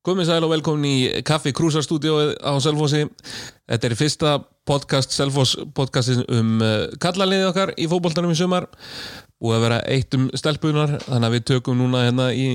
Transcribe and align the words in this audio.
Komið 0.00 0.30
sæl 0.30 0.44
og 0.46 0.48
velkomin 0.54 0.84
í 0.88 1.22
Kaffi 1.28 1.50
Krúsarstúdióið 1.52 2.30
á 2.40 2.56
Selfossi. 2.64 3.02
Þetta 3.68 3.84
er 3.84 3.94
fyrsta 3.98 4.30
podcast, 4.64 5.12
Selfoss 5.12 5.58
podcastin 5.76 6.22
um 6.32 6.54
uh, 6.64 6.86
kallaliðið 7.04 7.48
okkar 7.50 7.72
í 7.76 7.84
fótboltanum 7.90 8.32
í 8.32 8.38
sumar. 8.38 8.64
Búið 9.36 9.58
að 9.58 9.64
vera 9.66 9.80
eitt 9.92 10.16
um 10.16 10.24
stelpunar, 10.32 10.94
þannig 11.04 11.28
að 11.28 11.34
við 11.36 11.44
tökum 11.50 11.76
núna 11.76 12.06
hérna 12.06 12.30
í 12.32 12.46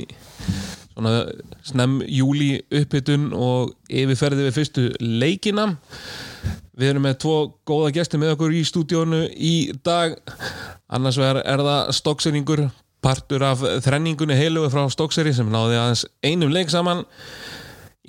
snem 1.69 1.99
júli 2.09 2.49
upphittun 2.73 3.27
og 3.37 3.75
yfirferði 3.93 4.47
við 4.47 4.57
fyrstu 4.57 4.87
leikina. 5.03 5.67
Við 6.73 6.95
erum 6.95 7.05
með 7.05 7.19
tvo 7.27 7.35
góða 7.61 7.93
gesti 7.99 8.17
með 8.17 8.39
okkur 8.39 8.57
í 8.57 8.63
stúdíónu 8.65 9.21
í 9.37 9.53
dag. 9.85 10.17
Annars 10.89 11.21
er 11.21 11.43
það 11.45 11.93
stokkseringur 11.99 12.65
partur 13.05 13.45
af 13.45 13.61
þrenningunni 13.85 14.37
heilugu 14.37 14.71
frá 14.73 14.87
Stokkseri 14.89 15.33
sem 15.35 15.49
náði 15.53 15.77
aðeins 15.77 16.05
einum 16.25 16.53
leik 16.53 16.73
saman. 16.73 17.05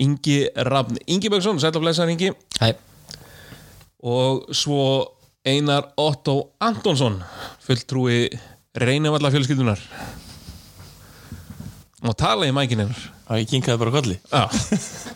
Ingi 0.01 0.43
Rafn 0.67 0.97
Ingi 1.09 1.29
Böggsson, 1.33 1.61
sætla 1.61 1.81
blessaður 1.81 2.13
Ingi. 2.13 2.33
Hæ, 2.61 2.73
og 4.05 4.49
svo 4.53 4.81
Einar 5.47 5.91
Otto 5.97 6.53
Antonsson 6.59 7.21
fulltrúi 7.63 8.27
reynavalla 8.77 9.31
fjölskyldunar 9.33 9.79
og 12.03 12.17
tala 12.19 12.45
í 12.45 12.51
einhver 12.51 12.91
að 13.27 13.41
ég 13.41 13.49
kinkaði 13.51 13.81
bara 13.81 13.95
kolli. 13.95 14.19
Já. 14.29 14.45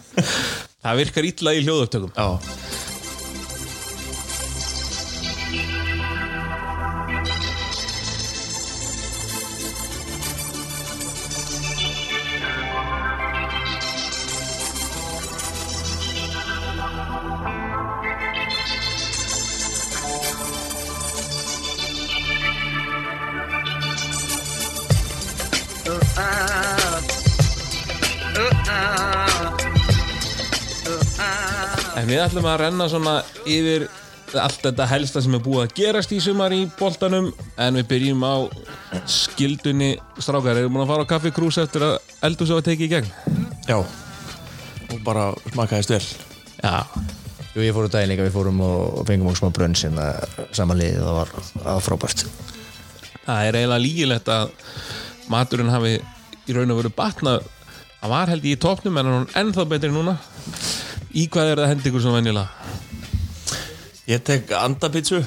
Það 0.81 1.03
virkar 1.03 1.27
illa 1.29 1.53
í 1.53 1.61
hljóðupptökum. 1.61 2.15
Já 2.17 2.90
En 32.01 32.07
við 32.09 32.17
ætlum 32.23 32.47
að 32.49 32.55
renna 32.63 32.87
svona 32.89 33.11
yfir 33.45 33.83
allt 34.41 34.63
þetta 34.63 34.87
helsta 34.89 35.21
sem 35.21 35.35
er 35.37 35.41
búið 35.45 35.67
að 35.67 35.73
gerast 35.77 36.13
í 36.15 36.17
sumar 36.23 36.53
í 36.55 36.63
boltanum. 36.79 37.27
En 37.61 37.77
við 37.77 37.85
byrjum 37.91 38.23
á 38.25 38.35
skildunni. 39.05 39.91
Strákar, 40.17 40.57
erum 40.57 40.73
búin 40.73 40.87
að 40.87 40.93
fara 40.95 41.05
á 41.05 41.11
kaffi 41.11 41.33
krús 41.35 41.59
eftir 41.61 41.85
að 41.85 42.39
svo 42.41 42.57
að 42.57 42.71
tekið 42.71 42.87
í 42.87 42.91
gegn? 42.95 43.11
Já. 43.69 43.77
Og 43.77 44.97
bara 45.05 45.29
smakaðist 45.51 45.93
vel. 45.93 46.01
Já, 46.63 46.81
Jú, 47.51 47.61
ég 47.65 47.73
fór 47.75 47.85
úr 47.85 47.91
daginn 47.91 48.13
líka, 48.13 48.25
við 48.25 48.33
fórum 48.33 48.61
og 48.65 49.01
fengum 49.05 49.29
okkur 49.29 49.41
smá 49.43 49.53
brönn 49.53 49.77
sem 49.77 49.97
saman 50.55 50.79
liðið 50.79 51.05
og 51.05 51.17
var, 51.19 51.31
var 51.65 51.81
frábært. 51.83 52.23
Það 53.27 53.47
er 53.49 53.57
eiginlega 53.59 53.83
lígilegt 53.83 54.31
að 54.31 54.53
maturinn 55.29 55.73
hafi 55.73 55.97
í 55.99 56.55
raun 56.55 56.71
og 56.73 56.79
veru 56.79 56.93
batnað. 56.95 57.49
Hann 57.99 58.13
var 58.15 58.31
held 58.31 58.47
ég 58.47 58.55
í 58.55 58.61
topnum 58.63 58.97
en 58.97 59.11
hann 59.11 59.27
er 59.27 59.43
ennþá 59.43 59.67
betri 59.69 59.91
núna 59.91 60.15
Í 61.11 61.27
hvað 61.31 61.51
er 61.51 61.61
það 61.61 61.71
hendi 61.73 61.89
ykkur 61.89 62.03
svona 62.05 62.21
venjulega? 62.21 62.47
Ég 64.07 64.23
tek 64.27 64.51
andapítsu. 64.55 65.19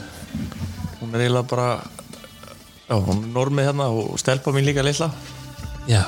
Hún 1.00 1.14
er 1.14 1.26
eiginlega 1.26 1.48
bara 1.50 1.68
Já, 2.84 2.96
hún 3.00 3.22
er 3.22 3.30
normið 3.32 3.70
hérna 3.70 3.86
og 3.92 4.18
stelpa 4.20 4.52
mín 4.52 4.66
líka 4.66 4.84
lilla 4.84 5.10
Já, 5.88 6.02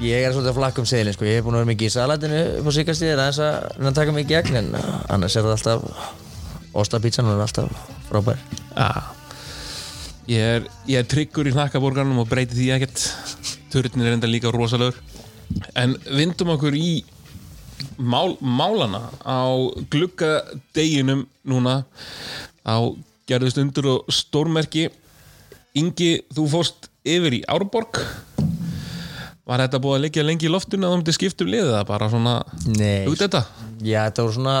Ég 0.00 0.24
er 0.24 0.32
svolítið 0.32 0.50
að 0.54 0.56
flakka 0.56 0.80
um 0.80 0.86
seðlinn, 0.88 1.12
sko, 1.12 1.26
ég 1.28 1.36
hef 1.36 1.44
búin 1.44 1.58
að 1.58 1.60
vera 1.60 1.68
mikið 1.74 1.90
í 1.90 1.92
salatinu 1.92 2.38
upp 2.56 2.68
á 2.70 2.72
síkastíðir 2.72 3.18
aðeins 3.20 3.40
að 3.44 3.56
reyna 3.74 3.90
að 3.90 3.98
taka 3.98 4.14
mig 4.16 4.24
í 4.24 4.28
gegn 4.30 4.56
en 4.56 4.70
uh, 4.78 4.86
annars 5.12 5.36
er 5.36 5.44
það 5.44 5.56
alltaf 5.58 6.78
ostapítsan, 6.80 7.28
hún 7.28 7.36
er 7.36 7.44
alltaf 7.44 7.82
frábær. 8.08 8.40
Já. 8.72 8.88
Ég 10.30 10.46
er, 10.54 10.68
ég 10.88 11.02
er 11.02 11.10
tryggur 11.10 11.50
í 11.50 11.52
hnakkaborgarnum 11.52 12.22
og 12.22 12.30
breyti 12.30 12.56
því 12.56 12.70
ekkert. 12.78 13.04
Turnin 13.74 14.06
er 14.06 14.16
enda 14.16 14.30
líka 14.30 14.54
rosalegur. 14.54 14.96
En 15.76 15.98
vindum 16.08 16.54
okkur 16.54 16.78
í 16.78 17.02
mál, 17.98 18.36
málana 18.40 19.02
á 19.24 19.46
gluggadeginum 19.92 21.24
núna 21.48 21.84
á 22.66 22.74
gerðust 23.30 23.60
undur 23.62 23.86
og 23.94 24.10
stórmerki. 24.12 24.88
Ingi, 25.78 26.16
þú 26.34 26.48
fórst 26.50 26.88
yfir 27.06 27.36
í 27.38 27.44
Árborg. 27.48 28.00
Var 29.46 29.62
þetta 29.64 29.80
búið 29.82 29.96
að 29.98 30.04
liggja 30.04 30.24
lengi 30.26 30.46
í 30.46 30.50
loftinu 30.52 30.86
að 30.86 30.92
þú 30.92 30.98
myndi 31.00 31.14
skipta 31.16 31.44
um 31.46 31.50
liðið 31.50 31.72
það 31.74 31.86
bara 31.88 32.08
svona 32.12 32.34
Nei, 32.70 33.06
út 33.10 33.18
þetta? 33.18 33.40
já, 33.82 34.04
þetta 34.06 34.22
voru 34.26 34.34
svona 34.36 34.56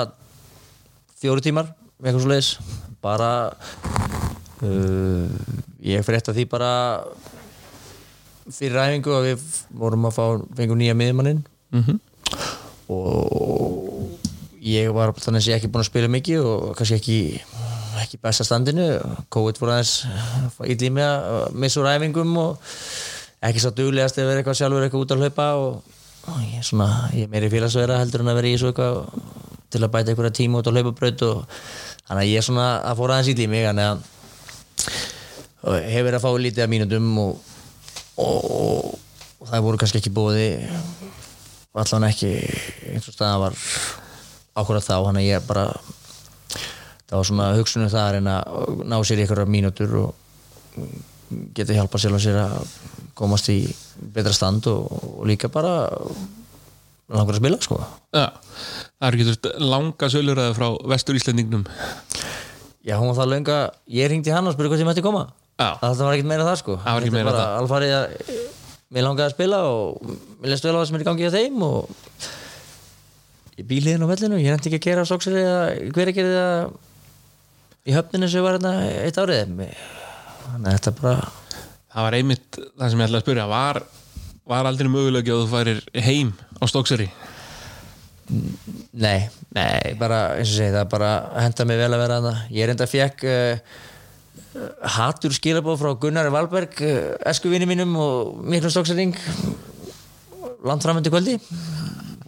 fjóru 1.20 1.44
tímar, 1.44 1.68
eitthvað 2.00 2.22
svo 2.24 2.30
leiðis 2.32 2.48
bara 3.04 3.28
uh, 4.64 5.28
ég 5.84 6.02
fyrir 6.06 6.18
eftir 6.18 6.34
því 6.40 6.46
bara 6.50 6.70
fyrir 8.50 8.74
ræfingu 8.80 9.14
að 9.14 9.28
við 9.30 9.44
vorum 9.82 10.08
að 10.08 10.16
fá 10.16 10.24
fengum 10.58 10.80
nýja 10.80 10.96
miðmanninn 10.98 11.44
Mm 11.70 12.00
og 12.90 14.60
ég 14.60 14.90
var 14.94 15.14
þannig 15.16 15.44
að 15.44 15.50
ég 15.50 15.60
ekki 15.60 15.70
búin 15.72 15.84
að 15.84 15.90
spila 15.90 16.10
mikið 16.12 16.46
og 16.46 16.72
kannski 16.78 16.98
ekki 16.98 17.20
ekki 18.00 18.20
besta 18.22 18.44
standinu. 18.46 18.86
COVID 19.32 19.60
voru 19.60 19.74
aðeins 19.74 19.94
ítli 20.68 20.90
með 20.94 21.10
að 21.10 21.56
missa 21.62 21.80
úr 21.82 21.90
æfingum 21.92 22.36
og 22.40 22.74
ekki 23.46 23.62
svo 23.62 23.72
duglegast 23.76 24.18
að 24.20 24.30
vera 24.30 24.42
eitthvað 24.42 24.58
sjálfur 24.60 24.86
eitthvað 24.86 25.04
út 25.04 25.14
að 25.14 25.24
hlaupa 25.24 25.48
og, 25.60 25.98
og 26.30 26.40
ég, 26.44 26.64
svona, 26.66 26.88
ég 27.16 27.26
er 27.26 27.32
meiri 27.32 27.50
félagsverða 27.52 28.00
heldur 28.02 28.24
en 28.24 28.32
að 28.32 28.40
vera 28.40 28.50
í 28.50 28.60
svo 28.60 28.72
eitthvað 28.72 29.02
til 29.70 29.82
að 29.84 29.92
bæta 29.94 30.12
einhverja 30.12 30.36
tíma 30.40 30.60
út 30.60 30.68
á 30.68 30.74
hlaupabraut 30.74 31.26
og 31.28 31.44
þannig 32.08 32.22
að 32.24 32.30
ég 32.30 32.40
er 32.40 32.46
svona 32.46 32.66
að 32.82 33.00
fóra 33.00 33.16
aðeins 33.16 33.32
ítli 33.34 33.48
mig 33.50 33.66
þannig 33.68 33.90
að 33.92 34.08
hefur 35.60 36.06
verið 36.08 36.18
að 36.18 36.24
fá 36.24 36.30
lítið 36.40 36.64
af 36.64 36.72
mínútum 36.72 37.08
og, 37.20 37.32
og, 38.24 38.98
og 39.40 39.50
það 39.50 39.66
voru 39.66 39.80
kannski 39.80 40.00
ekki 40.00 40.14
bóði 40.16 40.48
allan 41.78 42.08
ekki 42.08 42.30
eins 42.90 43.06
og 43.10 43.14
staða 43.14 43.38
var 43.44 43.58
ákvörða 44.58 44.82
þá 44.88 44.96
hann 45.06 45.20
að 45.20 45.28
ég 45.28 45.46
bara 45.46 45.66
það 47.10 47.16
var 47.18 47.28
svona 47.28 47.46
hugsunum 47.58 47.92
það 47.92 48.02
að 48.06 48.12
reyna 48.16 48.34
að 48.42 48.82
ná 48.90 48.96
sér 49.06 49.22
einhverja 49.22 49.50
mínútur 49.50 49.94
og 50.00 50.90
geta 51.54 51.76
hjálpa 51.76 52.00
sér 52.02 52.16
að 52.16 52.24
sér 52.26 52.40
að 52.42 52.74
komast 53.18 53.50
í 53.52 53.60
betra 54.14 54.32
stand 54.34 54.66
og, 54.70 54.86
og 55.20 55.26
líka 55.30 55.50
bara 55.52 55.74
langar 57.10 57.34
að 57.36 57.40
spila 57.42 57.58
sko 57.62 57.78
Já, 58.14 58.26
það 58.98 59.08
eru 59.08 59.20
getur 59.22 59.58
langa 59.62 60.10
söluræði 60.12 60.56
frá 60.58 60.68
vestur 60.92 61.18
Íslendingnum 61.18 61.66
já 62.86 62.96
hún 62.96 63.10
var 63.10 63.18
það 63.20 63.32
lönga, 63.34 63.58
ég 63.92 64.08
ringdi 64.10 64.32
hann 64.34 64.48
og 64.48 64.54
spurði 64.56 64.72
hvað 64.72 64.82
ég 64.84 64.90
mætti 64.90 65.04
koma 65.04 65.26
Já. 65.60 65.74
það 65.82 66.02
var 66.06 66.14
ekkert 66.16 66.30
meira 66.30 66.46
það 66.48 66.60
sko 66.62 66.78
Það 66.80 66.94
það. 67.36 67.56
alfarið 67.60 67.96
að 67.98 68.59
mér 68.90 69.06
langaði 69.06 69.28
að 69.28 69.34
spila 69.36 69.62
og 69.70 70.04
mér 70.40 70.52
leist 70.52 70.66
vel 70.66 70.74
á 70.74 70.78
það 70.80 70.86
sem 70.90 70.98
er 70.98 71.04
í 71.04 71.08
gangi 71.08 71.30
á 71.30 71.36
þeim 71.36 71.64
og 71.66 71.80
ég 73.60 73.68
bíliðin 73.70 74.06
á 74.06 74.10
vellinu. 74.10 74.40
Ég 74.40 74.54
nefndi 74.54 74.70
ekki 74.70 74.80
að 74.80 74.88
gera 74.88 75.08
sóksir 75.08 75.38
eða 75.40 75.58
hver 75.94 76.12
að 76.12 76.18
gera 76.20 76.34
það 76.36 77.90
í 77.90 77.96
höfninu 77.96 78.30
sem 78.30 78.46
var 78.46 78.58
hérna 78.58 78.74
eitt 79.06 79.20
árið. 79.20 79.54
Þannig 80.50 80.66
að 80.66 80.78
þetta 80.78 80.96
bara 81.02 81.36
Það 81.90 82.04
var 82.06 82.14
einmitt 82.14 82.56
það 82.56 82.90
sem 82.92 83.00
ég 83.00 83.08
ætlaði 83.08 83.18
að 83.18 83.22
spyrja. 83.24 83.44
Var, 83.50 83.78
var 84.52 84.66
aldrei 84.68 84.90
mögulega 84.92 85.32
að 85.34 85.40
þú 85.40 85.48
færir 85.50 85.80
heim 86.06 86.28
á 86.62 86.64
Stókseri 86.70 87.08
nei, 88.30 89.28
nei, 89.54 89.94
bara 89.98 90.20
eins 90.38 90.52
og 90.52 90.56
segi 90.56 90.74
það 90.74 90.90
bara 90.92 91.10
henda 91.42 91.66
mig 91.66 91.80
vel 91.80 91.90
að 91.90 92.02
vera 92.02 92.18
þarna. 92.18 92.44
Ég 92.54 92.64
er 92.64 92.72
enda 92.74 92.88
fekk 92.90 93.24
uh, 93.26 93.78
hatur 94.96 95.34
skilabóð 95.34 95.78
frá 95.82 95.92
Gunnari 96.02 96.32
Valberg 96.34 96.80
eskuvinni 97.30 97.68
mínum 97.70 97.94
og 98.00 98.40
miklum 98.42 98.72
stóksering 98.72 99.14
landframöndi 100.66 101.12
kvöldi 101.12 101.36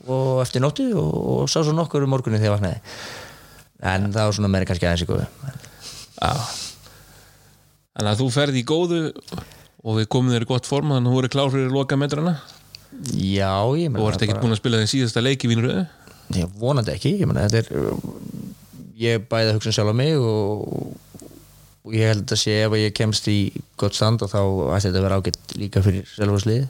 og 0.06 0.42
eftir 0.42 0.62
nóttu 0.62 0.86
og, 0.98 1.10
og 1.12 1.50
sá 1.50 1.60
svo 1.62 1.74
nokkur 1.76 2.06
um 2.06 2.12
morgunni 2.14 2.40
þegar 2.40 2.50
ég 2.50 2.56
vaknaði. 2.56 2.78
En 3.82 4.10
það 4.14 4.28
var 4.28 4.36
svona 4.36 4.50
meira 4.52 4.69
kannski 4.69 4.86
aðeins 4.86 5.04
í 5.04 5.10
góðu. 5.10 5.26
Þannig 7.92 8.12
að 8.12 8.20
þú 8.22 8.28
ferði 8.34 8.62
í 8.62 8.66
góðu 8.66 9.00
og 9.82 9.98
við 9.98 10.08
komum 10.14 10.32
þér 10.32 10.46
í 10.46 10.50
gott 10.52 10.68
form 10.70 10.94
þannig 10.94 11.08
að 11.08 11.10
þú 11.10 11.16
voru 11.18 11.32
klár 11.34 11.52
fyrir 11.54 11.75
loka 11.75 11.98
metrana 11.98 12.36
já, 13.16 13.50
ég 13.75 13.88
og 13.88 13.94
meina 13.96 14.04
varst 14.04 14.22
ekki 14.22 14.38
búin 14.38 14.54
að 14.54 14.60
spila 14.60 14.80
þeim 14.82 14.90
síðasta 14.92 15.22
leik 15.25 15.42
í 15.42 15.50
vínröðu? 15.50 15.84
Ég 16.36 16.52
vonandi 16.60 16.94
ekki 16.94 17.16
ég 17.18 17.32
er 17.58 17.70
ég 19.02 19.25
bæði 19.26 19.50
að 19.50 19.56
hugsa 19.56 19.72
um 19.72 19.76
sjálf 19.76 19.90
á 19.90 19.96
mig 19.98 20.14
og, 20.20 20.94
og 21.82 21.96
ég 21.96 22.12
held 22.12 22.31
að 22.31 22.40
sé 22.44 22.55
ef 22.64 22.76
ég 22.79 22.94
kemst 22.94 23.26
í 23.31 23.38
gott 23.81 23.96
stand 23.96 24.23
þá 24.23 24.38
ætti 24.76 24.88
þetta 24.88 25.00
að 25.00 25.06
vera 25.06 25.19
ágætt 25.19 25.56
líka 25.58 25.82
fyrir 25.82 26.06
sjálfhúslið 26.14 26.69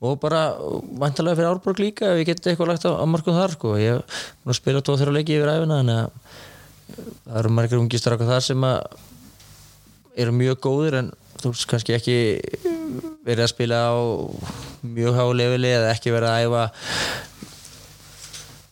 og 0.00 0.16
bara 0.22 0.44
vantarlega 0.56 1.36
fyrir 1.36 1.50
Árborg 1.50 1.82
líka 1.82 2.14
ef 2.14 2.22
ég 2.22 2.30
get 2.30 2.46
eitthvað 2.48 2.72
lagt 2.72 2.86
á, 2.88 2.96
á 2.96 3.04
markum 3.04 3.36
þar 3.36 3.52
sko. 3.52 3.74
ég 3.76 3.98
er 4.00 4.04
að 4.48 4.56
spila 4.56 4.80
tóð 4.84 5.02
þeirra 5.02 5.16
leiki 5.18 5.36
yfir 5.36 5.52
æfina 5.52 5.80
þannig 5.82 6.00
að 6.00 6.08
það 7.26 7.40
eru 7.42 7.52
margir 7.56 7.82
ungistar 7.82 8.16
þar 8.20 8.46
sem 8.46 8.64
eru 10.24 10.36
mjög 10.36 10.62
góðir 10.64 10.98
en 11.02 11.12
þú 11.40 11.52
veist 11.52 11.68
kannski 11.68 11.96
ekki 11.96 12.16
verið 13.26 13.44
að 13.44 13.52
spila 13.52 13.84
á 13.92 13.96
mjög 14.84 15.20
há 15.20 15.24
leveli 15.36 15.76
eða 15.76 15.92
ekki 15.92 16.16
verið 16.16 16.32
að 16.32 16.48
æfa 16.48 16.64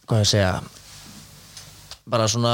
hvað 0.09 0.25
ég 0.25 0.32
segja 0.32 0.53
bara 2.08 2.28
svona 2.31 2.52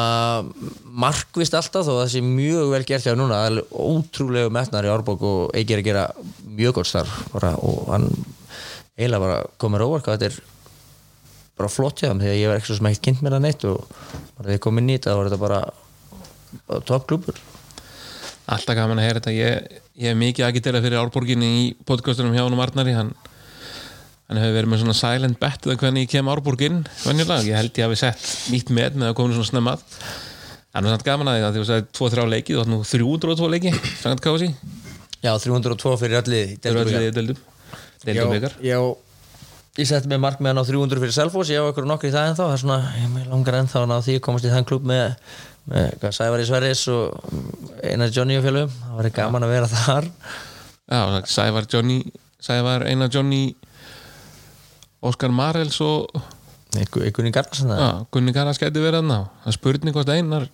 markvist 0.85 1.55
alltaf 1.55 1.87
þó 1.87 1.93
að 1.95 2.01
það 2.03 2.11
sé 2.15 2.25
mjög 2.27 2.73
vel 2.75 2.83
gert 2.89 3.07
hjá 3.07 3.15
núna. 3.19 3.43
Það 3.43 3.51
er 3.51 3.79
ótrúlegu 3.85 4.55
metnar 4.55 4.89
í 4.89 4.93
Árbók 4.93 5.25
og 5.29 5.55
Eikir 5.57 5.83
að 5.83 5.89
gera 5.89 6.05
mjög 6.45 6.81
gott 6.81 6.91
starf 6.91 7.23
bara, 7.35 7.55
og 7.59 7.89
hann 7.93 8.11
eiginlega 8.99 9.25
bara 9.25 9.41
komur 9.59 9.87
hvað 9.87 10.19
þetta 10.19 10.31
er 10.31 10.43
bara 11.55 11.71
flott 11.71 12.03
hjá 12.03 12.11
þeim 12.11 12.23
þegar 12.23 12.39
ég 12.41 12.51
var 12.51 12.61
ekki 12.61 12.75
svo 12.75 12.91
ekki 12.91 13.05
kynnt 13.09 13.23
með 13.23 13.37
það 13.37 13.45
neitt 13.45 13.67
og 13.71 13.83
þegar 14.37 14.55
ég 14.57 14.63
kom 14.67 14.79
inn 14.81 14.91
í 14.91 14.97
þetta 14.99 15.13
þá 15.13 15.19
var 15.19 15.29
þetta 15.31 15.43
bara, 15.45 15.61
bara 16.67 16.87
toppklúpur 16.91 17.43
Alltaf 18.45 18.77
gaman 18.77 19.01
að 19.01 19.07
heyra 19.07 19.21
þetta. 19.23 19.33
Ég, 19.33 19.77
ég 20.03 20.13
er 20.13 20.19
mikið 20.21 20.47
agitera 20.47 20.83
fyrir 20.85 21.01
Árborginni 21.01 21.49
í 21.63 21.69
podcastunum 21.89 22.35
hjá 22.37 22.43
hann 22.45 22.61
Arnari. 22.61 22.93
Hann, 22.93 23.15
hann 24.29 24.41
hefur 24.41 24.57
verið 24.59 24.73
með 24.73 24.85
svona 24.85 24.99
silent 24.99 25.41
bet 25.41 25.67
eða 25.67 25.81
hvernig 25.83 26.07
ég 26.07 26.13
kem 26.15 26.29
á 26.29 26.33
Árborginn 26.35 26.85
venjulega, 27.05 27.43
ég 27.49 27.59
held 27.59 27.81
ég 27.81 27.89
hafi 27.89 27.99
sett 28.01 28.31
nýtt 28.53 28.73
með 28.73 29.01
með 29.01 29.13
að 29.13 29.19
koma 29.19 29.37
svona 29.37 29.51
snemmað 29.51 29.85
hann 30.75 30.89
er 30.89 30.95
samt 30.95 31.07
gaman 31.07 31.31
að 31.31 31.37
því 31.39 31.45
að 31.45 31.53
því 31.55 31.61
að 31.61 31.65
þú 31.65 31.69
sagði 31.71 31.87
2-3 31.99 32.31
leiki 32.33 32.55
þú 32.55 32.63
átt 32.63 32.71
nú 32.73 32.79
302 32.83 33.51
leiki, 33.53 33.73
sangat 34.01 34.23
kási. 34.25 34.49
Já, 35.23 35.33
302 35.41 35.93
fyrir 36.01 36.19
allir 36.21 36.55
deildum 36.61 37.39
Já, 38.05 38.81
ég 39.79 40.19
mark 40.21 40.43
með 40.43 40.51
hann 40.51 40.61
á 40.61 40.65
300 40.67 41.01
fyrir 41.01 41.15
Selfoss, 41.15 41.53
ég 41.55 41.63
á 41.63 41.71
ykkur 41.71 41.87
nokkur 41.89 42.11
í 42.11 42.15
það 42.15 42.33
ennþá. 42.33 42.45
Það 42.45 42.57
er 42.57 42.63
svona, 42.63 42.79
ég 43.01 43.31
langar 43.31 43.57
ennþá 43.61 43.85
að 43.87 44.05
því 44.09 44.17
að 44.19 44.25
komast 44.27 44.47
í 44.47 44.53
þann 44.53 44.69
klub 44.69 44.85
með, 44.91 45.15
með 45.71 45.89
hvað, 46.03 46.17
Sævar 46.19 46.43
í 46.43 46.49
Sverris 46.51 46.83
og 46.93 47.31
einar 47.83 48.13
Johnny 48.15 48.37
og 48.39 48.45
fjölum 48.45 48.75
það 48.75 48.99
var 48.99 49.11
gaman 49.17 49.47
að 49.47 49.55
vera 49.55 49.71
þar. 49.73 50.11
Já, 50.85 51.01
Sævar 51.33 51.71
Johnny 51.71 51.99
Sævar 52.45 52.85
Óskar 55.05 55.33
Marels 55.35 55.77
og 55.85 56.09
í 56.75 56.81
Garðarsen 57.15 57.71
já, 57.71 57.89
Gunni 58.11 58.33
Karas 58.35 58.59
gæti 58.59 58.81
verið 58.83 59.03
hann 59.03 59.13
á 59.15 59.21
það 59.45 59.51
er 59.53 59.57
spurning 59.59 59.95
hvort 59.95 60.11
Einar 60.11 60.47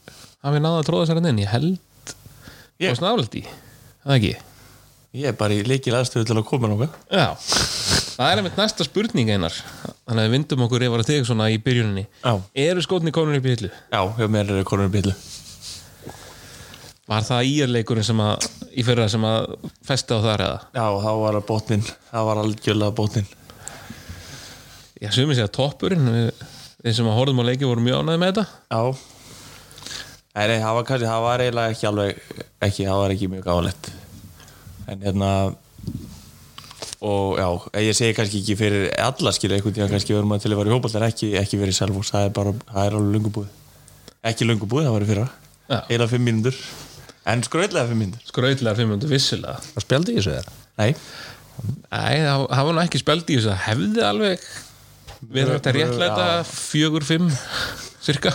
hafi 0.44 0.60
náða 0.60 0.80
að 0.82 0.86
tróða 0.90 1.06
sér 1.08 1.20
hann 1.20 1.30
inn. 1.30 1.38
Ég 1.44 1.52
held 1.54 2.14
Ég- 2.80 2.90
og 2.92 2.98
snáðaldi, 2.98 3.44
það 4.04 4.16
ekki? 4.16 4.32
Ég 5.20 5.26
er 5.30 5.36
bara 5.38 5.54
í 5.56 5.64
leikil 5.66 5.94
aðstöðu 5.96 6.26
til 6.28 6.36
að 6.38 6.44
koma 6.48 6.68
náttúrulega 6.70 6.98
Já, 7.10 7.34
það 8.16 8.26
er 8.32 8.40
einmitt 8.42 8.58
næsta 8.60 8.84
spurning 8.86 9.30
einar. 9.32 9.54
Þannig 10.06 10.20
að 10.20 10.28
við 10.28 10.34
vindum 10.36 10.62
okkur 10.66 10.84
yfir 10.86 11.02
að 11.02 11.10
þig 11.10 11.26
svona 11.26 11.48
í 11.50 11.58
byrjuninni. 11.62 12.04
Já, 12.24 12.32
Eru 12.54 12.82
skotni 12.84 13.12
konur 13.14 13.38
upp 13.40 13.46
í 13.48 13.54
hillu? 13.56 13.70
já, 13.90 14.00
hjá 14.18 14.26
mér 14.28 14.50
er 14.58 14.64
konur 14.64 14.90
bílu 14.92 15.14
Var 17.10 17.24
það 17.26 17.48
íjarleikurinn 17.50 18.06
sem 18.06 18.20
að 18.22 18.44
í 18.70 18.84
fyrra 18.86 19.08
sem 19.10 19.24
að 19.26 19.56
festa 19.82 20.14
á 20.14 20.18
þar 20.22 20.44
eða? 20.46 20.58
Já, 20.78 20.86
þá 21.02 21.10
var 21.24 21.38
það 21.40 21.46
bótnin 21.48 21.86
Það 22.10 22.26
var 22.28 22.42
algjörlega 22.44 22.94
bótnin 23.00 23.26
Já, 25.00 25.08
sumið 25.16 25.38
sér 25.38 25.48
að 25.48 25.54
toppurinn 25.56 26.10
við, 26.12 26.44
við 26.84 26.98
sem 26.98 27.08
að 27.08 27.16
horfum 27.16 27.40
á 27.40 27.48
leiki 27.48 27.68
voru 27.68 27.84
mjög 27.84 28.02
ánæði 28.02 28.20
með 28.20 28.32
þetta. 28.32 28.44
Já. 28.70 28.82
Nei, 30.30 30.58
það 30.60 30.76
var 30.76 30.86
kannski, 30.88 31.08
það 31.08 31.24
var 31.26 31.44
eiginlega 31.44 31.74
ekki 31.74 31.88
alveg 31.90 32.20
ekki, 32.62 32.84
það 32.86 33.00
var 33.00 33.14
ekki 33.16 33.30
mjög 33.32 33.46
gáðalegt 33.48 33.90
en 34.90 35.02
hérna 35.06 35.30
og 37.00 37.40
já, 37.40 37.48
ég 37.82 37.96
segi 37.96 38.14
kannski 38.16 38.42
ekki 38.42 38.56
fyrir 38.60 38.86
alla 39.00 39.32
skilu 39.34 39.56
einhvern 39.56 39.74
tíðan 39.76 39.90
kannski 39.94 40.14
verðum 40.14 40.36
að 40.36 40.44
til 40.44 40.52
að 40.52 40.60
vera 40.60 40.70
í 40.70 40.76
hópall 40.76 40.94
en 41.00 41.06
ekki, 41.08 41.32
ekki 41.40 41.58
verið 41.60 41.74
í 41.74 41.78
Selfoss, 41.80 42.12
það 42.14 42.28
er 42.28 42.36
bara 42.36 42.54
það 42.60 42.84
er 42.84 42.98
alveg 43.00 43.16
löngubúið 43.16 43.56
ekki 44.30 44.46
löngubúið, 44.46 44.86
það 44.86 44.94
var 44.94 45.04
í 45.04 45.10
fyrra. 45.10 45.26
Heila 45.88 46.08
fimm 46.10 46.26
mínútur. 46.28 46.56
En 47.30 47.44
skröðlega 47.46 47.88
fimm 47.88 48.02
mínútur. 48.04 48.24
Skrautlega 48.28 48.76
500 48.78 49.10
vissilega 49.10 49.60
Það 49.60 49.84
spjaldi 49.84 50.12
í 50.12 50.18
þessu 50.18 50.32
þeirra 50.34 50.54
Nei, 50.80 50.94
Nei, 51.92 52.16
það, 52.24 52.44
það 52.48 52.66
var 52.68 52.76
nú 52.76 52.82
ekki 52.82 53.00
speld 53.02 53.30
í 53.30 53.36
þessu 53.36 53.50
það 53.50 53.62
hefði 53.66 54.04
alveg 54.08 54.46
verið 55.20 55.52
hægt 55.56 55.68
að 55.70 55.76
réttlæta 55.78 56.26
fjögur, 56.48 57.04
fimm 57.04 57.28
cirka 58.00 58.32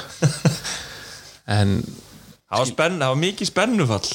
en 1.58 1.80
það 1.82 2.60
var, 2.62 2.70
spenn, 2.70 3.00
það 3.02 3.14
var 3.14 3.22
mikið 3.24 3.50
spennufall 3.50 4.10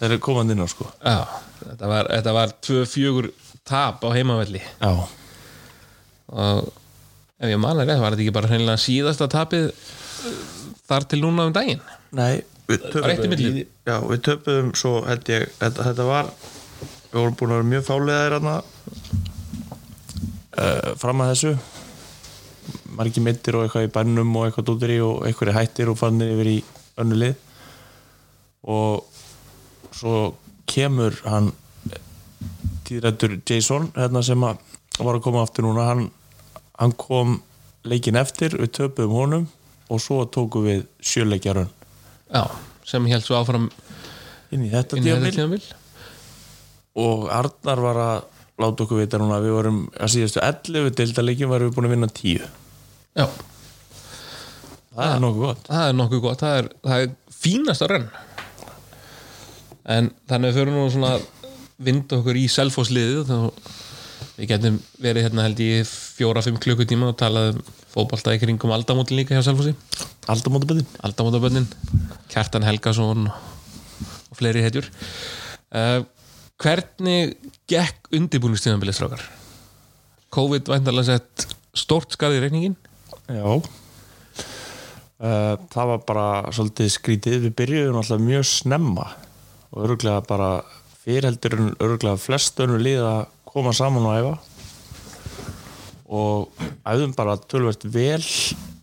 þegar 0.00 0.14
er 0.16 0.22
komandi 0.24 0.54
inn 0.56 0.64
á 0.64 0.68
sko. 0.72 0.86
Já, 1.04 1.16
þetta 1.60 1.88
var, 1.92 2.08
þetta 2.16 2.32
var 2.36 2.52
tvö, 2.64 2.82
fjögur 2.88 3.30
tap 3.68 4.02
á 4.02 4.08
heimavelli. 4.16 4.62
Já, 4.80 4.92
og 6.30 6.70
ef 7.40 7.50
ég 7.52 7.60
manna 7.60 7.84
rétt 7.88 8.00
var 8.00 8.14
þetta 8.16 8.24
ekki 8.26 8.34
bara 8.36 8.50
hreinlega 8.50 8.80
síðasta 8.80 9.28
tapið 9.32 9.68
uh, 9.70 10.38
þar 10.88 11.06
til 11.10 11.20
núna 11.22 11.46
um 11.50 11.54
daginn? 11.56 11.82
Nei, 12.16 12.40
við 12.70 12.88
í- 13.62 13.66
Já, 13.88 13.96
við 14.08 14.24
töpuðum 14.30 14.72
svo 14.78 14.94
held 15.06 15.30
ég, 15.32 15.46
þetta, 15.60 15.86
þetta 15.90 16.08
var 16.08 16.32
við 17.10 17.18
vorum 17.18 17.36
búin 17.40 17.52
að 17.54 17.60
vera 17.60 17.70
mjög 17.74 17.86
fálegaðir 17.90 18.36
hérna 18.38 18.56
uh, 20.58 20.92
fram 21.00 21.22
að 21.24 21.32
þessu. 21.34 21.54
Margir 22.96 23.24
mittir 23.24 23.56
og 23.58 23.66
eitthvað 23.66 23.88
í 23.88 23.92
bannum 23.94 24.34
og 24.38 24.46
eitthvað 24.46 24.68
dútur 24.68 24.94
í 24.94 24.98
og 25.04 25.24
eitthvað 25.28 25.56
hættir 25.56 25.90
og 25.92 25.98
fannir 26.00 26.34
yfir 26.34 26.52
í 26.52 26.58
önnu 27.00 27.18
lið. 27.18 27.36
Og 28.70 29.06
svo 29.96 30.16
kemur 30.70 31.16
hann 31.26 31.52
tíðrættur 32.86 33.38
Jason 33.46 33.90
hérna 33.96 34.22
sem 34.26 34.42
að 34.46 34.60
var 35.00 35.16
að 35.16 35.24
koma 35.24 35.44
aftur 35.46 35.64
núna. 35.66 35.86
Hann, 35.88 36.08
hann 36.78 36.94
kom 36.98 37.38
leikin 37.88 38.18
eftir 38.20 38.56
við 38.58 38.74
töpuðum 38.76 39.16
honum 39.16 39.46
og 39.90 40.02
svo 40.02 40.22
tókum 40.28 40.66
við 40.68 40.82
sjöleikjarun 41.02 41.70
já, 42.30 42.44
sem 42.86 43.06
held 43.10 43.24
svo 43.24 43.38
áfram 43.40 43.68
inn 44.54 44.66
í 44.66 44.70
þetta 44.72 45.00
tímabil. 45.00 45.62
Og 47.00 47.28
Arnar 47.32 47.82
var 47.82 48.00
að 48.02 48.39
láta 48.60 48.84
okkur 48.84 49.00
vita 49.00 49.20
núna 49.20 49.38
að 49.38 49.46
við 49.48 49.56
vorum 49.56 49.80
að 49.96 50.12
síðastu 50.14 50.42
11 50.44 50.94
deildaleikjum 51.00 51.52
varum 51.52 51.70
við 51.70 51.76
búin 51.76 51.88
að 51.88 51.94
vinna 51.96 52.10
10 52.20 52.44
já, 53.20 53.26
það 54.94 55.14
er 55.14 55.22
nokkuð 55.24 55.46
gott. 55.46 55.68
Það 55.70 55.86
er 55.88 55.98
nokkuð 55.98 56.24
gott. 56.26 56.42
Það 56.44 56.58
er, 56.60 56.70
það 56.86 57.04
er 57.04 57.36
fínasta 57.40 57.90
rönn 57.90 58.08
en 59.90 60.10
þannig 60.28 60.44
að 60.44 60.50
við 60.50 60.58
förum 60.60 60.76
nú 60.76 60.88
svona 60.92 61.12
að 61.16 61.28
vinda 61.80 62.18
okkur 62.20 62.36
í 62.36 62.46
selfosliðið 62.52 63.30
þá 63.30 63.36
við 64.36 64.50
getum 64.50 64.76
verið 65.00 65.26
hérna 65.26 65.44
held 65.46 65.62
í 65.64 65.70
fjóra-fimm 65.88 66.58
klukkutíma 66.60 67.10
og 67.12 67.18
talað 67.20 67.54
um 67.54 67.62
fótbolta 67.90 68.34
í 68.36 68.40
kringum 68.40 68.72
aldamótin 68.74 69.18
líka 69.18 69.34
hjá 69.34 69.42
selfosi 69.48 69.72
aldamótaböðin 70.30 70.86
aldamótabönnin, 71.06 71.66
Kjartan 72.30 72.66
Helgason 72.66 73.26
og 73.30 74.38
fleiri 74.38 74.62
hetjur. 74.62 74.86
Uh, 75.74 76.04
hvernig 76.60 77.36
gekk 77.70 78.10
undirbúinistíðanbilið 78.16 78.98
strákar? 78.98 79.24
COVID 80.34 80.68
væntalega 80.70 81.16
sett 81.16 81.46
stórt 81.76 82.12
skarð 82.14 82.38
í 82.38 82.42
reikningin 82.44 82.76
já. 83.30 83.60
Uh, 85.20 85.56
það 85.68 85.90
var 85.92 86.04
bara 86.08 86.26
svolítið 86.54 86.92
skrítið. 86.94 87.40
Við 87.44 87.56
byrjuðum 87.58 87.98
alltaf 88.00 88.22
mjög 88.24 88.46
snemma 88.48 89.10
og 89.70 89.82
öruglega 89.84 90.22
bara 90.26 90.50
fyrirheldur 91.02 91.56
en 91.58 91.74
öruglega 91.76 92.20
flest 92.20 92.60
önnu 92.62 92.78
lið 92.80 93.02
að 93.04 93.20
koma 93.50 93.74
saman 93.76 94.08
og 94.08 94.16
æfa. 94.16 94.32
Og 96.10 96.64
æfðum 96.88 97.12
bara 97.18 97.36
tölvert 97.50 97.84
vel 97.92 98.22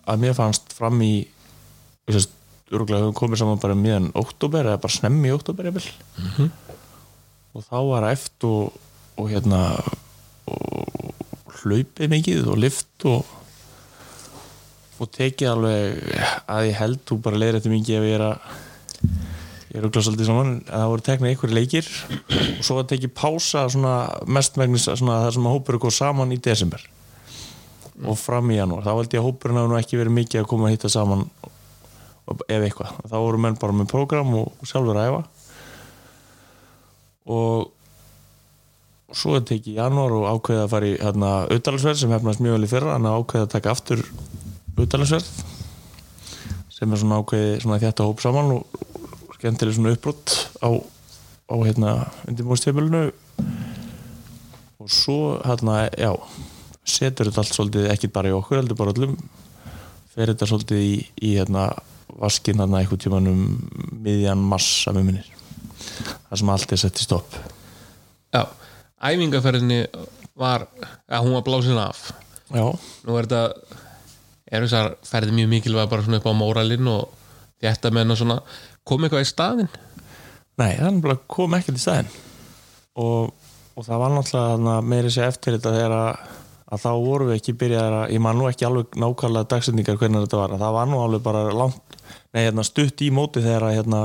að 0.08 0.22
mér 0.22 0.38
fannst 0.38 0.72
fram 0.78 1.01
í 1.04 1.28
öruglega 2.08 3.01
höfum 3.01 3.18
komið 3.18 3.42
saman 3.42 3.62
bara 3.63 3.75
miðan 3.80 4.12
oktober 4.18 4.68
eða 4.68 4.82
bara 4.84 4.94
snemmi 4.94 5.32
oktober 5.34 5.72
mm 5.72 5.82
-hmm. 6.38 6.50
Og 7.58 7.66
þá 7.66 7.78
var 7.90 8.06
eftir 8.12 8.52
og, 8.54 8.78
og 9.18 9.32
hérna 9.32 9.62
og 10.48 11.58
hlaupið 11.64 12.12
mikið 12.14 12.52
og 12.52 12.62
lift 12.62 13.08
og 13.10 13.34
og 14.98 15.10
tekið 15.14 15.52
alveg 15.52 15.98
að 16.50 16.68
ég 16.72 16.80
held 16.80 17.02
þú 17.06 17.20
bara 17.26 17.38
leiðir 17.38 17.60
þetta 17.60 17.74
mikið 17.74 17.98
ef 18.00 18.06
ég 18.08 18.16
er 18.18 18.24
að 18.26 18.48
ég 19.68 19.76
er 19.78 19.86
auðvitað 19.86 20.06
svolítið 20.08 20.30
saman. 20.30 20.54
Að 20.66 20.82
það 20.82 20.92
voru 20.92 21.06
teknað 21.06 21.32
einhverju 21.32 21.58
leikir 21.58 21.90
og 22.48 22.64
svo 22.66 22.78
að 22.82 22.88
tekið 22.94 23.14
pása 23.20 23.66
mestmægnis 24.26 24.88
svona 24.90 25.20
það 25.26 25.36
sem 25.36 25.50
að 25.50 25.58
hópur 25.58 25.80
góð 25.84 25.96
saman 26.00 26.34
í 26.34 26.40
desember 26.42 26.88
og 28.06 28.18
fram 28.18 28.50
í 28.54 28.58
janúar. 28.58 28.86
Þá 28.86 28.94
held 28.96 29.14
ég 29.14 29.22
að 29.22 29.28
hópurinn 29.30 29.62
hafa 29.62 29.84
ekki 29.84 30.02
verið 30.02 30.18
mikið 30.18 30.42
að 30.42 30.50
koma 30.50 30.70
að 30.70 30.78
hitta 30.78 30.94
saman 30.94 31.28
ef 32.28 32.58
eitthvað, 32.58 32.98
þá 33.08 33.18
voru 33.22 33.40
menn 33.40 33.62
bara 33.62 33.78
með 33.78 33.92
prógram 33.94 34.34
og 34.42 34.66
sjálfur 34.68 34.98
að 34.98 35.12
æfa 35.12 35.37
og 37.27 39.13
svo 39.15 39.38
tekið 39.39 39.74
í 39.74 39.77
janúar 39.77 40.15
og 40.17 40.25
ákveðið 40.34 40.63
að 40.63 40.74
fara 40.74 40.89
í 40.89 40.96
hérna, 41.00 41.29
auðdalarsverð 41.48 42.01
sem 42.01 42.12
hefnast 42.15 42.43
mjög 42.43 42.57
vel 42.57 42.67
í 42.67 42.72
fyrra 42.72 42.98
en 42.98 43.07
ákveðið 43.07 43.46
að 43.46 43.53
taka 43.53 43.74
aftur 43.74 44.03
auðdalarsverð 44.77 45.29
sem 46.77 46.91
er 46.91 47.01
svona 47.01 47.22
ákveðið 47.22 47.55
svona 47.63 47.79
þetta 47.81 48.07
hóp 48.10 48.24
saman 48.24 48.51
og 48.57 48.84
skemmtileg 49.38 49.77
svona 49.77 49.93
uppbrott 49.96 50.36
á, 50.60 50.69
á 51.48 51.55
hérna 51.63 51.96
undirbúinstefilinu 52.27 53.03
og 54.84 54.91
svo 54.91 55.38
hérna, 55.46 55.88
já 55.96 56.12
setur 56.88 57.29
þetta 57.29 57.43
allt 57.43 57.55
svolítið 57.55 57.89
ekki 57.93 58.12
bara 58.12 58.31
í 58.31 58.36
okkur 58.36 58.62
heldur 58.62 58.79
bara 58.79 58.93
öllum 58.96 59.15
fer 60.13 60.31
þetta 60.31 60.50
svolítið 60.50 60.84
í, 60.84 60.93
í 61.24 61.34
hérna 61.38 61.69
vaskinn 62.17 62.60
hérna 62.60 62.81
eitthvað 62.81 63.03
tíman 63.05 63.31
um 63.31 63.41
miðjan 64.03 64.46
massa 64.51 64.93
með 64.96 65.12
minnir 65.12 65.37
það 66.04 66.39
sem 66.42 66.54
allt 66.54 66.74
er 66.75 66.82
sett 66.84 67.01
í 67.01 67.06
stopp. 67.06 67.36
Já, 68.36 68.44
æfingaferðinni 69.10 69.82
var 70.38 70.68
að 71.10 71.25
hún 71.25 71.36
var 71.38 71.46
blásin 71.48 71.82
af. 71.82 72.08
Já, 72.54 72.63
nú 73.08 73.18
er 73.18 73.27
þetta 73.27 73.84
er 74.48 74.63
þessar 74.63 74.94
ferði 75.08 75.36
mjög 75.36 75.51
mikilvæg 75.51 75.89
bara 75.92 76.06
svona 76.06 76.22
upp 76.22 76.30
á 76.32 76.39
móralinn 76.39 76.89
og 76.92 77.10
þetta 77.63 77.92
menn 77.96 78.13
og 78.13 78.20
svona. 78.20 78.39
Kom 78.88 79.04
eitthvað 79.04 79.25
í 79.25 79.30
staðinn? 79.30 79.72
Nei, 80.58 80.74
bara 81.04 81.18
kom 81.30 81.56
ekkert 81.58 81.77
í 81.77 81.84
staðinn. 81.84 82.12
Og, 82.98 83.34
og 83.77 83.86
það 83.86 84.04
var 84.04 84.13
náttúrulega 84.16 84.77
meiri 84.82 85.12
sér 85.13 85.30
eftir 85.30 85.58
þetta 85.58 85.74
þegar 85.75 85.96
að, 85.98 86.22
að 86.74 86.84
þá 86.86 86.89
vorum 87.04 87.30
við 87.32 87.39
ekki 87.42 87.58
byrjaðar 87.62 87.98
að, 88.00 88.13
ég 88.16 88.24
man 88.25 88.39
nú 88.39 88.48
ekki 88.50 88.66
alveg 88.70 88.98
nákvæmlega 88.98 89.51
dagsendingar 89.54 90.00
hvernig 90.01 90.25
þetta 90.25 90.39
var, 90.42 90.56
það 90.63 90.77
var 90.80 90.89
nú 90.89 91.01
alveg 91.04 91.25
bara 91.27 91.44
langt, 91.54 92.00
nei, 92.32 92.42
hérna, 92.42 92.66
stutt 92.66 93.04
í 93.06 93.12
móti 93.13 93.44
þegar 93.46 93.68
að 93.68 93.77
hérna, 93.77 94.01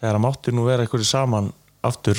þegar 0.00 0.18
að 0.18 0.24
mátti 0.26 0.56
nú 0.56 0.66
vera 0.66 0.86
einhverju 0.86 1.08
saman 1.08 1.52
aftur 1.86 2.18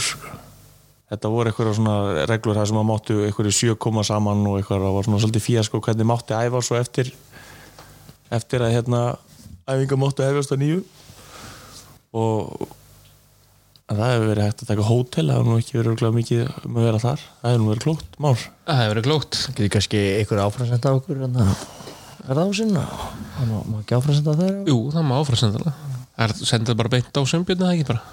þetta 1.11 1.33
voru 1.33 1.51
einhverja 1.51 1.75
svona 1.79 2.27
reglur 2.29 2.57
það 2.57 2.69
sem 2.71 2.79
að 2.81 2.87
máttu 2.87 3.19
einhverju 3.25 3.57
sjö 3.57 3.75
koma 3.75 4.05
saman 4.07 4.45
og 4.47 4.61
einhverja 4.61 4.87
það 4.87 4.95
var 4.97 5.09
svona 5.09 5.23
svolítið 5.25 5.45
fíasko 5.47 5.81
hvernig 5.83 6.09
mátti 6.09 6.37
æfa 6.37 6.63
svo 6.65 6.79
eftir 6.79 7.11
eftir 8.31 8.63
að 8.63 8.77
hérna 8.77 9.01
æfinga 9.67 9.99
mátti 9.99 10.25
æfast 10.25 10.55
að 10.55 10.63
nýju. 10.63 10.79
Og 12.17 12.65
það 13.91 14.07
hefur 14.07 14.29
verið 14.29 14.47
hægt 14.47 14.63
að 14.63 14.71
taka 14.71 14.87
hótel 14.87 15.27
það 15.27 15.37
hefur 15.37 15.49
nú 15.49 15.59
ekki 15.59 15.77
verið 15.77 15.91
örugglega 15.91 16.17
mikið 16.17 16.41
um 16.47 16.79
að 16.79 16.87
vera 16.87 17.03
þar. 17.03 17.23
Það 17.41 17.53
hefur 17.53 17.63
nú 17.63 17.71
verið 17.73 17.85
klókt 17.85 18.19
mál 18.23 18.33
það 18.39 18.81
hefur 18.81 18.93
verið 18.93 19.07
klókt. 19.09 19.39
Getur 19.51 19.71
kannski 19.75 20.03
einhver 20.17 20.43
áframsenda 20.45 20.97
okkur 20.97 21.23
en 21.27 21.39
það 21.39 21.53
er 22.21 22.37
það 22.37 22.43
á 22.43 22.51
sinna? 22.61 22.85
Það 23.37 23.55
má 23.55 23.79
ekki 23.81 23.97
áframsenda 23.97 24.37
þeir 24.39 24.59
Jú, 24.71 24.77
það 24.95 25.09
má 25.09 25.17
áfram 25.19 25.41
senda 25.43 25.65
það 25.65 25.90
er 26.25 26.35
sendað 26.51 26.77
bara 26.81 26.91
beint 26.97 27.17
á 27.17 27.21
sömbjörnu 27.27 27.65
það 27.65 27.73
ekki 27.77 27.87
bara? 27.91 28.03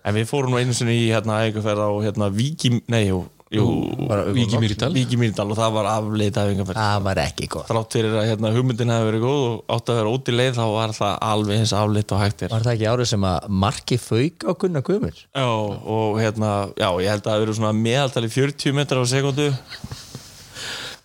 En 0.00 0.16
við 0.16 0.30
fórum 0.30 0.54
nú 0.54 0.60
einu 0.60 0.72
sinni 0.76 0.96
í 0.96 1.10
hérna 1.10 1.42
æfingarferð 1.44 1.84
á 1.84 1.90
hérna 2.06 2.30
Víki, 2.32 2.70
nei, 2.88 3.10
jú, 3.10 3.18
jú 3.52 3.64
bara 4.08 4.24
Víki 4.32 4.56
Mýrdal? 4.62 4.88
Víki 4.94 5.18
Mýrdal 5.20 5.50
og 5.52 5.58
það 5.58 5.74
var 5.76 5.88
afleit 5.92 6.38
æfingarferð 6.40 6.80
Það 6.80 7.02
var 7.04 7.20
ekki 7.26 7.48
gott. 7.52 7.68
Þrátt 7.68 7.96
fyrir 7.98 8.16
að 8.16 8.28
hérna, 8.30 8.52
hugmyndin 8.54 8.92
hefði 8.94 9.10
verið 9.10 9.26
góð 9.26 9.42
og 9.50 9.74
átt 9.76 9.92
að 9.92 10.00
vera 10.00 10.14
út 10.14 10.30
í 10.30 10.36
leið 10.38 10.54
þá 10.56 10.62
var 10.72 10.94
það 10.96 11.18
alveg 11.28 11.60
eins 11.60 11.74
afleitt 11.76 12.14
og 12.16 12.22
hægt 12.24 12.44
er. 12.46 12.54
Var 12.54 12.64
það 12.68 12.76
ekki 12.78 12.88
árið 12.94 13.10
sem 13.12 13.26
að 13.32 13.50
marki 13.66 14.00
fauk 14.00 14.46
á 14.48 14.52
Gunnar 14.64 14.86
Guðmunds? 14.88 15.26
Já, 15.36 15.50
og 15.96 16.20
hérna, 16.22 16.54
já, 16.80 16.88
ég 17.04 17.12
held 17.12 17.26
að 17.26 17.34
það 17.34 17.44
verið 17.44 17.60
svona 17.60 17.74
meðaltali 17.82 18.32
40 18.38 18.78
metrar 18.80 19.04
á 19.04 19.12
sekundu 19.12 19.50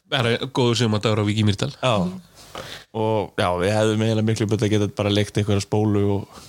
Það 0.06 0.28
er 0.30 0.48
góður 0.54 0.78
sem 0.80 0.96
að 0.96 1.06
dagur 1.10 1.26
og 2.96 3.40
já, 3.40 3.48
við 3.62 3.74
hefðum 3.76 4.06
eiginlega 4.06 4.28
miklu 4.30 4.48
betur 4.52 4.68
að 4.68 4.76
geta 4.76 4.90
bara 4.98 5.14
leikt 5.14 5.40
einhverja 5.40 5.66
spólu 5.66 6.04
og, 6.18 6.42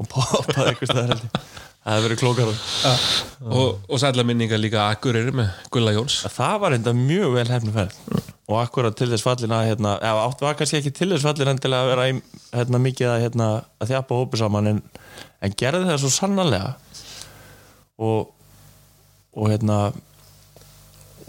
og 0.00 0.10
poppað 0.12 0.70
eitthvað 0.72 1.00
ég. 1.02 1.24
það 1.86 1.90
hefði 1.90 2.06
verið 2.06 2.22
klókar 2.22 2.52
og, 2.52 3.82
og 3.88 4.02
sætla 4.02 4.26
minninga 4.26 4.60
líka 4.60 4.86
Akureyri 4.90 5.34
með 5.36 5.66
Gulla 5.74 5.96
Jóns. 5.96 6.22
Það 6.34 6.62
var 6.64 6.78
enda 6.78 6.94
mjög 6.96 7.36
vel 7.38 7.48
hefni 7.50 7.74
ferð. 7.74 8.22
Og 8.46 8.60
akkurat 8.60 8.94
til 8.94 9.08
þess 9.10 9.26
fallin 9.26 9.54
að 9.56 9.72
hérna, 9.72 9.96
já, 9.98 10.12
átt 10.22 10.42
var 10.44 10.54
kannski 10.58 10.78
ekki 10.78 10.92
til 10.94 11.08
þess 11.10 11.26
fallin 11.26 11.50
endilega 11.50 11.82
að 11.82 11.88
vera 11.90 12.04
hérna, 12.60 12.80
mikið 12.84 13.10
að, 13.10 13.22
hérna, 13.24 13.48
að 13.82 13.90
þjapa 13.90 14.18
hópi 14.20 14.38
saman 14.38 14.70
en, 14.70 14.80
en 15.42 15.56
gerði 15.58 15.88
það 15.88 16.02
svo 16.04 16.12
sannarlega. 16.14 16.74
Og 18.06 18.32
og 19.36 19.50
hérna 19.52 19.92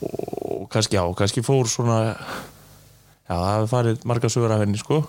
og 0.02 0.68
kannski 0.72 0.96
já, 0.96 1.04
kannski 1.18 1.44
fór 1.44 1.68
svona 1.68 2.16
já, 3.28 3.34
það 3.36 3.50
hefði 3.54 3.72
farið 3.74 4.06
marga 4.12 4.32
sögur 4.34 4.56
af 4.56 4.64
henni 4.64 4.82
sko. 4.82 5.02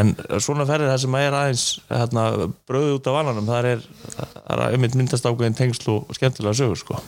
En 0.00 0.12
svona 0.38 0.64
ferðir 0.68 0.92
það 0.92 1.00
sem 1.02 1.16
er 1.18 1.34
aðeins 1.34 1.64
hérna, 1.88 2.26
bröðið 2.70 2.98
út 3.00 3.08
af 3.10 3.16
vananum 3.16 3.48
það 3.48 3.70
er, 3.72 3.80
er 4.22 4.62
einmitt 4.68 4.94
myndast 4.98 5.26
ákveðin 5.26 5.58
tengsl 5.58 5.90
og 5.96 6.12
skemmtilega 6.14 6.60
sögur 6.60 6.78
sko. 6.78 7.00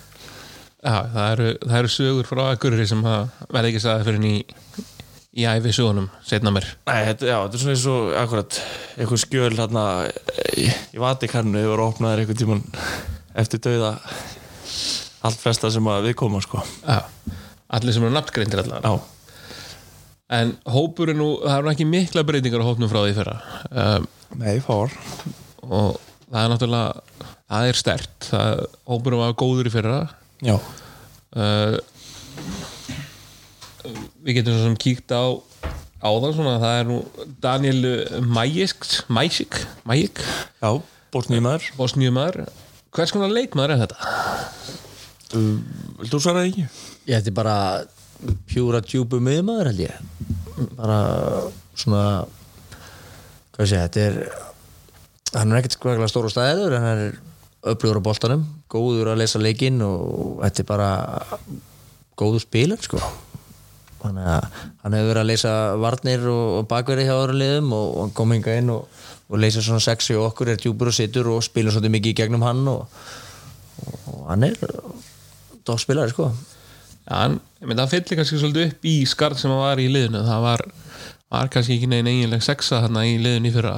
Já, 0.82 0.96
það 1.12 1.28
eru, 1.28 1.50
það 1.62 1.76
eru 1.78 1.92
sögur 1.94 2.26
frá 2.26 2.42
Akureyri 2.48 2.88
sem 2.90 3.04
verði 3.06 3.68
ekki 3.70 3.82
sagði 3.84 4.06
fyrir 4.08 4.24
í, 4.26 4.34
í 5.38 5.46
æfi 5.46 5.74
sögunum 5.76 6.08
setna 6.26 6.50
mér 6.50 6.66
Nei, 6.88 7.04
þetta, 7.06 7.28
já, 7.28 7.36
þetta 7.44 7.54
er 7.54 7.62
svona 7.62 7.76
eins 7.76 7.84
og 7.92 8.08
akkurat 8.18 8.58
eitthvað 8.96 9.22
skjöl 9.22 9.52
hérna 9.60 9.84
í, 10.58 10.66
í 10.66 11.02
Vatikannu 11.04 11.62
yfir 11.62 11.76
að 11.76 11.86
opnaðir 11.86 12.24
eitthvað 12.24 12.40
tíman 12.42 12.64
eftir 13.44 13.62
dauða 13.62 13.92
allt 15.22 15.38
flesta 15.38 15.70
sem 15.70 15.86
að 15.86 16.08
við 16.08 16.18
koma 16.18 16.42
sko. 16.42 16.64
Já, 16.82 17.04
allir 17.78 17.94
sem 17.94 18.02
eru 18.02 18.16
nafngreindir 18.16 18.64
allar. 18.64 18.82
Já, 18.82 19.21
En 20.32 20.54
hópurinn 20.72 21.20
nú, 21.20 21.28
það 21.42 21.58
eru 21.58 21.72
ekki 21.74 21.88
mikla 21.88 22.24
breytingar 22.24 22.64
á 22.64 22.68
hópnum 22.70 22.88
frá 22.88 23.02
því 23.02 23.16
fyrra. 23.18 23.36
Um, 23.70 24.06
nei, 24.40 24.56
fár 24.64 24.94
og 25.68 25.98
það 26.32 26.38
er 26.40 26.52
náttúrulega 26.52 27.26
það 27.52 27.68
er 27.68 27.80
stert, 27.82 28.28
það, 28.30 28.62
hópurinn 28.88 29.20
var 29.20 29.34
góður 29.42 29.68
í 29.68 29.74
fyrra. 29.74 29.98
Já, 30.42 30.56
uh, 31.36 31.76
við 34.22 34.38
getum 34.38 34.56
svo 34.56 34.68
sem 34.70 34.78
kíkt 34.80 35.12
á 35.12 35.24
á 36.02 36.10
það 36.10 36.34
svona, 36.36 36.56
það 36.62 36.76
er 36.80 36.88
nú 36.88 36.98
Daniel 37.42 37.92
Majisk 38.26 38.86
Majik, 39.12 39.58
Majik 39.86 40.22
já, 40.22 40.70
bórsnýmaður 41.14 41.68
bósnjumar 41.78 42.38
hvers 42.92 43.14
konar 43.14 43.32
leikmaður 43.32 43.76
er 43.76 43.82
þetta? 43.84 43.98
Þú 46.10 46.20
svara 46.20 46.44
ekki? 46.48 46.66
Ég 47.08 47.18
ætti 47.18 47.34
bara 47.34 47.56
pjúra 48.50 48.82
djúbu 48.84 49.20
miðmaður 49.22 49.72
held 49.72 49.84
ég. 49.86 49.98
Bara 50.76 50.98
svona 51.74 52.04
hvað 53.52 53.68
sé, 53.68 53.80
þetta 53.80 54.06
er 54.06 54.18
hann 55.32 55.52
er 55.52 55.60
ekkert 55.60 55.78
skvæglega 55.78 56.10
stóru 56.10 56.30
stæður 56.32 56.76
en 56.76 56.86
hann 56.86 57.02
er 57.06 57.20
öflugur 57.72 58.02
á 58.02 58.06
boltanum 58.08 58.44
góður 58.72 59.12
að 59.12 59.22
lesa 59.22 59.40
leikinn 59.40 59.80
og 59.84 60.40
þetta 60.42 60.62
er 60.62 60.68
bara 60.68 60.90
góður 62.18 62.44
spilar 62.44 62.82
sko. 62.82 63.00
Þannig 64.02 64.28
að 64.28 64.46
hann 64.82 64.96
hefur 64.96 65.10
verið 65.12 65.22
að 65.22 65.28
leysa 65.30 65.52
varnir 65.78 66.24
og, 66.32 66.62
bakverði 66.70 67.06
hjá 67.06 67.14
öðru 67.14 67.36
liðum 67.38 67.74
og, 67.76 68.14
kom 68.16 68.34
hinga 68.34 68.56
inn 68.58 68.72
og, 68.74 68.88
og 69.30 69.42
leysa 69.42 69.62
svona 69.62 69.84
sexi 69.84 70.16
og 70.18 70.32
okkur 70.32 70.52
er 70.52 70.62
djúpur 70.62 70.90
og 70.90 70.96
situr 70.96 71.30
og 71.30 71.44
spila 71.46 71.70
svolítið 71.70 71.94
mikið 71.96 72.14
í 72.14 72.16
gegnum 72.18 72.46
hann 72.46 72.64
og, 72.72 72.82
og 74.10 74.24
hann 74.32 74.48
er 74.48 74.58
toppspilari 75.62 76.10
sko. 76.10 76.32
Já, 76.32 76.51
hann, 77.08 77.40
hann 77.62 77.90
fyllir 77.90 78.20
kannski 78.20 78.38
svolítið 78.40 78.70
upp 78.70 78.86
í 78.88 78.94
skarð 79.08 79.42
sem 79.42 79.52
hann 79.52 79.62
var 79.62 79.82
í 79.82 79.88
liðinu. 79.90 80.22
Það 80.28 80.46
var, 80.46 80.64
var 81.32 81.50
kannski 81.52 81.78
ekki 81.78 81.90
negin 81.90 82.12
eiginleg 82.12 82.46
sexa 82.46 82.82
þarna 82.84 83.04
í 83.08 83.18
liðinu 83.22 83.50
í 83.50 83.54
fyrra. 83.56 83.74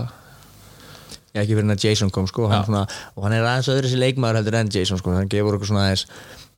Já, 1.34 1.42
ekki 1.42 1.56
fyrir 1.56 1.64
hann 1.64 1.74
að 1.74 1.86
Jason 1.88 2.12
kom 2.14 2.28
sko. 2.30 2.46
Hann 2.52 2.66
svona, 2.68 2.84
og 3.16 3.26
hann 3.26 3.34
er 3.34 3.48
aðeins 3.48 3.70
öðru 3.72 3.90
sér 3.90 4.04
leikmaður 4.04 4.40
heldur 4.40 4.58
en 4.60 4.72
Jason 4.74 5.00
sko, 5.00 5.16
hann 5.16 5.30
gefur 5.32 5.56
okkur 5.58 5.72
svona 5.72 5.88
aðeins 5.88 6.06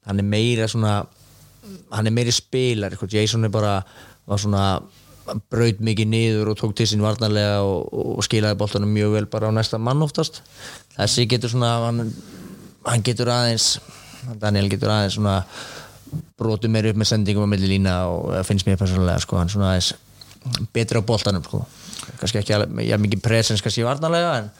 hann 0.06 0.22
er 0.22 0.28
meira 0.28 0.68
svona 0.70 0.98
hann 1.90 2.06
er 2.06 2.14
meiri 2.14 2.34
spilar, 2.34 2.94
sko. 2.94 3.08
Jason 3.10 3.46
er 3.46 3.52
bara 3.54 3.80
var 4.26 4.42
svona 4.42 4.66
hann 5.26 5.40
braut 5.50 5.80
mikið 5.82 6.10
niður 6.10 6.52
og 6.52 6.58
tók 6.60 6.74
til 6.78 6.86
sín 6.86 7.02
varnarlega 7.02 7.62
og, 7.66 7.88
og 7.90 8.26
skilaði 8.26 8.58
boltanum 8.60 8.92
mjög 8.94 9.16
vel 9.16 9.26
bara 9.30 9.50
á 9.50 9.52
næsta 9.54 9.80
mann 9.82 10.04
oftast. 10.04 10.42
Þessi 10.94 11.26
getur 11.30 11.50
svona 11.50 11.72
hann, 11.86 12.12
hann 12.86 13.06
getur 13.06 13.32
aðeins 13.32 13.78
Daniel 14.42 14.70
getur 14.70 14.92
aðeins 14.92 15.18
svona 15.18 15.40
brotu 16.36 16.70
meir 16.72 16.90
upp 16.90 17.00
með 17.00 17.12
sendingum 17.12 17.48
á 17.48 17.52
milli 17.52 17.70
lína 17.70 17.98
og 18.12 18.30
það 18.34 18.48
finnst 18.50 18.68
mér 18.68 18.80
persónulega 18.80 19.22
sko, 19.24 19.38
hann 19.40 19.52
svona 19.52 19.72
aðeins 19.72 19.92
betri 20.76 21.00
á 21.00 21.08
boltanum 21.08 21.44
sko. 21.44 21.64
kannski 22.20 22.42
ekki 22.42 22.54
alveg, 22.54 22.86
já, 22.86 22.96
mikið 23.00 23.22
presens 23.24 23.64
kannski 23.64 23.86
varnarlega 23.86 24.34
en, 24.42 24.50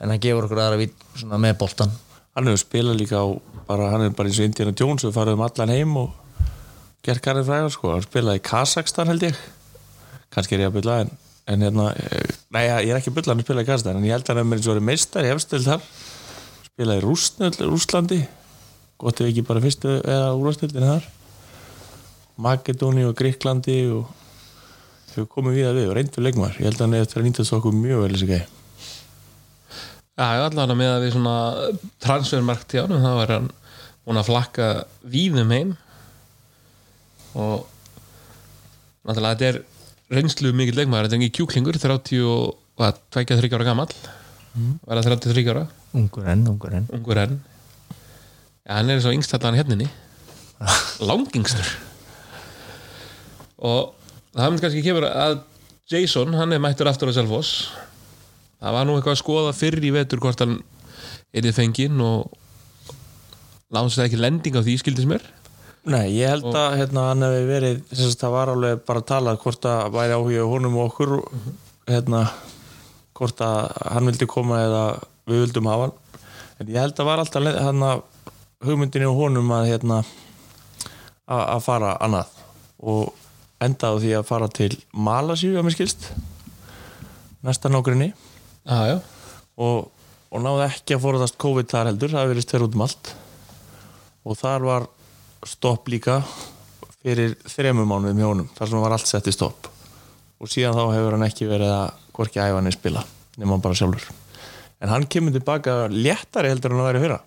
en 0.00 0.12
hann 0.14 0.22
gefur 0.22 0.48
okkur 0.48 0.62
aðra 0.62 0.82
vít 0.84 1.06
svona 1.16 1.40
með 1.40 1.56
boltan 1.64 1.94
Hann 2.34 2.48
hefur 2.50 2.64
spilað 2.64 2.96
líka 2.98 3.20
á 3.22 3.26
bara, 3.68 3.92
hann 3.92 4.08
er 4.08 4.14
bara 4.14 4.26
eins 4.26 4.40
og 4.42 4.48
Indiana 4.48 4.74
Jones 4.74 5.04
við 5.06 5.12
farið 5.14 5.36
um 5.36 5.42
allan 5.46 5.70
heim 5.70 5.92
og 6.00 6.48
gert 7.06 7.22
garðið 7.22 7.46
fræðar 7.46 7.74
sko, 7.76 7.92
hann 7.94 8.02
spilaði 8.02 8.40
í 8.40 8.42
Kazakstan 8.48 9.10
held 9.12 9.26
ég. 9.28 9.38
Kannski 10.34 10.56
er 10.56 10.64
ég 10.64 10.72
að 10.72 10.80
bylla 10.80 10.96
en, 11.04 11.12
en 11.52 11.62
hérna, 11.62 11.84
eh, 11.94 12.32
nei, 12.56 12.64
ég 12.66 12.90
er 12.90 12.98
ekki 12.98 13.12
að 13.12 13.20
bylla 13.20 13.36
hann 13.36 13.44
spilaði 13.46 13.66
í 13.66 13.68
Kazakstan, 13.70 14.00
en 14.00 14.08
ég 14.08 14.16
held 14.16 14.32
að 14.32 14.40
hann 14.42 14.50
verið 14.50 14.82
meistar 14.88 15.28
í 15.28 15.30
efstöld 15.30 15.68
þar 15.68 15.86
spilaði 16.72 17.04
í 17.04 17.70
Rúslandi 17.70 18.20
gott 19.04 19.20
ef 19.22 19.30
ekki 19.30 19.46
bara 19.46 19.62
fyrstu 19.64 19.94
eða 20.00 20.34
úrstöldin 20.38 20.88
þar? 20.88 21.08
Makedóni 22.44 23.06
og 23.06 23.14
Gríklandi 23.18 23.78
og 23.94 24.10
hefur 25.12 25.30
komið 25.30 25.60
við 25.60 25.68
að 25.70 25.78
við 25.78 25.88
og 25.90 25.96
reyndur 25.98 26.24
leikmar 26.26 26.56
ég 26.58 26.66
held 26.66 26.80
að 26.80 26.86
hann 26.86 26.98
eftir 26.98 27.20
að 27.20 27.26
nýta 27.28 27.42
þessu 27.42 27.58
okkur 27.60 27.76
mjög 27.78 28.04
vel 28.04 28.14
þessi 28.14 28.30
gæði 28.32 28.46
Já, 30.14 30.26
ég 30.38 30.44
allan 30.46 30.70
að 30.70 30.78
með 30.78 30.92
að 30.92 31.00
við 31.02 31.12
svona 31.16 31.36
transfermarkt 32.04 32.70
hjá 32.70 32.84
hann, 32.84 33.00
þá 33.02 33.12
er 33.24 33.30
hann 33.34 33.48
búin 34.06 34.20
að 34.20 34.28
flakka 34.28 34.66
víðum 35.10 35.50
heim. 35.50 35.72
Og 37.34 37.64
náttúrulega 39.02 39.32
þetta 39.34 39.48
er 39.48 39.58
reynslu 40.14 40.52
mikill 40.54 40.78
leikmaður, 40.78 41.08
þetta 41.08 41.18
er 41.18 41.24
ekki 41.24 41.40
kjúklingur 41.40 41.80
30 41.82 42.22
og 42.30 42.54
hvað, 42.78 43.00
23 43.18 43.58
ára 43.58 43.66
gamall. 43.66 43.90
Verða 44.86 45.02
33 45.08 45.50
ára? 45.50 45.64
Ungur 45.98 46.30
enn, 46.30 46.46
ungur 46.52 46.78
enn. 46.78 46.86
Ungur 46.94 47.22
enn 47.24 47.34
Já, 48.64 48.78
hann 48.78 48.88
er 48.90 48.96
eins 48.98 49.04
og 49.08 49.12
yngstallan 49.16 49.56
hérninni 49.58 49.88
langingstur. 51.08 51.66
Og 53.64 53.92
það 54.34 54.50
mun 54.54 54.62
kannski 54.62 54.84
kemur 54.84 55.06
að 55.08 55.40
Jason, 55.92 56.32
hann 56.38 56.54
er 56.56 56.62
mættur 56.64 56.88
aftur 56.88 57.10
á 57.12 57.16
Selfoss. 57.16 57.50
Það 58.64 58.76
var 58.78 58.86
nú 58.88 58.94
eitthvað 58.96 59.16
að 59.18 59.20
skoða 59.20 59.52
fyrr 59.56 59.76
í 59.84 59.90
vetur 59.92 60.22
hvort 60.24 60.40
hann 60.40 60.56
er 61.34 61.44
þið 61.44 61.56
fenginn 61.58 62.00
og 62.00 62.32
lánsist 63.74 64.04
ekki 64.06 64.20
lending 64.20 64.56
á 64.56 64.64
því 64.64 64.78
skildis 64.80 65.08
mér. 65.10 65.24
Nei, 65.84 66.06
ég 66.16 66.30
held 66.32 66.46
að 66.56 66.78
hérna, 66.80 67.08
hann 67.10 67.26
hefði 67.26 67.42
verið 67.50 67.82
að 67.92 68.14
það 68.22 68.32
var 68.32 68.52
alveg 68.54 68.78
bara 68.88 69.02
að 69.02 69.08
tala 69.10 69.34
hvort 69.42 69.66
að 69.68 69.90
væri 69.98 70.16
áhuga 70.16 70.46
honum 70.48 70.78
og 70.80 70.86
okkur 70.88 71.12
hérna, 71.90 72.22
hvort 73.18 73.42
að 73.44 73.58
hann 73.92 74.08
vildi 74.08 74.28
koma 74.32 74.62
eða 74.64 74.84
við 75.28 75.42
vildum 75.44 75.68
hafa 75.68 75.90
hann. 75.90 75.98
En 76.62 76.70
ég 76.72 76.80
held 76.80 76.96
að 77.02 77.10
var 77.10 77.20
alltaf 77.20 77.44
leið- 77.44 77.60
hérna, 77.66 77.90
hugmyndinni 78.64 79.08
á 79.08 79.14
honum 79.14 79.52
að 79.54 79.70
hérna, 79.72 80.02
að 81.26 81.60
fara 81.64 81.96
annað 82.04 82.32
og 82.84 83.12
endaði 83.64 83.96
á 83.96 84.02
því 84.02 84.14
að 84.18 84.28
fara 84.28 84.48
til 84.52 84.70
Malasíu 84.92 85.54
að 85.56 85.66
mér 85.66 85.76
skilst 85.76 86.08
næsta 87.44 87.70
Já, 88.64 88.78
já. 88.88 88.96
Og, 89.60 89.90
og 90.32 90.42
náði 90.42 90.64
ekki 90.70 90.96
að 90.96 91.02
forðast 91.04 91.36
COVID 91.40 91.68
þar 91.68 91.90
heldur, 91.90 92.12
það 92.12 92.22
hefur 92.22 92.32
verið 92.32 92.46
stverð 92.46 92.66
út 92.66 92.76
um 92.78 92.84
allt. 92.86 93.10
Og 94.24 94.38
þar 94.40 94.64
var 94.64 94.86
stopp 95.44 95.90
líka 95.92 96.22
fyrir 97.04 97.36
þremur 97.44 97.84
mánuðum 97.84 98.22
hjá 98.22 98.28
honum 98.30 98.48
þar 98.56 98.70
sem 98.70 98.84
var 98.86 98.96
allt 98.96 99.10
sett 99.10 99.28
í 99.28 99.34
stopp. 99.36 99.68
Og 100.40 100.48
síðan 100.48 100.76
þá 100.78 100.96
hefur 100.96 101.16
hann 101.18 101.26
ekki 101.28 101.50
verið 101.50 101.74
að 101.74 102.00
hvorki 102.16 102.40
æfa 102.40 102.56
hann 102.56 102.72
spila 102.72 103.04
nema 103.36 103.52
hann 103.52 103.64
bara 103.64 103.76
sjálfur. 103.76 104.08
En 104.80 104.92
hann 104.92 105.04
kemur 105.10 105.34
tilbaka 105.36 105.84
léttari 105.92 106.50
heldur 106.52 106.72
en 106.72 106.80
að 106.80 106.88
væri 106.88 107.04
fyrra 107.04 107.20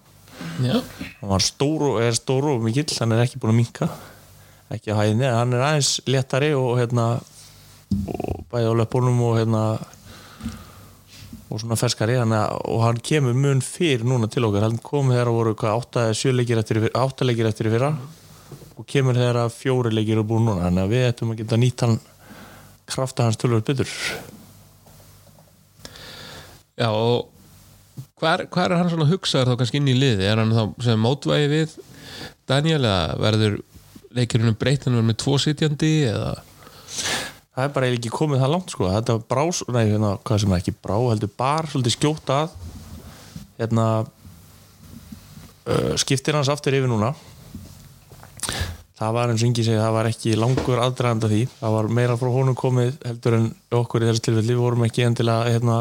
Já, 0.63 0.77
hann 1.22 1.29
var 1.29 1.44
stóru 1.46 1.96
og 1.96 2.01
er 2.06 2.15
stóru 2.17 2.56
og 2.56 2.63
mikill 2.65 2.89
hann 3.00 3.13
er 3.13 3.24
ekki 3.25 3.39
búin 3.41 3.53
að 3.53 3.60
minka 3.62 3.89
ekki 4.74 4.91
að 4.91 4.98
hæðinni, 5.00 5.27
hann 5.32 5.53
er 5.56 5.63
aðeins 5.63 5.91
léttari 6.12 6.50
og 6.58 6.74
hérna 6.79 7.06
og 8.12 8.41
bæði 8.51 8.67
á 8.67 8.74
löpunum 8.82 9.22
og 9.29 9.38
hérna 9.39 9.62
og 11.48 11.62
svona 11.62 11.77
ferskari. 11.79 12.17
Hann, 12.20 12.34
og 12.36 12.82
hann 12.84 13.00
kemur 13.00 13.36
mun 13.38 13.62
fyrr 13.63 14.03
núna 14.03 14.27
til 14.32 14.44
okkar. 14.48 14.65
Hann 14.67 14.82
kom 14.84 15.13
þegar 15.13 15.32
voru 15.32 15.53
átta, 15.56 16.10
eða 16.10 16.17
sjö 16.20 16.34
leikir 16.36 16.60
eftir, 16.60 16.82
í 16.82 16.84
fyrra- 16.88 17.06
átta 17.06 17.27
leikir 17.27 17.48
eftir 17.48 17.70
í 17.70 17.72
fyrra 17.72 17.94
og 18.77 18.86
kemur 18.86 19.15
þegar 19.15 19.39
að 19.46 19.56
fjóri 19.56 19.94
leikir 19.96 20.20
er 20.20 20.27
búin 20.27 20.44
núna. 20.48 20.67
Þannig 20.67 20.84
að 20.84 20.91
við 20.91 21.08
ættum 21.08 21.32
að 21.32 21.39
geta 21.41 21.62
nýtt 21.62 21.86
hann 21.86 21.96
krafta 22.88 23.24
hans 23.24 23.39
tölvöld 23.39 23.65
betur. 23.67 23.96
Já 26.77 26.91
og 26.91 27.32
hvar, 28.20 28.46
hvar 28.54 28.72
er 28.72 28.82
hann 28.82 28.92
svona 28.92 29.10
hugsaður 29.10 29.54
þá 29.54 29.62
kannski 29.62 29.82
inn 29.82 29.92
í 29.92 29.98
liði? 29.98 30.27
Er 30.27 30.42
hann 30.42 30.54
þá 30.56 30.63
sem 30.86 31.01
mótvægi 31.01 31.50
við 31.51 31.77
Daniel 32.50 32.82
eða 32.82 33.18
verður 33.22 33.58
leikirinn 34.18 34.51
um 34.51 34.60
breytt 34.60 34.88
hann 34.88 34.98
verður 34.98 35.10
með 35.12 35.20
tvo 35.24 35.39
sitjandi 35.42 35.94
eða? 36.10 36.36
Það 37.58 37.63
er 37.66 37.72
bara 37.74 37.88
ekki 37.89 38.13
komið 38.13 38.44
það 38.44 38.54
langt 38.54 38.74
sko. 38.74 38.89
Þetta 38.94 39.13
brá, 39.25 39.44
nei 39.74 39.86
hérna, 39.88 40.12
hvað 40.22 40.44
sem 40.44 40.51
er 40.54 40.60
ekki 40.62 40.75
brá 40.77 40.98
heldur 41.00 41.32
bara 41.42 41.72
svolítið 41.72 41.96
skjótt 41.96 42.30
að. 42.36 42.51
Hérna 43.58 43.86
uh, 45.66 45.96
skiptir 45.98 46.38
hans 46.38 46.51
aftur 46.54 46.77
yfir 46.77 46.92
núna. 46.92 47.16
Það 48.98 49.13
var 49.13 49.30
eins 49.30 49.42
og 49.42 49.50
yngi 49.50 49.66
segja 49.66 49.82
það 49.82 49.96
var 49.98 50.10
ekki 50.10 50.36
langur 50.38 50.80
aðdraganda 50.82 51.30
því. 51.30 51.44
Það 51.58 51.74
var 51.80 51.89
meira 51.98 52.18
frá 52.22 52.30
honum 52.34 52.58
komið 52.58 52.96
heldur 53.06 53.38
en 53.38 53.50
okkur 53.82 54.06
í 54.06 54.12
þessu 54.12 54.24
tilfelli, 54.27 54.54
við 54.54 54.62
vorum 54.62 54.86
ekki 54.88 55.06
endilega 55.06 55.51
hérna 55.54 55.80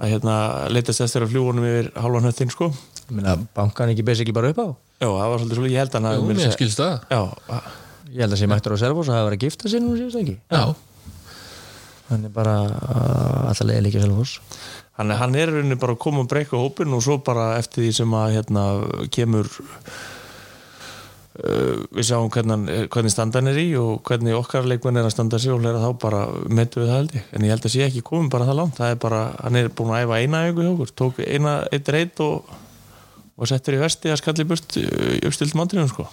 að 0.00 0.14
hérna 0.14 0.34
leitast 0.72 1.04
eftir 1.04 1.26
að 1.26 1.34
fljúunum 1.34 1.66
yfir 1.68 1.90
halvan 2.00 2.26
höttin 2.28 2.50
sko. 2.52 2.70
Ég 3.06 3.14
meina, 3.18 3.36
bankan 3.56 3.92
ekki 3.92 4.04
basically 4.06 4.34
bara 4.36 4.50
upp 4.54 4.60
á? 4.64 4.68
Já, 5.00 5.08
það 5.08 5.30
var 5.32 5.42
svolítið 5.42 5.58
svolítið, 5.60 5.74
ég 5.74 5.82
held 5.84 5.96
að 5.98 6.08
hann 6.08 6.28
mér 6.30 6.54
skilst 6.56 6.80
það. 6.80 6.98
Já, 7.10 7.60
Ég 8.10 8.24
held 8.24 8.34
að 8.34 8.40
sé 8.40 8.46
mættur 8.50 8.74
á 8.74 8.78
Selfoss 8.82 9.10
að 9.10 9.20
hafa 9.20 9.26
verið 9.28 9.38
að 9.38 9.44
gifta 9.46 9.70
sér 9.70 9.82
nú 9.84 9.92
síðust 9.94 10.18
ekki? 10.18 10.32
Já, 10.50 10.62
Hann 12.10 12.24
er 12.26 12.32
bara 12.34 12.54
uh, 12.66 13.48
alltaf 13.52 13.68
leiði 13.68 13.84
líka 13.86 14.00
Selfoss 14.02 14.40
hann, 14.98 15.12
hann 15.14 15.36
er 15.38 15.52
í 15.52 15.54
rauninni 15.54 15.78
bara 15.80 15.94
að 15.94 16.00
koma 16.02 16.24
og 16.24 16.30
breyka 16.30 16.58
hópin 16.58 16.96
og 16.96 17.04
svo 17.04 17.20
bara 17.24 17.52
eftir 17.60 17.86
því 17.86 17.92
sem 18.00 18.16
að 18.18 18.34
hérna, 18.34 18.64
kemur 19.14 19.46
uh, 21.44 21.82
við 21.96 22.06
sjáum 22.10 22.30
hvernig, 22.32 22.52
hann- 22.56 22.88
hvernig 22.92 23.12
standan 23.14 23.50
er 23.50 23.58
í 23.62 23.66
og 23.80 24.00
hvernig 24.08 24.36
okkar 24.38 24.68
leikmenn 24.68 25.00
er 25.00 25.08
að 25.08 25.14
standa 25.16 25.38
sig 25.42 25.52
og 25.54 25.60
hlera 25.64 25.80
þá 25.82 25.90
bara 26.02 26.22
metu 26.48 26.80
við 26.82 26.88
það 26.92 26.98
held 27.00 27.14
ég. 27.18 27.28
En 27.32 27.44
ég 27.46 27.54
held 27.54 27.68
að 27.68 27.74
sé 27.74 27.84
ekki 27.86 28.02
komin 28.06 28.30
bara 28.32 28.48
það 28.48 28.58
langt. 28.60 28.76
Það 28.80 28.94
er 28.94 28.98
bara, 29.06 29.20
hann 29.44 29.56
er 29.60 29.68
búin 29.72 29.92
að 29.96 30.04
æfa 30.06 30.20
eina 30.24 30.42
einhver 30.46 30.66
hjá 30.68 30.72
okkur. 30.74 30.92
Tók 31.02 31.20
eina, 31.26 31.54
eitt 31.72 31.88
reynd 31.94 32.24
og 32.26 32.56
og 33.40 33.48
settur 33.48 33.72
í 33.72 33.78
vesti 33.80 34.10
að 34.12 34.18
skalli 34.20 34.44
burt 34.44 34.74
í 34.76 34.82
uppstilt 35.24 35.54
mandrinum 35.56 35.88
sko. 35.88 36.04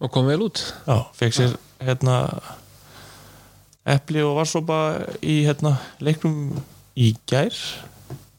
Og 0.00 0.08
kom 0.12 0.24
vel 0.24 0.38
út. 0.46 0.62
Já, 0.88 1.02
fekk 1.18 1.34
sér 1.36 1.50
hérna 1.84 2.14
epli 3.86 4.22
og 4.24 4.38
varsopa 4.38 4.78
í 5.20 5.42
hérna 5.46 5.74
leiknum 6.00 6.56
í 6.96 7.10
gær. 7.28 7.52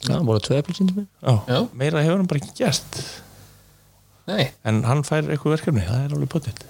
Já, 0.07 0.17
voru 0.25 0.41
tvö 0.41 0.57
eplið 0.61 0.77
síndum 0.81 1.05
já, 1.05 1.33
Já. 1.49 1.59
meira 1.77 2.01
hefur 2.05 2.19
hann 2.21 2.27
bara 2.29 2.41
ekki 2.41 2.53
gert 2.59 2.97
Nei, 4.27 4.49
en 4.67 4.81
hann 4.87 5.05
fær 5.07 5.27
eitthvað 5.27 5.57
verkefni, 5.57 5.85
það 5.87 6.03
er 6.03 6.17
alveg 6.17 6.33
potið 6.33 6.65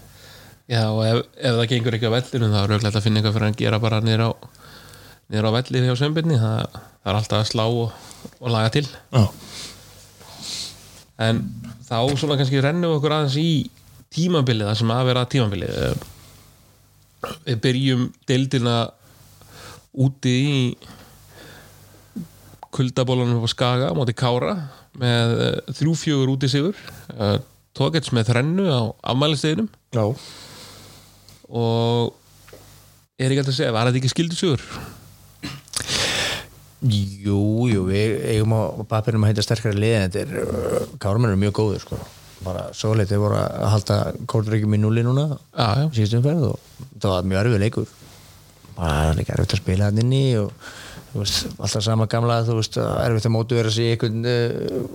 já 0.67 0.83
og 0.91 0.99
ef, 1.05 1.21
ef 1.39 1.55
það 1.55 1.69
gengur 1.71 1.95
ekki 1.95 2.09
á 2.11 2.15
vellinu 2.17 2.49
þá 2.51 2.57
er 2.59 2.71
auðvitað 2.73 2.97
að 2.99 3.05
finna 3.05 3.21
eitthvað 3.21 3.37
fyrir 3.37 3.47
að 3.47 3.61
gera 3.61 3.79
bara 3.79 4.01
niður 4.03 4.23
á 4.27 4.29
niður 5.31 5.47
á 5.47 5.51
velli 5.57 5.83
hjá 5.83 5.95
sömbirni 5.99 6.39
það, 6.39 6.75
það 6.75 7.11
er 7.11 7.19
alltaf 7.19 7.39
að 7.39 7.49
slá 7.51 7.63
og, 7.67 7.95
og 8.39 8.51
laga 8.51 8.73
til. 8.75 8.85
Já, 8.87 9.23
en 11.27 11.41
þá 11.87 11.97
svona 12.19 12.37
kannski 12.39 12.61
rennum 12.63 12.91
við 12.91 12.99
okkur 12.99 13.15
aðeins 13.15 13.39
í 13.41 13.49
tímabilið 14.13 14.69
það 14.69 14.79
sem 14.81 14.93
að 14.95 15.09
vera 15.09 15.25
tímabilið. 15.33 16.05
Við 17.47 17.59
byrjum 17.63 18.05
deildina 18.29 18.77
úti 19.97 20.35
í 20.37 20.59
kuldabólanum 22.77 23.43
á 23.43 23.49
Skaga 23.49 23.91
á 23.91 23.97
móti 23.97 24.15
Kára 24.15 24.53
með 25.01 25.37
eh, 25.47 25.57
þrjú 25.79 25.95
fjögur 26.01 26.33
úti 26.35 26.51
sigur 26.51 26.85
tókets 27.77 28.13
með 28.15 28.31
þrennu 28.31 28.67
á 28.73 28.81
afmælisteginum 29.13 29.67
já. 29.93 30.05
og 31.47 32.15
er 33.17 33.31
ekki 33.31 33.41
alltaf 33.41 33.53
að 33.53 33.59
segja, 33.59 33.73
var 33.75 33.89
þetta 33.89 34.01
ekki 34.01 34.13
skildu 34.13 34.37
sigur? 34.37 34.63
Jú, 36.87 37.39
jú, 37.71 37.83
við 37.89 38.19
eigum 38.35 38.53
á 38.53 38.61
papirum 38.89 39.23
að 39.25 39.33
heita 39.33 39.45
sterkari 39.45 39.79
lið 39.81 39.95
en 39.97 40.11
þetta 40.13 40.19
er, 40.21 40.33
uh, 40.43 40.91
Kármenn 41.01 41.31
eru 41.31 41.41
mjög 41.41 41.55
góður 41.57 41.81
sko. 41.81 41.97
Bara 42.45 42.67
svo 42.77 42.91
þeir 42.93 43.17
voru 43.17 43.39
að 43.39 43.71
halda 43.73 43.95
kórduríkjum 44.29 44.75
í 44.77 44.79
núli 44.83 45.01
núna 45.01 45.23
Já, 45.33 45.81
já, 45.81 45.85
síðustum 45.95 46.25
ferð 46.27 46.43
og 46.51 46.59
það 47.01 47.15
var 47.15 47.31
mjög 47.31 47.39
erfið 47.41 47.63
leikur. 47.65 47.95
Bara 48.75 48.91
það 48.93 49.09
er 49.09 49.23
ekki 49.23 49.33
erfitt 49.35 49.55
að 49.57 49.63
spila 49.63 49.89
hann 49.89 50.03
inni 50.03 50.21
og 50.37 50.51
þú 50.53 50.86
veist, 51.13 51.47
alltaf 51.57 51.83
sama 51.85 52.07
gamla 52.11 52.41
þú 52.47 52.57
veist, 52.59 52.77
erfitt 52.77 53.27
að 53.29 53.33
mótu 53.33 53.57
vera 53.57 53.71
sig 53.73 53.93
einhvern 53.93 54.25
uh, 54.27 54.87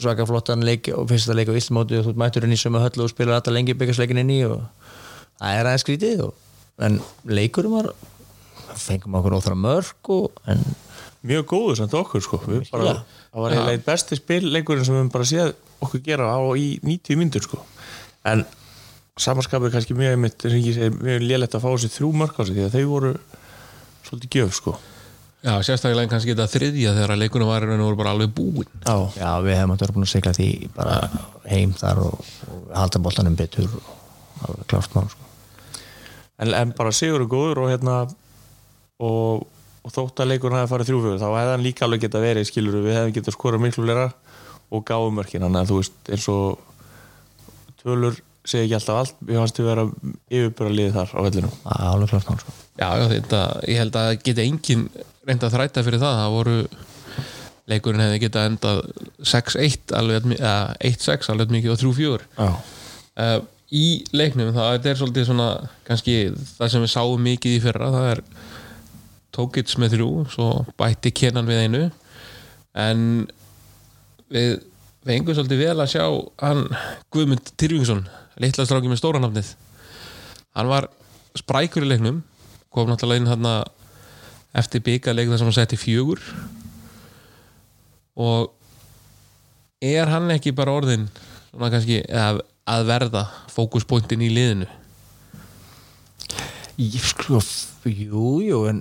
svaka 0.00 0.26
flottan 0.26 0.64
leik 0.66 0.90
og 0.94 1.06
finnst 1.10 1.28
þetta 1.28 1.38
leik 1.38 1.52
á 1.52 1.58
illmótu 1.58 1.98
og 2.00 2.08
þú 2.08 2.14
mættur 2.18 2.46
inn 2.46 2.54
í 2.56 2.58
sömu 2.58 2.82
höllu 2.82 3.06
og 3.06 3.12
spilar 3.12 3.38
alltaf 3.38 3.54
lengi 3.54 3.76
byggasleikin 3.78 4.22
inni 4.24 4.40
og 4.48 4.64
það 5.38 5.58
er 5.58 5.68
aðeins 5.68 5.84
skrítið 5.86 6.24
og, 6.26 6.32
en 6.82 6.98
leikurum 7.30 7.76
var 7.76 7.92
fengum 8.74 9.14
okkur 9.20 9.36
óþra 9.38 9.54
mörg 9.58 10.10
og, 10.10 10.40
en 10.50 10.64
mjög 11.24 11.46
góður 11.52 11.78
samt 11.78 11.94
okkur 11.96 12.24
sko. 12.24 12.40
Bara, 12.72 12.96
það 13.30 13.44
var 13.44 13.54
eiginlega 13.54 13.78
einn 13.78 13.86
besti 13.86 14.18
spilleikurinn 14.18 14.88
sem 14.88 14.98
við 14.98 15.12
bara 15.14 15.28
séð 15.30 15.54
okkur 15.86 16.02
gera 16.04 16.32
á 16.34 16.40
í 16.58 16.66
90 16.82 17.20
myndur 17.20 17.46
sko. 17.46 17.60
En 18.26 18.42
samanskapið 19.20 19.70
er 19.70 19.76
kannski 19.76 19.96
mjög 19.96 20.18
mjög 20.98 21.22
lélegt 21.22 21.54
að 21.54 21.62
fá 21.62 21.70
þessi 21.70 21.92
þrjú 21.94 22.10
mörg 22.18 22.34
á 22.34 22.42
sig 22.42 22.58
því 22.58 22.66
að 22.66 22.74
þau 22.74 22.90
voru 22.90 23.14
svolítið 24.04 24.40
gjöf 24.40 24.58
sko 24.58 24.74
já 25.44 25.52
sérstaklega 25.68 26.10
kannski 26.12 26.32
þetta 26.32 26.48
þriðja 26.50 26.94
þegar 26.96 27.20
leikunum 27.20 27.50
var 27.50 27.66
í 27.66 27.68
raun 27.68 27.82
og 27.84 27.90
voru 27.90 28.00
bara 28.00 28.14
alveg 28.16 28.34
búin 28.36 28.68
já, 28.80 28.96
já, 29.18 29.30
við 29.44 29.58
hefum 29.60 29.74
að 29.74 29.84
vera 29.84 29.96
búin 29.96 30.08
að 30.08 30.12
segla 30.14 30.34
því 30.38 30.50
bara 30.76 30.98
heim 31.50 31.74
þar 31.76 32.02
og, 32.06 32.34
og 32.48 32.68
halda 32.74 33.02
boltanum 33.04 33.38
betur 33.38 33.68
og 33.68 33.90
það 34.40 34.54
var 34.54 34.68
klárt 34.72 34.96
mál 34.96 35.10
sko. 35.12 35.32
en, 36.40 36.54
en 36.54 36.76
bara 36.78 36.94
Sigur 36.96 37.26
er 37.26 37.30
góður 37.30 37.64
og 37.64 37.72
hérna 37.74 37.98
og, 38.98 39.46
og 39.84 39.94
þótt 39.94 40.24
að 40.24 40.32
leikurinn 40.32 40.60
hafi 40.62 40.72
farið 40.72 40.92
þrjúfjögur 40.92 41.22
þá 41.22 41.28
hefði 41.28 41.54
hann 41.54 41.66
líka 41.66 41.86
alveg 41.86 42.04
geta 42.06 42.22
verið 42.22 42.48
skilur 42.48 42.80
við 42.80 42.98
hefðum 42.98 43.16
geta 43.18 43.34
skorað 43.34 43.64
miklu 43.66 43.88
lera 43.88 44.10
og 44.74 44.84
gáum 44.88 45.18
mörkin. 45.18 45.44
Þannig 45.44 45.60
að 45.60 45.70
þú 45.70 45.80
veist 45.80 46.12
eins 46.14 46.28
og 46.32 46.62
tölur 47.82 48.20
segja 48.44 48.66
ekki 48.66 48.76
alltaf 48.78 49.00
allt 49.00 49.24
við 49.24 49.40
fannst 49.40 49.58
við 49.60 49.68
vera 49.70 49.84
yfirbúra 50.28 50.72
liðið 50.72 50.96
þar 50.98 51.12
á 51.16 51.20
vellinu 51.24 51.50
Það 51.54 51.74
er 51.78 51.90
alveg 51.90 52.12
klárt 52.12 52.30
mál 52.30 52.40
sko. 52.42 52.54
Já, 52.74 52.88
já, 52.98 53.04
þetta, 53.12 53.42
ég 53.70 53.80
held 53.80 53.98
að 54.00 54.10
geti 54.26 54.44
engin 54.44 54.86
reynd 55.28 55.46
að 55.46 55.54
þræta 55.56 55.84
fyrir 55.86 56.02
það, 56.02 56.18
það 56.20 56.34
voru 56.38 56.56
leikurinn 57.72 58.02
hefði 58.04 58.20
getað 58.26 58.48
endað 58.50 58.80
6-1 59.24 59.94
alveg, 59.96 60.18
jafn 60.18 60.32
mi- 60.34 60.40
eða 60.40 60.76
1-6 60.90 61.30
alveg 61.32 61.54
mikið 61.54 61.72
og 61.74 61.78
3-4 61.80 62.26
já, 62.36 62.48
uh, 63.24 63.38
í 63.74 63.84
leiknum, 64.12 64.50
það 64.54 64.84
er 64.90 64.98
svolítið 65.00 65.28
svona 65.30 65.48
kannski 65.88 66.16
það 66.58 66.68
sem 66.74 66.84
við 66.84 66.92
sáum 66.92 67.24
mikið 67.24 67.56
í 67.56 67.62
fyrra, 67.64 67.88
það 67.94 68.10
er 68.16 68.24
Tókits 69.34 69.74
með 69.82 69.96
þrjú, 69.96 70.08
svo 70.30 70.44
bætti 70.78 71.10
Kenan 71.10 71.48
við 71.48 71.64
einu. 71.64 71.78
En 72.78 73.00
við 74.30 74.60
fengum 75.06 75.34
svolítið 75.34 75.58
vel 75.64 75.80
að 75.82 75.90
sjá 75.90 76.04
hann 76.44 76.60
Guðmund 77.10 77.50
Tyrfingsson 77.58 78.04
litla 78.42 78.64
stráki 78.66 78.88
með 78.92 79.00
stóranafnið 79.02 79.50
hann 80.54 80.70
var 80.70 80.86
sprækur 81.38 81.82
í 81.82 81.90
leiknum 81.90 82.22
kom 82.74 82.88
náttúrulega 82.92 83.20
inn 83.24 83.28
hann 83.32 83.50
eftir 84.54 84.82
byggarleik 84.86 85.30
þar 85.32 85.40
sem 85.40 85.48
hann 85.50 85.56
setti 85.58 85.78
fjögur. 85.80 86.20
Og 88.14 88.52
er 89.82 90.06
hann 90.12 90.30
ekki 90.34 90.52
bara 90.54 90.74
orðin 90.78 91.08
kannski, 91.58 92.00
að 92.10 92.86
verða 92.88 93.26
fókuspointin 93.54 94.22
í 94.24 94.30
liðinu? 94.32 94.68
Ég 96.80 97.02
sko, 97.06 97.38
jú, 97.86 98.28
jú 98.42 98.62
en 98.70 98.80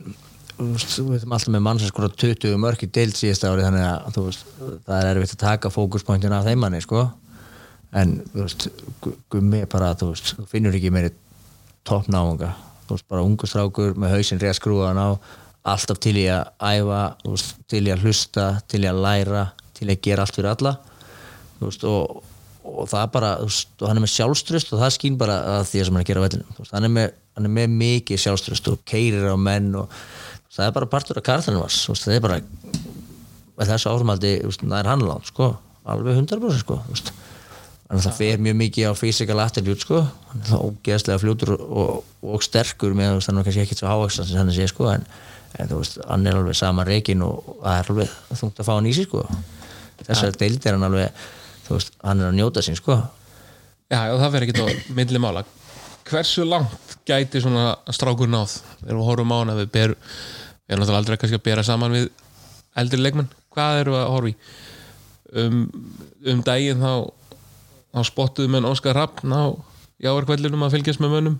við 0.58 0.86
erum 1.20 1.34
alltaf 1.36 1.50
með 1.54 1.64
mann 1.66 1.80
sem 1.82 1.90
skora 1.90 2.10
20 2.14 2.56
mörg 2.62 2.86
í 2.86 2.90
deild 2.94 3.18
síðasta 3.18 3.50
ári 3.52 3.66
þannig 3.66 3.84
að 3.90 4.20
veist, 4.28 4.46
það 4.86 4.98
er 5.00 5.10
erfitt 5.12 5.36
að 5.36 5.42
taka 5.44 5.72
fókuspointin 5.74 6.34
af 6.38 6.46
þeim 6.48 6.62
manni, 6.64 6.82
sko. 6.86 7.04
En 7.94 8.16
þú 8.34 8.40
veist, 8.46 8.68
gu- 9.04 9.16
gummi 9.34 9.64
bara 9.70 9.92
þú 9.98 10.12
veist, 10.14 10.34
þú 10.38 10.46
finnur 10.50 10.78
ekki 10.78 10.92
meiri 10.94 11.12
toppnáunga, 11.86 12.54
þú 12.88 12.96
veist, 12.96 13.08
bara 13.10 13.26
ungu 13.26 13.50
strákur 13.50 13.98
með 14.00 14.16
hausinn 14.16 14.42
rétt 14.42 14.58
skrúðan 14.58 15.02
á 15.02 15.10
alltaf 15.64 16.00
til 16.04 16.16
í 16.20 16.28
að 16.32 16.50
æfa 16.60 17.02
til 17.72 17.84
í 17.86 17.94
að 17.94 18.06
hlusta, 18.06 18.48
til 18.68 18.84
í 18.84 18.90
að 18.90 19.02
læra 19.06 19.48
til 19.78 19.88
í 19.88 19.96
að 19.96 20.04
gera 20.04 20.26
allt 20.26 20.38
fyrir 20.38 20.52
alla 20.52 20.74
veist, 21.62 21.86
og, 21.88 22.24
og 22.68 22.90
það 22.92 23.10
bara 23.16 23.34
veist, 23.42 23.74
og 23.80 23.88
hann 23.90 24.02
er 24.02 24.06
með 24.06 24.16
sjálfströst 24.18 24.74
og 24.76 24.84
það 24.84 24.96
skýn 24.98 25.20
bara 25.22 25.40
að 25.58 25.66
því 25.72 25.86
sem 25.86 25.94
hann 25.94 26.02
er 26.02 26.06
að 26.06 26.12
gera 26.12 26.26
vellinu 26.26 26.70
hann, 26.74 27.00
hann 27.38 27.50
er 27.50 27.56
með 27.60 27.76
mikið 27.80 28.24
sjálfströst 28.26 28.72
og 28.74 28.84
keirir 28.90 29.32
á 29.32 29.38
menn 29.40 29.72
og 29.80 29.92
það 30.54 30.68
er 30.68 30.78
bara 30.78 30.92
partur 30.92 31.20
af 31.20 31.28
kartanum 31.28 31.64
vars 31.64 31.84
það 31.88 32.18
er 32.18 32.26
bara 32.28 32.42
þessu 33.64 33.92
árumaldi 33.92 34.38
það 34.60 34.80
er 34.82 34.92
hann 34.92 35.06
langt 35.08 35.32
sko 35.32 35.54
alveg 35.84 36.20
100% 36.20 36.64
sko 36.64 36.80
þannig 36.88 38.00
að 38.00 38.06
það 38.08 38.18
fer 38.18 38.42
mjög 38.42 38.56
mikið 38.62 38.90
á 38.90 38.94
physical 38.98 39.42
attribute 39.44 39.84
sko 39.84 40.02
hann 40.04 40.42
er 40.42 40.50
það 40.50 40.66
ógeðslega 40.68 41.22
fljótur 41.22 41.54
og, 41.56 41.92
og, 42.24 42.46
sterkur 42.46 42.96
með 42.98 43.12
þú 43.12 43.20
veist, 43.20 43.30
hann 43.30 43.42
er 43.42 43.48
kannski 43.48 43.64
ekki 43.66 43.78
svo 43.78 43.92
hávaxan 43.92 44.30
sem 44.30 44.40
hann 44.40 44.54
sé 44.56 44.68
sko 44.72 44.88
en, 44.94 45.06
en 45.60 45.70
þú 45.70 45.80
veist, 45.82 46.00
hann 46.08 46.28
er 46.28 46.38
alveg 46.40 46.58
sama 46.58 46.86
reikin 46.88 47.24
og, 47.26 47.42
og 47.56 47.60
það 47.64 47.80
er 47.80 47.92
alveg 47.94 48.14
þungt 48.40 48.62
að 48.62 48.70
fá 48.70 48.74
hann 48.76 48.90
í 48.90 48.94
sig 48.96 49.10
sko. 49.10 49.26
Þessar 50.04 50.40
deild 50.40 50.66
er 50.66 50.78
hann 50.78 50.88
alveg 50.88 51.26
þú 51.68 51.78
veist, 51.78 51.94
hann 52.04 52.24
er 52.24 52.32
að 52.32 52.40
njóta 52.40 52.64
sín 52.66 52.80
sko. 52.80 52.98
Já, 53.92 54.00
já 54.10 54.16
það 54.18 54.34
verður 54.36 54.48
ekki 54.48 54.66
á 54.66 54.68
milli 54.98 55.22
mála. 55.22 55.46
Hversu 56.10 56.44
langt 56.48 56.98
gæti 57.08 57.42
svona 57.44 57.74
strákur 57.94 58.32
náð? 58.32 58.58
Þegar 58.82 58.98
við 58.98 59.08
horfum 59.08 59.34
á 59.34 59.38
hana 59.38 59.58
við 59.60 59.80
erum 59.84 59.98
náttúrulega 60.74 61.00
aldrei 61.00 61.20
kannski 61.22 61.40
að 61.40 61.46
bera 61.46 61.66
saman 61.68 61.94
við 61.94 62.10
eldri 62.80 63.00
leikmenn, 63.00 63.30
hvað 63.54 63.82
eru 63.84 63.98
að 64.00 64.10
horfa 64.12 64.32
í? 64.32 64.36
Um, 65.34 65.62
um 66.30 66.42
daginn 66.46 66.82
þá, 66.82 67.10
þá 67.94 68.10
spottuðu 68.10 68.52
menn 68.54 68.68
Óskar 68.70 68.98
Rappn 68.98 69.34
á 69.34 69.54
jáarkvællinum 70.04 70.66
að 70.66 70.78
fylgjast 70.78 71.02
með 71.04 71.16
mönnum. 71.16 71.38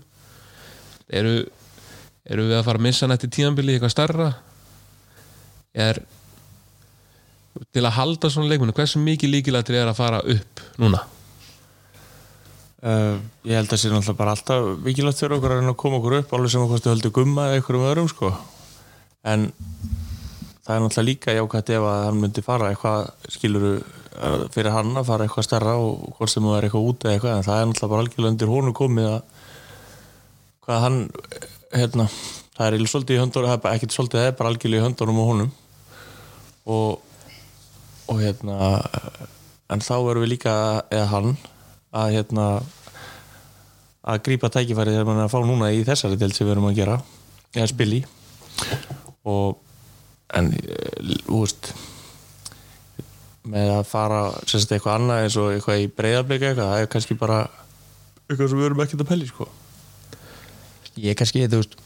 Eru, 1.12 1.34
eru 2.24 2.48
við 2.48 2.58
að 2.58 2.66
fara 2.68 2.80
að 2.80 2.86
missa 2.88 3.08
nætti 3.10 3.30
tíðanbili 3.32 3.76
eitthvað 3.76 3.94
starra 3.94 4.28
er 5.74 6.00
til 7.74 7.84
að 7.84 7.96
halda 7.98 8.30
svona 8.30 8.50
leikmennu 8.50 8.74
hversu 8.76 9.02
mikið 9.02 9.36
líkilætri 9.36 9.78
er 9.80 9.90
að 9.90 10.00
fara 10.00 10.22
upp 10.22 10.64
núna 10.80 11.04
Uh, 12.84 13.16
ég 13.48 13.56
held 13.56 13.64
að 13.64 13.70
það 13.70 13.78
sé 13.80 13.88
náttúrulega 13.88 14.18
bara 14.18 14.32
alltaf 14.34 14.66
vikilvægt 14.84 15.20
fyrir 15.22 15.34
okkur 15.38 15.52
að 15.54 15.68
koma 15.80 15.96
okkur 16.02 16.14
upp 16.18 16.32
alveg 16.36 16.50
sem 16.52 16.64
okkur 16.66 16.80
stu 16.82 16.90
höldu 16.90 17.10
gumma 17.16 17.46
eða 17.46 17.56
einhverjum 17.56 17.84
öðrum 17.88 18.08
sko. 18.12 18.28
en 19.24 19.46
það 20.66 20.74
er 20.74 20.82
náttúrulega 20.84 21.06
líka 21.08 21.36
jákvæmt 21.38 21.72
ef 21.78 21.86
að 21.88 22.02
hann 22.04 22.20
myndi 22.20 22.44
fara 22.44 22.68
eitthvað 22.68 23.30
skiluru 23.32 23.70
fyrir 24.52 24.76
hann 24.76 24.92
að 25.00 25.08
fara 25.08 25.24
eitthvað 25.24 25.46
stærra 25.48 25.78
og 25.80 26.04
hvort 26.18 26.34
sem 26.34 26.44
það 26.44 26.58
er 26.58 26.68
eitthvað 26.68 26.90
út 26.90 27.06
eða 27.06 27.14
eitthvað 27.16 27.38
en 27.38 27.48
það 27.48 27.62
er 27.62 27.70
náttúrulega 27.70 27.92
bara 27.94 28.04
algjörlega 28.04 28.34
undir 28.34 28.52
honum 28.52 28.76
komið 28.82 29.08
að 29.14 29.48
hvað 30.68 30.84
hann 30.84 31.00
hérna, 31.74 32.06
það 32.54 32.66
er 32.66 32.76
eiginlega 32.76 32.92
svolítið 32.92 33.16
í 33.16 33.22
höndunum 33.22 33.68
ekkert 33.72 33.96
svolítið, 33.96 34.20
það 34.20 34.30
er 34.30 34.38
bara 34.38 34.52
algjörlega 34.52 34.82
í 34.82 34.86
höndunum 34.86 35.20
og 35.22 35.28
honum. 35.32 35.50
Og, 36.64 37.18
og 38.08 38.22
hérna 38.22 38.70
en 39.72 39.84
þá 39.84 39.94
erum 39.98 40.24
við 40.24 40.32
líka, 40.36 40.54
eða 40.92 41.10
hann 41.10 41.36
að 41.94 42.16
hérna 42.18 42.46
að 44.04 44.20
grípa 44.26 44.50
tækifæri 44.52 44.92
þegar 44.92 45.08
mann 45.08 45.22
er 45.22 45.28
að 45.28 45.32
fá 45.32 45.40
núna 45.46 45.72
í 45.72 45.84
þessari 45.86 46.18
delt 46.20 46.36
sem 46.36 46.46
við 46.46 46.56
erum 46.56 46.68
að 46.68 46.78
gera 46.78 46.98
eða 47.54 47.70
spili 47.70 48.00
og 49.24 49.60
en 50.34 50.50
þú 50.52 51.40
veist 51.40 51.70
með 53.48 53.72
að 53.78 53.84
fara 53.88 54.20
sérst 54.48 54.72
eitthvað 54.72 54.98
annað 54.98 55.22
eins 55.24 55.38
og 55.40 55.52
eitthvað 55.54 55.84
í 55.84 55.90
breyðarbleika 55.96 56.50
eitthvað, 56.50 56.72
það 56.72 56.82
er 56.84 56.90
kannski 56.92 57.16
bara 57.20 57.38
eitthvað 58.28 58.50
sem 58.50 58.60
við 58.60 58.68
erum 58.68 58.84
ekkert 58.84 59.04
að 59.04 59.10
pelli 59.12 59.30
sko 59.30 59.48
ég 61.00 61.18
kannski, 61.18 61.46
þú 61.50 61.62
veist 61.62 61.78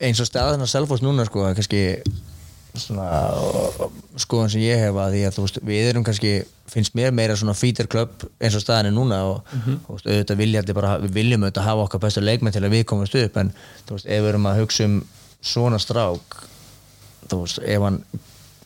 eins 0.00 0.20
og 0.22 0.28
staðan 0.28 0.64
að 0.64 0.72
Selfoss 0.72 1.04
núna 1.04 1.26
sko, 1.28 1.44
er 1.48 1.56
kannski 1.58 1.82
svona 2.78 3.06
skoðan 4.20 4.52
sem 4.52 4.62
ég 4.62 4.78
hef 4.78 4.96
að 4.96 5.16
því 5.16 5.22
að 5.26 5.36
þú 5.36 5.44
veist, 5.44 5.60
við 5.66 5.88
erum 5.90 6.04
kannski 6.06 6.32
finnst 6.70 6.94
mér 6.94 7.14
meira 7.14 7.34
svona 7.38 7.56
feeder 7.58 7.88
club 7.90 8.24
eins 8.38 8.54
og 8.54 8.62
staðan 8.62 8.90
er 8.90 8.94
núna 8.94 9.20
og, 9.26 9.40
og 9.88 9.96
veist, 9.96 10.06
auðvitað 10.06 10.40
viljandi 10.40 10.76
bara, 10.76 10.94
við 11.02 11.16
viljum 11.18 11.44
auðvitað 11.46 11.66
hafa 11.66 11.86
okkar 11.88 12.04
bestu 12.04 12.22
leikmenn 12.22 12.54
til 12.54 12.62
að 12.62 12.76
við 12.76 12.86
komumst 12.92 13.16
upp 13.18 13.40
en 13.42 13.52
þú 13.88 13.96
veist, 13.96 14.06
ef 14.06 14.22
við 14.22 14.30
erum 14.32 14.48
að 14.50 14.60
hugsa 14.62 14.86
um 14.86 14.96
svona 15.40 15.80
strák 15.82 16.38
þú 17.26 17.42
veist, 17.42 17.62
ef 17.64 17.86
hann 17.88 18.00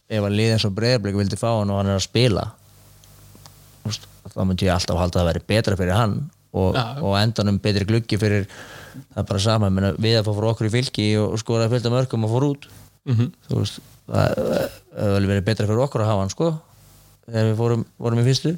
ef 0.05 0.21
hann 0.21 0.37
liði 0.37 0.59
eins 0.59 0.69
og 0.69 0.77
breyðarblik 0.77 1.17
vildi 1.19 1.41
fá 1.41 1.49
hann 1.55 1.73
og 1.73 1.81
hann 1.81 1.93
er 1.95 1.99
að 1.99 2.07
spila 2.07 2.49
þú 3.81 3.91
veist, 3.91 4.09
þá 4.35 4.41
myndi 4.45 4.69
ég 4.69 4.77
alltaf 4.77 5.01
halda 5.01 5.21
að 5.21 5.23
það 5.23 5.31
væri 5.33 5.47
betra 5.55 5.81
fyrir 5.81 5.97
hann 5.97 6.19
og, 6.55 6.79
og 7.03 7.17
endanum 7.19 7.59
betri 7.63 7.87
gluggi 7.89 8.19
fyrir 8.21 8.47
það 8.49 9.23
er 9.23 9.27
bara 9.31 9.43
sama, 9.43 9.71
menna, 9.75 9.95
við 9.99 10.21
að 10.21 10.29
fá 10.29 10.33
fyrir 10.37 10.51
okkur 10.53 10.69
í 10.69 10.75
fylki 10.75 11.09
og 11.21 11.35
skora 11.43 11.71
fylgta 11.73 11.93
mörgum 11.93 12.27
og 12.27 12.35
fór 12.35 12.49
út. 12.53 12.69
Mm 13.09 13.33
þú 13.49 13.59
veist 13.61 13.81
það 14.05 15.11
vel 15.15 15.27
verið 15.31 15.45
betra 15.49 15.67
fyrir 15.67 15.83
okkur 15.87 16.05
að 16.05 16.11
hafa 16.13 16.23
hann 16.25 16.33
sko 16.33 16.53
þegar 17.25 17.51
við 17.51 17.59
fórum, 17.59 17.85
vorum 17.99 18.21
í 18.21 18.29
fyrstu. 18.29 18.55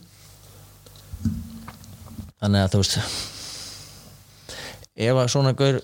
Þannig 2.37 2.63
að 2.63 2.73
þú 2.75 2.83
veist 2.83 2.99
ef 4.97 5.19
að 5.21 5.29
svona 5.33 5.53
gaur 5.57 5.81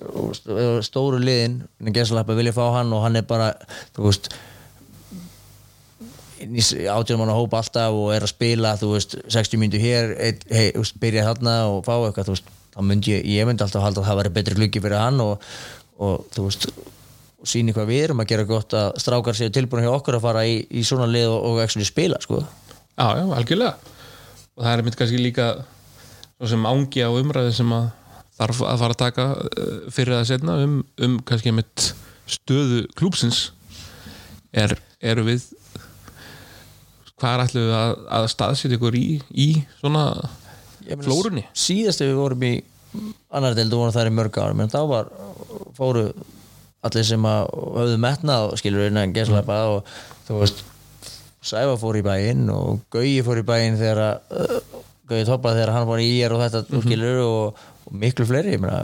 stóru 0.85 1.21
liðin 1.21 1.61
gesalappa 1.93 2.37
vilja 2.37 2.55
fá 2.57 2.65
hann 2.79 2.93
og 2.97 3.05
hann 3.05 3.19
er 3.21 3.27
bara 3.29 3.53
þú 3.93 4.09
veist 4.09 4.33
átjóðum 6.47 7.25
hann 7.25 7.35
að 7.35 7.41
hópa 7.41 7.61
alltaf 7.63 7.99
og 7.99 8.09
er 8.15 8.27
að 8.27 8.33
spila 8.33 8.75
þú 8.81 8.95
veist 8.95 9.17
60 9.27 9.63
myndu 9.63 9.83
hér 9.83 10.17
eitt, 10.17 10.43
hei, 10.51 10.73
þú 10.75 10.85
veist, 10.85 10.99
byrja 11.03 11.29
þarna 11.29 11.55
og 11.73 11.85
fá 11.87 11.95
eitthvað 11.99 12.33
veist, 12.35 12.51
þá 12.73 12.81
myndi 12.89 13.15
ég, 13.15 13.29
ég 13.37 13.49
myndi 13.49 13.67
alltaf 13.67 13.85
halda 13.85 14.03
að 14.03 14.11
það 14.11 14.21
væri 14.21 14.35
betri 14.39 14.59
gluggi 14.59 14.83
fyrir 14.85 15.01
hann 15.03 15.23
og, 15.25 15.47
og 16.03 16.27
þú 16.35 16.49
veist 16.49 16.69
og 17.43 17.51
síni 17.51 17.75
hvað 17.75 17.89
við 17.91 18.05
erum 18.07 18.23
að 18.23 18.29
gera 18.31 18.47
gott 18.47 18.75
að 18.79 18.93
strákar 19.03 19.35
séu 19.35 19.51
tilbúin 19.55 19.83
hjá 19.83 19.91
okkur 19.97 20.19
að 20.19 20.27
fara 20.29 20.45
í, 20.47 20.61
í 20.71 20.85
svona 20.87 21.09
lið 21.11 21.33
og, 21.33 21.65
og 21.65 21.87
spila 21.89 22.21
sko. 22.23 22.39
Já, 22.95 23.07
já, 23.19 23.25
algjörlega. 23.35 23.73
Og 24.55 24.63
það 24.63 24.73
er 24.73 24.85
mitt 24.87 24.99
kannski 25.01 25.19
líka 25.19 25.49
sem 26.47 26.69
ángi 26.69 27.03
á 27.03 27.11
umræði 27.11 27.55
sem 27.57 27.75
að 27.75 27.89
þarf 28.39 28.63
að 28.67 28.83
fara 28.83 28.97
að 28.97 29.01
taka 29.03 29.27
eh, 29.49 29.75
fyrir 29.95 30.17
það 30.17 30.29
setna 30.31 30.57
um, 30.63 30.79
um 31.03 31.19
kannski 31.27 31.55
mitt 31.55 31.89
stöðu 32.31 32.85
klúpsins 32.99 33.43
er, 34.55 34.77
eru 35.03 35.27
við 35.27 35.49
hvað 37.23 37.37
er 37.37 37.45
ætlum 37.47 37.67
við 37.69 37.79
að, 37.79 37.97
að 38.19 38.29
staðsetja 38.33 38.79
ykkur 38.79 38.99
í, 38.99 39.07
í 39.31 39.49
svona 39.79 40.05
flórunni? 41.05 41.47
síðast 41.55 42.03
ef 42.03 42.11
við 42.11 42.19
vorum 42.19 42.47
í 42.49 42.53
annar 43.33 43.57
deildu 43.57 43.79
voru 43.79 43.95
þar 43.95 44.11
í 44.11 44.15
mörg 44.17 44.39
ár 44.43 44.57
menn 44.59 44.73
þá 44.73 44.81
var, 44.91 45.11
fóru 45.79 46.09
allir 46.83 47.07
sem 47.07 47.29
að 47.29 47.47
höfðu 47.79 47.99
metnað 48.03 48.49
skilur 48.61 48.89
innan 48.91 49.15
geslepa 49.15 49.63
og 49.77 49.97
þú 50.27 50.43
veist 50.43 50.65
Sæfa 51.43 51.75
fór 51.75 51.97
í 51.99 52.05
bæinn 52.07 52.47
og 52.55 52.85
Gauji 52.95 53.23
fór 53.27 53.41
í 53.41 53.47
bæinn 53.47 53.79
þegar 53.81 54.01
að 54.05 54.37
uh, 54.39 54.83
Gauji 55.11 55.27
toppaði 55.27 55.59
þegar 55.59 55.73
hann 55.75 55.89
var 55.89 56.03
í 56.03 56.07
íjar 56.13 56.37
og 56.37 56.43
þetta 56.45 56.63
mm 56.69 56.85
skilur 56.87 57.23
og, 57.25 57.65
og 57.89 57.97
miklu 58.05 58.27
fleiri 58.29 58.55
ég 58.55 58.63
meina, 58.63 58.83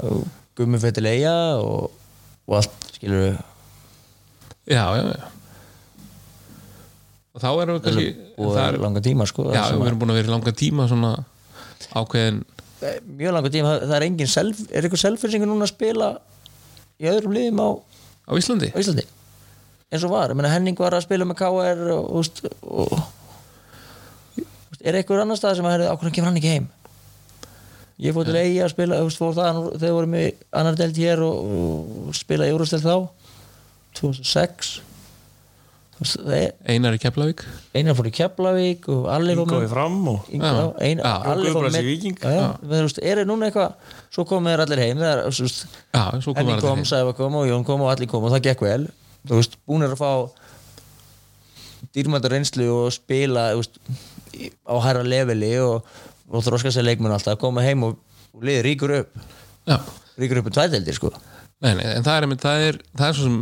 Gummi 0.59 0.81
fætti 0.83 1.05
leia 1.05 1.35
og, 1.63 1.93
og 2.49 2.59
allt 2.59 2.93
skilur 2.97 3.39
Já, 4.69 4.85
já, 4.99 5.05
já 5.15 5.38
og 7.39 7.45
þá 7.45 7.51
erum 7.63 7.77
við 7.77 7.85
kannski 7.87 8.07
og 8.43 8.57
er, 8.59 8.79
langa 8.83 9.03
tíma 9.05 9.27
sko 9.31 9.51
já, 9.55 9.63
við 9.71 9.91
erum 9.91 10.01
búin 10.01 10.13
að 10.15 10.19
vera 10.19 10.35
langa 10.35 10.55
tíma 10.59 10.89
svona 10.91 11.13
ákveðin 11.95 12.41
mjög 13.19 13.37
langa 13.37 13.53
tíma, 13.53 13.77
það, 13.83 13.95
er 13.99 14.07
engin 14.07 14.31
self, 14.31 14.65
er 14.71 14.87
eitthvað 14.87 15.05
selfinsingur 15.05 15.51
núna 15.51 15.67
að 15.67 15.73
spila 15.73 16.11
í 16.99 17.09
öðrum 17.11 17.35
liðum 17.35 17.63
á, 17.63 17.69
á 18.31 18.33
Íslandi? 18.39 18.71
á 18.75 18.79
Íslandi. 18.79 19.07
Eins 19.89 20.05
og 20.05 20.13
var, 20.13 20.31
ég 20.31 20.39
meina 20.39 20.53
Henning 20.53 20.79
var 20.79 20.95
að 20.95 21.07
spila 21.07 21.27
með 21.27 21.39
KR 21.41 21.85
og, 21.95 22.19
og, 22.19 22.51
og, 22.69 22.99
er 24.83 24.99
eitthvað 24.99 25.25
annar 25.25 25.39
stað 25.41 25.59
sem 25.59 25.67
að 25.67 25.75
herri, 25.77 25.89
ákveðan 25.91 26.17
kemur 26.19 26.31
hann 26.31 26.41
ekki 26.41 26.55
heim? 26.55 26.69
Ég 27.99 28.15
fór 28.15 28.29
til 28.29 28.39
eigi 28.39 28.61
að 28.63 28.75
spila 28.75 29.01
þegar 29.11 29.97
vorum 29.97 30.19
við 30.19 30.45
annar 30.55 30.79
delt 30.79 31.01
hér 31.03 31.23
og, 31.27 31.55
og 32.11 32.13
spila 32.15 32.47
í 32.47 32.53
Eurostel 32.53 32.83
þá 32.85 33.09
2006 33.99 34.77
Þú 35.88 35.88
veist, 35.88 35.88
það 35.88 35.88
er 35.88 35.88
Einar 36.69 36.95
í 36.95 36.99
Keflavík. 37.03 37.41
Einar 37.75 37.97
fór 37.99 38.07
í 38.07 38.13
Keflavík 38.15 38.85
og 38.95 39.09
allir 39.11 39.35
Ingo 39.35 39.59
í 39.65 39.71
fram 39.73 39.97
og 40.13 40.29
allir 41.33 41.51
í 41.51 41.55
með- 41.75 41.89
er 43.03 43.21
það 43.23 43.27
núna 43.33 43.49
eitthvað 43.49 43.95
svo 44.15 44.25
komið 44.31 44.55
þér 44.55 44.63
allir 44.67 44.83
heim 44.85 44.99
þú 45.39 45.43
veist, 45.49 45.65
Já, 45.95 46.05
Henning 46.39 46.55
við 46.55 46.63
kom, 46.69 46.85
Sæfa 46.93 47.17
kom 47.19 47.35
og 47.41 47.49
Jón 47.51 47.65
kom 47.67 47.83
og 47.83 47.91
allir 47.91 48.07
kom 48.13 48.25
og 48.29 48.33
það 48.37 48.45
gekk 48.47 48.61
vel. 48.69 48.87
Þú 49.27 49.41
veist, 49.41 49.57
búin 49.67 49.83
er 49.89 49.97
að 49.97 49.99
fá 49.99 50.13
dýrmæta 51.95 52.31
reynslu 52.33 52.67
og 52.75 52.93
spila 52.95 53.49
þú 53.55 53.63
veist, 53.63 53.81
á 54.71 54.75
hæra 54.85 55.03
leveli 55.07 55.53
og, 55.63 55.83
og 56.31 56.45
þróska 56.47 56.71
sér 56.75 56.87
leikmenn 56.87 57.15
alltaf 57.15 57.37
að 57.37 57.43
koma 57.43 57.65
heim 57.67 57.83
og, 57.89 57.97
og 58.35 58.45
liði 58.47 58.63
ríkur 58.67 58.95
upp. 59.01 59.19
Já, 59.69 59.79
ríkur 60.21 60.41
upp 60.43 60.51
um 60.51 60.55
tvædeldir 60.59 60.95
sko. 60.97 61.11
Nei, 61.65 61.73
nei, 61.75 61.87
en 61.97 62.05
það 62.07 62.15
er, 62.21 62.27
einmitt- 62.29 62.45
það 62.45 62.67
er, 62.69 62.79
það 62.99 63.09
er 63.09 63.17
svo 63.19 63.25
sem 63.27 63.39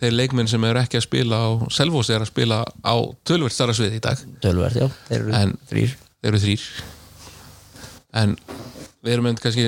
þeir 0.00 0.14
leikmenn 0.16 0.48
sem 0.50 0.64
eru 0.64 0.80
ekki 0.80 0.98
að 1.00 1.04
spila 1.06 1.38
á 1.44 1.48
Selfoss 1.76 2.10
er 2.14 2.24
að 2.24 2.30
spila 2.32 2.62
á 2.64 2.94
tölvert 3.28 3.52
starra 3.54 3.74
svið 3.76 3.98
í 3.98 4.02
dag. 4.04 4.22
Tölvert, 4.44 4.76
já, 4.80 4.86
þeir 5.08 5.20
eru 5.20 5.34
En- 5.40 5.56
þrýr 5.70 5.94
þeir 6.20 6.30
eru 6.32 6.40
þrýr 6.44 6.64
en 8.20 8.36
við 9.04 9.12
erum 9.14 9.28
einmitt 9.30 9.42
kannski 9.44 9.66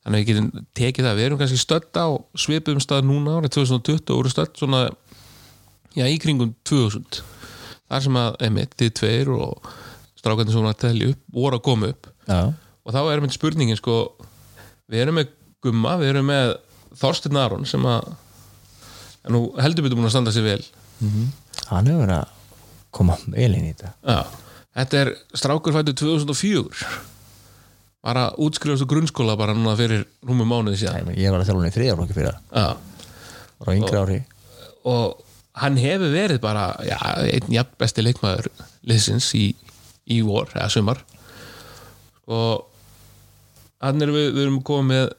þannig 0.00 0.10
að 0.10 0.16
við 0.18 0.26
getum 0.30 0.48
tekið 0.76 1.06
það 1.08 1.18
við 1.20 1.26
erum 1.28 1.40
kannski 1.40 1.60
stödd 1.60 1.98
á 2.00 2.06
svipum 2.38 2.80
stað 2.82 3.06
núna 3.08 3.38
árið 3.40 3.54
2020 3.58 4.12
og 4.12 4.20
voru 4.20 4.32
stödd 4.32 4.58
svona 4.60 4.82
já, 5.96 6.04
í 6.06 6.18
kringum 6.22 6.52
2000 6.68 7.22
þar 7.90 8.04
sem 8.04 8.18
að, 8.20 8.36
einmitt, 8.46 8.74
þið 8.78 8.92
tveir 9.00 9.30
og 9.34 9.70
strákarnir 10.20 10.54
voru 10.54 10.70
að 10.70 10.80
telja 10.84 11.10
upp 11.14 11.22
voru 11.34 11.58
að 11.58 11.64
koma 11.66 11.88
upp. 11.90 12.10
Já, 12.28 12.40
og 12.54 12.94
þá 12.94 12.98
er 13.02 13.14
einmitt 13.18 13.34
spurningin 13.34 13.78
sko 13.80 13.96
við 14.90 15.04
erum 15.06 15.18
með 15.20 15.32
Gumma, 15.60 15.96
við 16.00 16.12
erum 16.14 16.28
með 16.30 16.54
Þorsteinn 17.00 17.36
Aron 17.36 17.66
sem 17.68 17.82
að 17.84 18.06
er 19.24 19.34
nú 19.34 19.42
heldur 19.60 19.84
betur 19.86 19.98
búin 20.00 20.08
að 20.08 20.14
standa 20.16 20.32
sér 20.34 20.46
vel. 20.48 20.62
Hann 21.70 21.88
hefur 21.90 22.02
verið 22.04 22.16
að 22.16 22.36
koma 22.94 23.16
vel 23.26 23.52
inn 23.54 23.68
í 23.68 23.72
þetta. 23.74 23.92
Já, 24.06 24.20
þetta 24.80 25.00
er 25.04 25.12
strákur 25.38 25.76
fættu 25.76 25.94
2004 26.00 26.90
bara 28.00 28.30
útskrifast 28.40 28.86
úr 28.86 28.88
grunnskóla 28.88 29.34
bara 29.36 29.52
núna 29.56 29.74
fyrir 29.76 30.06
rúmum 30.24 30.48
mánuði 30.48 30.80
síðan. 30.80 31.04
Menn, 31.10 31.18
ég 31.20 31.32
var 31.32 31.42
að 31.42 31.50
þjálfa 31.50 31.60
hann 31.60 31.68
í 31.72 31.74
þriðarflokki 31.74 32.16
fyrir 32.16 32.38
það. 32.48 32.86
Á 33.60 33.68
yngri 33.76 34.00
ári. 34.00 34.20
og 34.88 35.18
hann 35.60 35.76
hefur 35.76 36.12
verið 36.14 36.40
bara 36.40 36.70
já, 36.88 36.96
einn 37.28 37.52
jafn 37.52 37.74
besti 37.78 38.04
leikmaður 38.04 38.48
liðsins 38.88 39.28
í, 39.36 39.50
í 40.08 40.20
vor 40.24 40.48
eða 40.54 40.70
sumar. 40.72 41.02
Og 42.30 42.64
hann 43.84 44.00
er 44.00 44.12
við, 44.14 44.30
við 44.36 44.46
erum 44.46 44.62
komið 44.64 44.94
með 44.94 45.16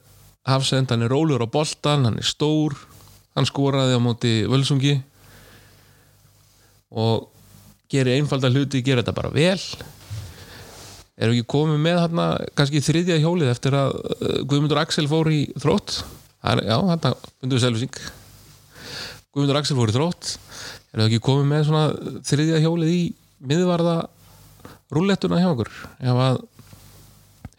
Hafsend, 0.50 0.90
hann 0.90 1.06
er 1.06 1.12
rólur 1.14 1.44
á 1.46 1.48
boltan 1.54 2.08
hann 2.08 2.18
er 2.18 2.26
stór, 2.26 2.74
hann 3.36 3.48
skoraði 3.48 3.96
á 3.96 4.02
móti 4.04 4.34
völsungi 4.50 4.98
og 6.92 7.30
gerir 7.92 8.18
einfalda 8.18 8.52
hluti, 8.52 8.84
gerir 8.84 9.02
þetta 9.02 9.16
bara 9.16 9.32
vel. 9.34 9.60
Erum 11.22 11.36
við 11.36 11.42
ekki 11.42 11.52
komið 11.54 11.82
með 11.84 12.00
hann 12.06 12.22
kannski 12.58 12.82
þriðja 12.84 13.20
hjólið 13.22 13.52
eftir 13.52 13.78
að 13.78 13.96
uh, 14.00 14.38
Guðmundur 14.48 14.82
Axel 14.82 15.08
fór 15.12 15.30
í 15.32 15.42
þrótt? 15.60 16.02
Er, 16.42 16.64
já, 16.66 16.78
hann 16.88 17.04
fundur 17.04 17.60
við 17.60 17.66
selvsing 17.68 18.00
Guðmundur 19.32 19.60
Axel 19.60 19.78
fór 19.78 19.92
í 19.92 19.96
þrótt. 19.96 20.32
Erum 20.92 21.06
við 21.06 21.10
ekki 21.12 21.26
komið 21.28 21.52
með 21.52 21.68
svona 21.68 22.22
þriðja 22.28 22.64
hjólið 22.66 22.96
í 22.96 23.02
miðvarða 23.52 23.98
rúllettuna 24.92 25.40
hjá 25.40 25.52
okkur? 25.52 25.70
Ef 26.02 26.24
að 26.28 26.42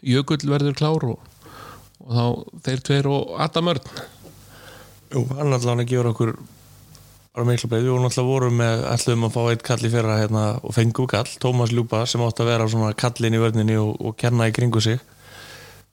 Jökull 0.03 0.43
verður 0.51 0.75
klár 0.75 1.05
og, 1.07 1.21
og 2.03 2.11
þá 2.11 2.25
þeir 2.65 2.81
tveir 2.89 3.07
og 3.07 3.37
Adam 3.41 3.71
Örn 3.71 3.93
Jú, 5.13 5.27
hann 5.37 5.53
allan 5.53 5.83
að 5.83 5.91
gefa 5.91 6.09
okkur 6.09 6.31
bara 7.33 7.45
miklu 7.45 7.67
beið, 7.69 7.83
við 7.85 7.91
vorum 7.93 8.07
alltaf 8.07 8.25
voru 8.25 8.49
með 8.53 8.83
ætluðum 8.89 9.25
að 9.27 9.35
fá 9.35 9.41
eitt 9.51 9.63
kall 9.65 9.85
í 9.85 9.89
fyrra 9.93 10.15
hérna, 10.19 10.43
og 10.61 10.73
fengum 10.73 11.09
kall, 11.09 11.29
Tómas 11.41 11.73
Ljúpa 11.73 12.03
sem 12.09 12.21
átti 12.25 12.41
að 12.41 12.49
vera 12.49 12.67
svona 12.69 12.93
kallin 12.97 13.37
í 13.37 13.41
vörninni 13.41 13.75
og, 13.81 13.91
og 14.01 14.15
kenna 14.17 14.47
í 14.49 14.53
kringu 14.55 14.81
sig 14.81 15.01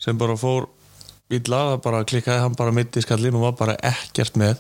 sem 0.01 0.17
bara 0.21 0.37
fór 0.41 0.71
illa, 1.33 1.77
bara 1.85 2.01
klikkaði 2.09 2.45
hann 2.47 2.57
bara 2.57 2.73
mitt 2.77 2.97
í 2.97 3.03
skallin 3.05 3.37
og 3.37 3.45
var 3.45 3.59
bara 3.59 3.77
ekkert 3.91 4.39
með. 4.41 4.57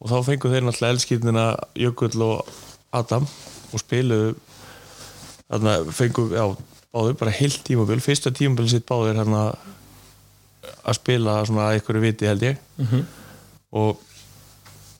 Og 0.00 0.08
þá 0.12 0.16
fengu 0.30 0.52
þeir 0.52 0.64
náttúrulega 0.64 0.96
elskýrnina 0.96 1.44
Jökull 1.80 2.24
og 2.24 2.48
Adam 2.96 3.28
og 3.72 3.82
spiluðu 3.84 4.32
þarna 5.50 5.76
fengu, 5.96 6.26
já, 6.32 6.46
báður 6.96 7.20
bara 7.20 7.36
heilt 7.36 7.60
tímabil, 7.68 8.00
fyrsta 8.04 8.32
tímabil 8.32 8.72
sitt 8.72 8.88
báður 8.88 9.20
hérna 9.20 9.44
að 10.80 10.98
spila 10.98 11.38
svona 11.44 11.70
að 11.70 11.82
ykkur 11.82 12.00
viti 12.02 12.28
held 12.28 12.48
ég 12.48 12.60
og, 13.74 13.98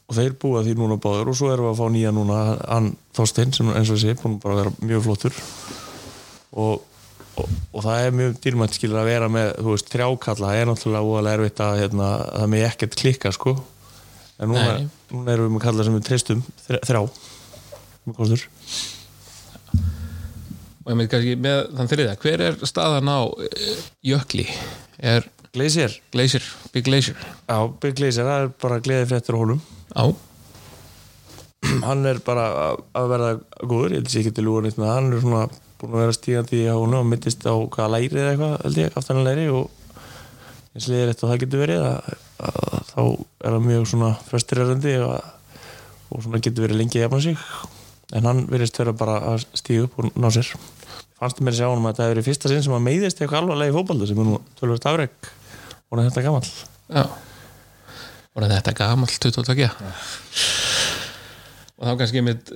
og 0.07 0.19
þeir 0.19 0.35
búa 0.43 0.65
því 0.67 0.75
núna 0.79 0.99
báður 1.03 1.33
og 1.33 1.39
svo 1.39 1.53
erum 1.53 1.69
við 1.69 1.73
að 1.75 1.81
fá 1.81 1.95
nýja 1.95 2.13
núna 2.17 2.41
hann 2.65 2.91
Þorstein 3.17 3.55
sem 3.57 3.71
eins 3.73 3.93
og 3.93 4.03
sé 4.03 4.17
búin 4.21 4.41
bara 4.43 4.57
að 4.57 4.61
vera 4.63 4.91
mjög 4.91 5.07
flottur. 5.07 5.39
Og, 6.57 6.83
og, 7.37 7.55
og 7.73 7.87
það 7.87 8.03
er 8.03 8.19
mjög 8.21 8.37
dýrmætt 8.45 8.77
skilur 8.77 9.01
að 9.03 9.09
vera 9.13 9.31
með 9.33 9.55
þú 9.61 9.71
veist 9.73 9.95
þrjákalla, 9.95 10.51
það 10.51 10.61
er 10.61 10.69
náttúrulega 10.71 11.15
óalega 11.15 11.39
erfitt 11.41 11.65
að 11.65 11.81
hérna, 11.85 12.11
það 12.35 12.53
með 12.57 12.67
ekkert 12.73 13.01
klikka 13.01 13.33
sko. 13.37 13.57
En 14.37 14.53
núna, 14.53 14.77
núna 15.15 15.33
erum 15.33 15.49
við 15.49 15.57
með 15.57 15.65
kalla 15.65 15.87
sem 15.87 15.97
við 15.97 16.05
treystum 16.11 16.45
þrjá, 16.67 17.03
með 18.05 18.21
kostur 18.21 18.47
og 20.87 20.93
ég 20.93 20.99
með 21.01 21.09
kannski 21.11 21.33
með 21.43 21.61
þann 21.75 21.89
þriðja 21.91 22.19
hver 22.23 22.43
er 22.47 22.61
staðan 22.71 23.09
á 23.11 23.21
eh, 23.43 23.87
Jökli? 24.07 24.45
Er 25.03 25.27
Gleisir, 25.57 25.97
Glacier, 26.13 26.45
Big 26.75 26.85
Glacier. 26.87 27.17
Já, 27.49 27.57
Big 27.83 27.97
Gleisir, 27.99 28.27
það 28.29 28.43
er 28.47 28.51
bara 28.63 28.81
gleði 28.85 29.09
fréttur 29.11 29.39
á 29.39 29.43
honum. 29.43 29.61
Á, 29.97 30.05
hann 31.89 32.05
er 32.07 32.19
bara 32.25 32.45
að- 32.67 32.83
að 33.01 33.09
verða 33.15 33.31
góður, 33.63 33.95
ég 33.97 34.03
held 34.03 34.11
sé 34.13 34.21
ekki 34.23 34.35
til 34.37 34.49
úr 34.53 34.67
neitt 34.67 34.77
með 34.79 34.91
það, 34.91 34.99
hann 35.01 35.13
er 35.17 35.25
svona 35.25 35.47
búin 35.81 35.95
að 35.97 36.03
vera 36.05 36.17
stígandi 36.17 36.61
í 36.63 36.69
hún 36.73 36.95
og 36.97 37.07
mittist 37.09 37.45
á 37.49 37.53
hvaða 37.57 37.89
læri 37.97 38.21
eða 38.21 38.31
eitthvað 38.35 38.55
held 38.67 38.79
ég, 38.81 38.95
aftan 39.01 39.21
að 39.21 39.27
læri 39.31 39.47
og 39.53 39.71
eins 40.77 40.87
og 40.87 40.93
liðir 40.93 41.11
eftir 41.13 41.27
að 41.27 41.33
það 41.33 41.41
getur 41.43 41.63
verið 41.65 41.83
að, 41.89 42.13
að 42.47 42.77
þá 42.93 43.01
er 43.49 43.57
það 43.57 43.67
mjög 43.67 43.89
svona 43.93 44.11
frustrerandi 44.29 44.95
og, 45.05 45.33
og 46.13 46.25
svona 46.27 46.41
getur 46.45 46.67
verið 46.67 46.81
lengi 46.83 47.01
að 47.01 47.07
jafna 47.07 47.21
sig. 47.27 47.45
En 48.17 48.29
hann 48.29 48.45
verðist 48.53 48.79
vera 48.79 48.93
bara 48.97 49.17
að 49.33 49.47
stíga 49.59 49.87
upp 49.89 49.97
og 50.05 50.13
ná 50.21 50.29
sér. 50.37 50.53
Fannst 51.17 51.41
mér 51.41 51.55
að 51.57 51.59
sjá 51.63 51.67
honum 51.73 51.89
að 51.89 51.95
þetta 51.97 52.05
hefur 52.05 52.15
verið 52.15 52.27
fyrsta 52.29 52.51
sinn 52.53 52.63
sem 52.67 52.75
að 52.77 52.85
meiðist 52.87 53.21
eitthvað 53.25 53.41
alvarlega 53.43 53.73
í 53.73 53.77
fótbaldu 53.77 54.07
sem 54.11 54.21
er 54.21 54.29
nú 54.29 54.37
tölvöld 54.61 54.87
afreg 54.93 55.31
og 55.91 56.03
þetta 56.03 56.27
gamall? 56.27 56.51
Já. 56.91 57.05
Og 58.37 58.45
þetta 58.45 58.73
er 58.73 58.79
gamall 58.79 59.13
22 59.27 59.71
og 61.77 61.85
þá 61.85 61.93
kannski 62.01 62.23
með 62.25 62.51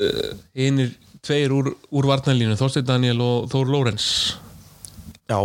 einir 0.57 0.95
tveir 1.25 1.53
úr, 1.53 1.75
úr 1.93 2.09
varnalínu 2.09 2.57
Þorstein 2.57 2.87
Daniel 2.88 3.21
og 3.25 3.51
Þór 3.53 3.73
Lórens. 3.73 4.07
Já. 5.29 5.40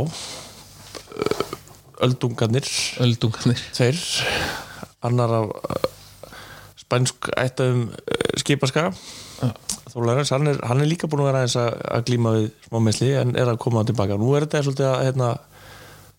Öldungarnir. 2.06 2.68
Öldungarnir. 3.04 3.62
Tveir. 3.76 4.00
Annar 5.06 5.36
af 5.42 5.52
uh, 5.52 6.30
spænsk 6.80 7.30
ættaðum 7.38 7.90
uh, 7.92 8.40
skipaska. 8.40 8.90
Þólarins, 9.92 10.32
hann 10.34 10.50
er, 10.52 10.60
hann 10.68 10.82
er 10.84 10.90
líka 10.90 11.08
búin 11.12 11.24
að 11.24 11.30
vera 11.30 11.44
aðeins 11.44 11.58
að, 11.60 11.76
að 11.96 12.08
glíma 12.10 12.32
við 12.36 12.48
smá 12.66 12.80
meðsli 12.84 13.12
en 13.20 13.36
er 13.40 13.52
að 13.52 13.62
koma 13.64 13.86
tilbaka. 13.88 14.18
Nú 14.20 14.34
er 14.36 14.48
þetta 14.48 14.64
svolítið 14.66 14.90
að 14.92 15.04
hérna, 15.10 15.30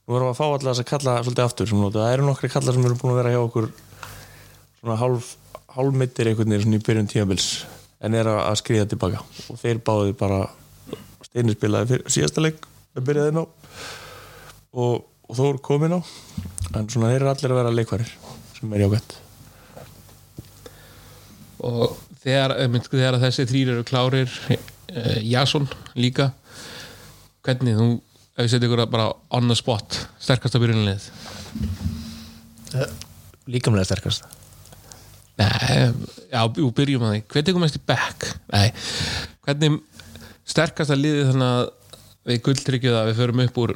nú 0.07 0.15
erum 0.15 0.29
við 0.29 0.33
að 0.33 0.39
fá 0.39 0.47
alltaf 0.47 0.69
þess 0.71 0.83
að 0.85 0.91
kalla 0.93 1.17
svolítið 1.23 1.45
aftur 1.47 1.73
það 1.97 2.13
eru 2.13 2.29
nokkri 2.29 2.53
kallar 2.53 2.77
sem 2.77 2.87
eru 2.87 2.99
búin 3.01 3.15
að 3.15 3.21
vera 3.21 3.35
hjá 3.35 3.41
okkur 3.43 3.67
svona 4.81 5.01
hálf 5.01 5.33
hálfmittir 5.77 6.31
einhvern 6.31 6.55
veginn 6.55 6.65
svona 6.65 6.79
í 6.79 6.85
byrjun 6.87 7.11
tímabils 7.11 7.49
en 8.05 8.17
er 8.17 8.31
að, 8.31 8.39
að 8.47 8.61
skriða 8.63 8.89
tilbaka 8.93 9.21
og 9.51 9.61
þeir 9.61 9.83
báði 9.85 10.15
bara 10.17 10.47
steinir 11.27 11.57
spilaði 11.59 12.01
síðasta 12.07 12.45
leik 12.45 12.63
við 12.97 13.09
byrjaði 13.11 13.33
inn 13.35 13.43
á. 13.43 13.45
Og, 14.77 15.05
og 15.27 15.37
Þór 15.37 15.61
kom 15.65 15.85
inn 15.89 15.99
á 15.99 16.01
en 16.77 16.89
svona 16.93 17.11
þeir 17.13 17.21
eru 17.21 17.31
allir 17.33 17.55
að 17.55 17.61
vera 17.61 17.75
leikvarir 17.75 18.17
sem 18.57 18.73
er 18.73 18.87
jákvæmt 18.87 19.17
og 21.67 21.97
þegar, 22.23 22.57
einmitt, 22.63 22.89
þegar 22.93 23.19
þessi 23.21 23.47
þrýr 23.49 23.75
eru 23.75 23.87
klárir 23.89 24.31
uh, 24.31 25.19
Jason 25.25 25.67
líka 25.99 26.31
hvernig 27.47 27.79
þú 27.79 27.89
ef 28.37 28.45
ég 28.45 28.53
seti 28.53 28.69
ykkur 28.69 28.85
bara 28.93 29.11
on 29.37 29.49
the 29.51 29.57
spot 29.59 29.97
sterkasta 30.21 30.61
byrjunlið 30.63 31.11
líkamlega 33.53 33.89
sterkast 33.89 34.27
Nei, 35.37 35.93
já, 36.33 36.41
jú, 36.57 36.71
byrjum 36.73 37.03
að 37.05 37.11
því. 37.13 37.19
Hvernig 37.29 37.47
tekum 37.51 37.61
mest 37.67 37.77
í 37.77 37.81
back? 37.85 38.25
Nei, 38.55 38.71
hvernig 39.45 39.75
sterkasta 40.49 40.97
liðið 40.97 41.27
þannig 41.29 41.51
að 41.51 41.67
við 42.31 42.39
gulltryggjum 42.47 42.97
að 42.97 43.11
við 43.11 43.19
förum 43.21 43.43
upp 43.45 43.61
úr 43.61 43.75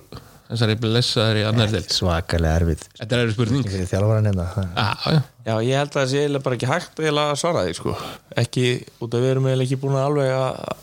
þessari 0.51 0.77
blessaðri 0.81 1.42
annar 1.46 1.68
deild? 1.70 1.92
svakalega 1.92 2.62
erfið 2.62 2.87
Þetta 2.96 3.16
er 3.18 3.23
erfið 3.27 3.37
spurning. 3.37 3.66
Fyrir 3.68 3.90
þjálfaran 3.92 4.31
hérna 4.31 4.46
Já, 4.57 4.88
já, 5.05 5.20
Já, 5.51 5.53
ég 5.68 5.83
held 5.83 5.92
að 5.92 5.99
það 5.99 6.11
sé 6.14 6.42
bara 6.49 6.57
ekki 6.57 6.70
hægt 6.73 7.05
að 7.11 7.31
svara 7.44 7.66
því 7.66 7.77
sko. 7.77 7.96
ekki, 8.40 8.66
út 9.05 9.14
af 9.18 9.20
við 9.27 9.31
erum 9.35 9.51
eiginlega 9.51 9.68
ekki 9.68 9.81
búin 9.85 10.01
að 10.01 10.09
alveg 10.09 10.33
að 10.40 10.75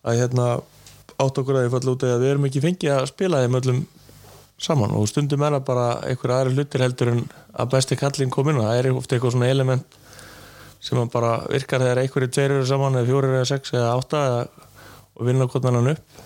að 0.00 0.22
hérna 0.22 0.46
átt 1.22 1.40
okkur 1.42 1.58
að 1.58 1.66
því 1.66 1.72
falla 1.76 1.94
út 1.94 2.04
að 2.06 2.22
við 2.22 2.32
erum 2.34 2.46
ekki 2.48 2.64
fengið 2.64 2.94
að 2.96 3.08
spila 3.10 3.42
þeim 3.44 3.58
öllum 3.60 3.80
saman 4.60 4.92
og 4.96 5.08
stundum 5.08 5.44
er 5.46 5.56
það 5.56 5.66
bara 5.70 5.86
einhver 6.08 6.34
aðri 6.36 6.56
hlutir 6.56 6.84
heldur 6.84 7.12
en 7.14 7.22
að 7.56 7.72
besti 7.74 7.96
kallin 7.96 8.32
kom 8.32 8.50
inn 8.50 8.60
og 8.60 8.68
það 8.68 8.80
er 8.80 8.90
ofta 8.92 9.16
eitthvað 9.16 9.36
svona 9.36 9.52
element 9.52 10.00
sem 10.80 11.12
bara 11.12 11.32
virkar 11.48 11.84
þegar 11.84 12.00
einhverju 12.02 12.32
tveir 12.32 12.54
eru 12.56 12.66
saman 12.68 12.96
eða 12.96 13.08
fjórir 13.08 13.36
eða 13.36 13.48
sex 13.48 13.74
eða 13.76 13.92
átta 13.98 14.20
eða, 14.28 14.66
og 15.16 15.26
vinna 15.28 15.48
annan 15.60 15.92
upp. 15.92 16.20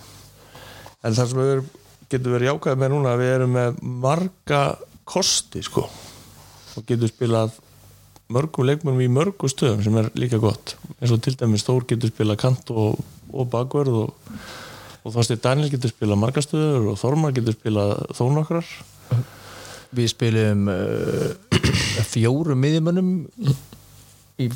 En 1.03 1.15
það 1.15 1.31
sem 1.31 1.41
við 1.41 1.63
getum 2.09 2.35
verið 2.35 2.51
jákvæðið 2.51 2.81
með 2.81 2.93
núna 2.93 3.15
við 3.19 3.33
erum 3.33 3.55
með 3.55 3.79
marga 4.05 4.61
kosti 5.05 5.63
sko 5.65 5.85
og 6.75 6.85
getur 6.87 7.11
spilað 7.11 7.57
mörgum 8.31 8.65
leikmennum 8.65 9.03
í 9.03 9.11
mörgum 9.11 9.51
stöðum 9.51 9.83
sem 9.85 9.97
er 9.99 10.09
líka 10.17 10.39
gott. 10.41 10.77
Eins 10.99 11.13
og 11.13 11.21
til 11.23 11.35
dæmis 11.37 11.65
Stór 11.65 11.85
getur 11.87 12.11
spilað 12.13 12.39
kant 12.41 12.71
og, 12.73 13.01
og 13.31 13.51
bakvörð 13.51 13.99
og 14.05 14.31
og 15.05 15.13
Þorsteinn 15.13 15.41
Daniel 15.43 15.71
getur 15.73 15.93
spilað 15.93 16.21
margastöður 16.23 16.91
og 16.91 16.99
Þormar 16.99 17.35
getur 17.35 17.55
spilað 17.55 17.95
þó 18.17 18.23
nokkrar. 18.33 18.69
Við 19.95 20.11
spilum 20.11 20.69
uh, 20.71 21.59
fjórum 22.13 22.63
miðjumönnum 22.65 23.11
í 24.41 24.49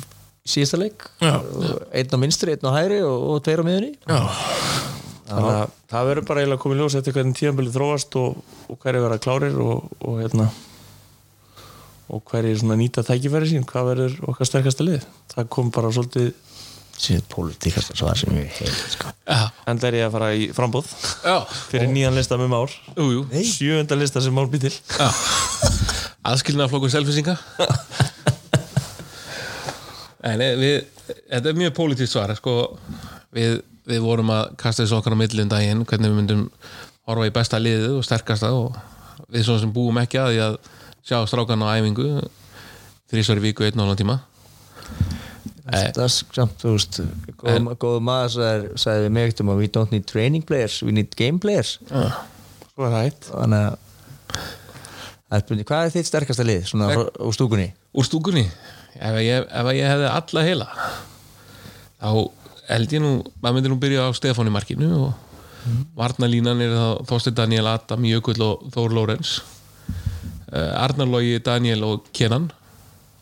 síðasta 0.50 0.80
leik. 0.80 1.06
Einn 1.22 2.16
á 2.16 2.18
minstri, 2.20 2.56
einn 2.56 2.66
á 2.66 2.74
hægri 2.74 2.98
og, 3.06 3.28
og 3.36 3.44
tveir 3.46 3.62
á 3.62 3.64
miðjunni. 3.68 3.94
Þannig 5.30 5.52
að 5.54 5.76
það 5.92 6.08
verður 6.08 6.26
bara 6.26 6.42
eiginlega 6.42 6.62
komið 6.64 6.82
ljós 6.82 6.96
eftir 6.98 7.14
hvernig 7.14 7.38
tíðanbili 7.38 7.70
þróast 7.70 8.18
og, 8.18 8.40
og 8.66 8.82
hverju 8.82 9.04
verða 9.04 9.22
klárir 9.22 9.62
og, 9.62 9.86
og 10.02 10.18
hérna 10.18 10.48
og 12.10 12.22
hverju 12.26 12.56
svona 12.58 12.74
nýta 12.80 13.04
tækifæri 13.06 13.52
sín 13.52 13.66
hvað 13.68 13.92
verður 13.92 14.16
okkar 14.32 14.48
sterkasta 14.48 14.86
lið? 14.86 15.04
Það 15.30 15.50
kom 15.54 15.70
bara 15.74 15.92
svolítið 15.94 16.32
síðan 17.00 17.28
pólitíkasta 17.32 17.96
svar 17.96 18.18
sem 18.18 18.34
ég 18.36 18.50
heit 18.58 18.80
sko. 18.96 19.12
Já, 19.70 19.76
en 19.76 19.82
er 19.86 19.96
ég 20.00 20.06
að 20.08 20.14
fara 20.16 20.30
í 20.34 20.48
frambóð 20.56 20.88
já, 21.22 21.36
fyrir 21.70 21.90
nýjan 21.92 22.16
lista 22.18 22.38
með 22.40 22.50
Már. 22.50 22.74
Jú, 22.96 23.08
jú. 23.14 23.42
Sjöunda 23.46 23.98
lista 23.98 24.22
sem 24.24 24.34
Már 24.34 24.50
býr 24.50 24.66
til. 24.66 24.74
Já. 24.98 25.08
Aðskilna 26.30 26.66
flokkur 26.68 26.90
selfisinga 26.92 27.36
En 30.26 30.42
eh, 30.44 30.56
við 30.58 30.74
Þetta 31.10 31.50
er 31.50 31.58
mjög 31.58 31.72
pólitískt 31.74 32.12
svar 32.14 32.30
sko, 32.38 32.52
við, 33.34 33.60
við 33.88 34.02
vorum 34.04 34.30
að 34.34 34.52
kasta 34.60 34.84
þessu 34.84 34.98
okkar 35.00 35.16
á 35.16 35.20
millin 35.22 35.50
daginn 35.50 35.84
hvernig 35.88 36.12
við 36.12 36.18
myndum 36.20 36.44
horfa 37.08 37.26
í 37.26 37.32
besta 37.34 37.58
liðið 37.58 37.96
og 37.98 38.06
sterkasta 38.06 38.52
og 38.54 38.76
við 39.30 39.46
svona 39.46 39.64
sem 39.64 39.72
búum 39.74 39.98
ekki 40.02 40.20
að 40.20 40.30
því 40.30 40.42
að 40.44 40.58
sjá 41.08 41.16
strákan 41.26 41.64
á 41.66 41.74
æfingu 41.78 42.08
þrísvar 43.10 43.40
í 43.40 43.44
viku 43.48 43.66
einn 43.66 43.80
og 43.80 43.88
alveg 43.88 44.02
tíma 44.04 44.20
það 45.70 46.02
er 46.04 46.14
samt, 46.14 46.56
þú 46.62 46.74
veist 46.74 47.00
góð, 47.40 47.70
góð 47.82 48.00
maður 48.06 48.34
sagði, 48.36 48.72
sagði 48.84 49.12
mig 49.16 49.44
um 49.44 49.52
að 49.54 49.62
we 49.62 49.70
don't 49.70 49.94
need 49.94 50.08
training 50.10 50.46
players, 50.46 50.80
we 50.86 50.94
need 50.96 51.14
game 51.18 51.40
players. 51.42 51.78
Er 51.90 52.12
það 52.80 52.98
eitt 53.04 53.30
þannig 53.30 53.62
að 55.30 55.54
hvað 55.68 55.84
er 55.84 55.94
þitt 55.94 56.10
sterkasta 56.10 56.46
lið 56.46 56.66
svona 56.72 56.90
frá- 56.94 57.10
úr 57.22 57.36
stúkunni? 57.36 57.70
Úr 57.94 58.06
stúkunni? 58.08 58.46
Ef 58.98 59.16
ég, 59.22 59.46
ef 59.46 59.72
ég 59.76 59.86
hefði 59.86 60.10
alla 60.10 60.44
heila 60.46 60.68
þá 62.00 62.10
held 62.70 62.94
ég 62.94 63.02
nú 63.02 63.10
maður 63.42 63.56
myndi 63.56 63.72
nú 63.72 63.78
byrja 63.82 64.06
á 64.08 64.10
Stefán 64.16 64.48
í 64.48 64.54
markinu 64.54 64.88
og 64.96 65.10
mm. 65.66 65.82
varnalínan 65.98 66.62
er 66.64 66.74
þá 66.74 66.86
Þorstein 67.10 67.38
Daniel 67.38 67.70
Adam, 67.70 68.06
Jökull 68.08 68.40
og 68.46 68.66
Þór 68.74 68.96
Lórens. 68.96 69.40
Uh, 70.50 70.72
Arnar 70.80 71.10
Logi, 71.10 71.38
Daniel 71.44 71.84
og 71.86 72.08
Kenan. 72.16 72.48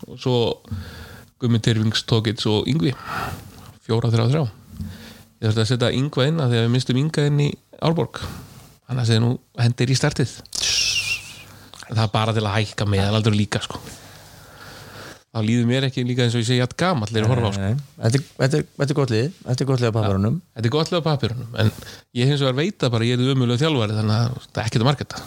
Og 0.06 0.20
svo 0.22 0.38
Gummi 1.38 1.60
Tyrfings, 1.62 2.02
Tókits 2.10 2.46
og 2.50 2.66
Yngvi. 2.70 2.92
Fjóra, 3.86 4.10
þrjá, 4.10 4.24
þrjá. 4.32 4.42
Ég 5.38 5.46
þurfti 5.52 5.62
að 5.62 5.68
setja 5.70 5.92
Yngva 5.94 6.26
inn 6.26 6.40
að 6.42 6.50
því 6.50 6.58
að 6.58 6.64
við 6.66 6.72
mistum 6.74 6.98
Yngva 7.04 7.26
inn 7.30 7.40
í 7.44 7.48
Árborg. 7.86 8.18
Þannig 8.88 9.02
að 9.04 9.08
segja 9.12 9.22
nú 9.22 9.30
hendir 9.62 9.92
í 9.92 9.96
startið. 10.00 10.32
Það 11.88 12.02
er 12.04 12.12
bara 12.12 12.34
til 12.36 12.44
að 12.44 12.56
hækka 12.58 12.84
meðalaldur 12.90 13.36
líka 13.38 13.60
sko. 13.64 13.78
Þá 15.28 15.38
líður 15.44 15.66
mér 15.68 15.84
ekki 15.86 16.02
líka 16.08 16.24
eins 16.24 16.34
og 16.34 16.40
ég 16.42 16.48
segi 16.48 16.62
að 16.64 16.72
gamall 16.80 17.12
er 17.12 17.22
að 17.26 17.30
horfa 17.30 17.48
á 17.48 17.52
sko. 17.54 17.62
Nei, 17.62 17.74
þetta, 18.02 18.18
er- 18.18 18.28
þetta, 18.42 18.58
þetta 18.80 18.94
gott 18.98 19.12
lið. 19.14 19.26
Þetta 19.44 19.62
er 19.64 19.68
gott 19.70 19.82
lið 19.84 19.90
á 19.92 19.96
paparunum 19.98 20.36
þetta 20.56 20.66
er 20.66 20.74
gott 20.74 20.90
lega 20.92 21.04
papirunum 21.04 21.50
en 21.62 21.68
ég 22.18 22.30
hins 22.32 22.40
vegar 22.42 22.56
veit 22.58 22.78
að 22.88 22.92
bara 22.96 23.04
ég 23.08 23.14
er 23.20 23.32
umjölu 23.36 23.58
þjálfari 23.60 23.98
þannig 23.98 24.16
að 24.16 24.24
það 24.48 24.58
er 24.58 24.66
ekkert 24.66 24.82
að 24.82 24.88
marka 24.88 25.04
þetta 25.04 25.20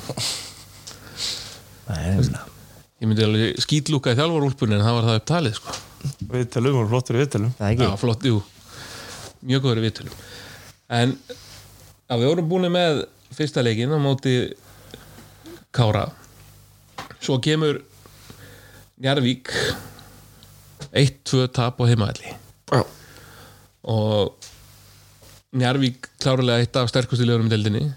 ég 3.01 3.09
myndi 3.09 3.25
alveg 3.25 3.61
skýtlúka 3.63 4.13
í 4.13 4.17
þjálfarúlpunni 4.19 4.77
en 4.77 4.83
það 4.85 4.97
var 4.97 5.07
það 5.07 5.19
upptalið 5.19 5.55
sko. 5.57 5.77
við 6.31 6.43
talum 6.53 6.81
og 6.83 6.89
flottur 6.91 7.17
við 7.17 7.29
talum 7.35 7.53
það 7.57 7.71
ekki. 7.73 7.87
Já, 7.87 7.93
flott, 7.97 8.25
jú. 8.29 8.41
Mjög 9.41 9.63
góður 9.65 9.81
í 9.81 9.85
viðtölum. 9.87 10.19
En 11.01 11.15
að 12.11 12.21
við 12.21 12.29
vorum 12.29 12.51
búin 12.51 12.67
með 12.73 13.05
fyrsta 13.33 13.63
leikin 13.65 13.93
á 13.95 13.97
móti 14.01 14.35
Kára 15.71 16.09
svo 17.23 17.39
kemur 17.41 17.79
Njarvík 19.01 19.49
1-2 20.91 21.47
tap 21.55 21.79
á 21.81 21.83
heimaðalli 21.89 22.35
já. 22.35 22.81
og 23.87 24.35
Njarvík 25.57 26.05
klárlega 26.21 26.61
eitt 26.61 26.77
af 26.77 26.91
sterkustu 26.91 27.25
liðunum 27.25 27.49
í 27.49 27.51
deildinni. 27.55 27.87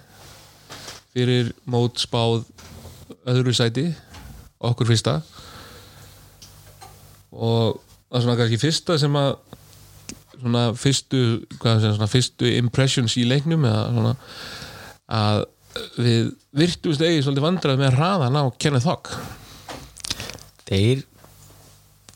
Fyrir 1.14 1.52
mót 1.70 2.00
spáð 2.02 2.48
öðru 3.30 3.52
sæti 3.54 3.90
okkur 4.70 4.90
fyrsta. 4.90 5.18
Og 7.34 7.80
það 8.08 8.18
er 8.18 8.26
svona 8.26 8.36
kannski 8.40 8.60
fyrsta 8.62 8.98
sem 9.00 9.18
að 9.18 9.32
svona 10.34 10.66
fyrstu 10.78 11.22
hvað 11.62 11.80
sem 11.82 11.96
svona 11.96 12.10
fyrstu 12.10 12.52
impressions 12.58 13.16
í 13.20 13.24
leiknum 13.28 13.64
eða 13.68 13.86
svona 13.94 14.14
að 15.14 15.40
við 15.98 16.28
virtumst 16.54 17.02
eigi 17.02 17.22
svolítið 17.24 17.46
vandrað 17.46 17.80
með 17.80 17.96
hraðan 17.96 18.38
á 18.38 18.44
Kenneth 18.62 18.86
Hawk 18.86 19.10
þeir 20.68 21.02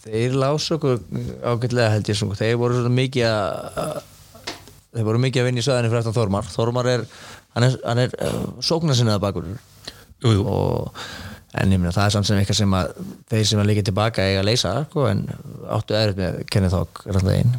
þeir 0.05 0.37
lásu 0.39 0.77
okkur 0.77 1.01
ágætlega 1.43 1.95
held 1.97 2.11
ég 2.11 2.19
svona, 2.19 2.39
þeir 2.39 2.61
voru 2.61 2.79
svona 2.79 2.95
mikið 2.95 3.27
að 3.29 3.99
þeir 4.95 5.09
voru 5.09 5.23
mikið 5.23 5.43
að 5.43 5.49
vinna 5.49 5.63
í 5.63 5.67
söðinni 5.67 5.91
fyrir 5.93 6.01
eftir 6.03 6.17
Þormar. 6.17 6.49
Þormar 6.53 6.91
er, 6.91 7.05
hann 7.55 7.67
er, 7.67 7.75
hann 7.85 8.03
er 8.05 8.15
uh, 8.25 8.45
sóknarsinnaða 8.65 9.23
bakur. 9.23 9.51
Og 10.25 11.03
en 11.55 11.73
ég 11.73 11.81
meina 11.81 11.95
það 11.97 12.05
er 12.05 12.15
samt 12.17 12.29
sem 12.29 12.39
eitthvað 12.41 12.61
sem 12.61 12.77
að 12.77 12.93
þeir 13.31 13.47
sem 13.49 13.63
að 13.63 13.71
líka 13.71 13.87
tilbaka 13.89 14.27
eiga 14.27 14.43
að 14.43 14.49
leysa 14.51 14.75
sko, 14.85 15.07
en 15.09 15.25
áttu 15.73 15.97
eðrið 15.97 16.21
með 16.21 16.39
Kenneth 16.53 16.77
Hawk 16.77 17.03
er 17.07 17.17
alltaf 17.17 17.35
einn 17.35 17.57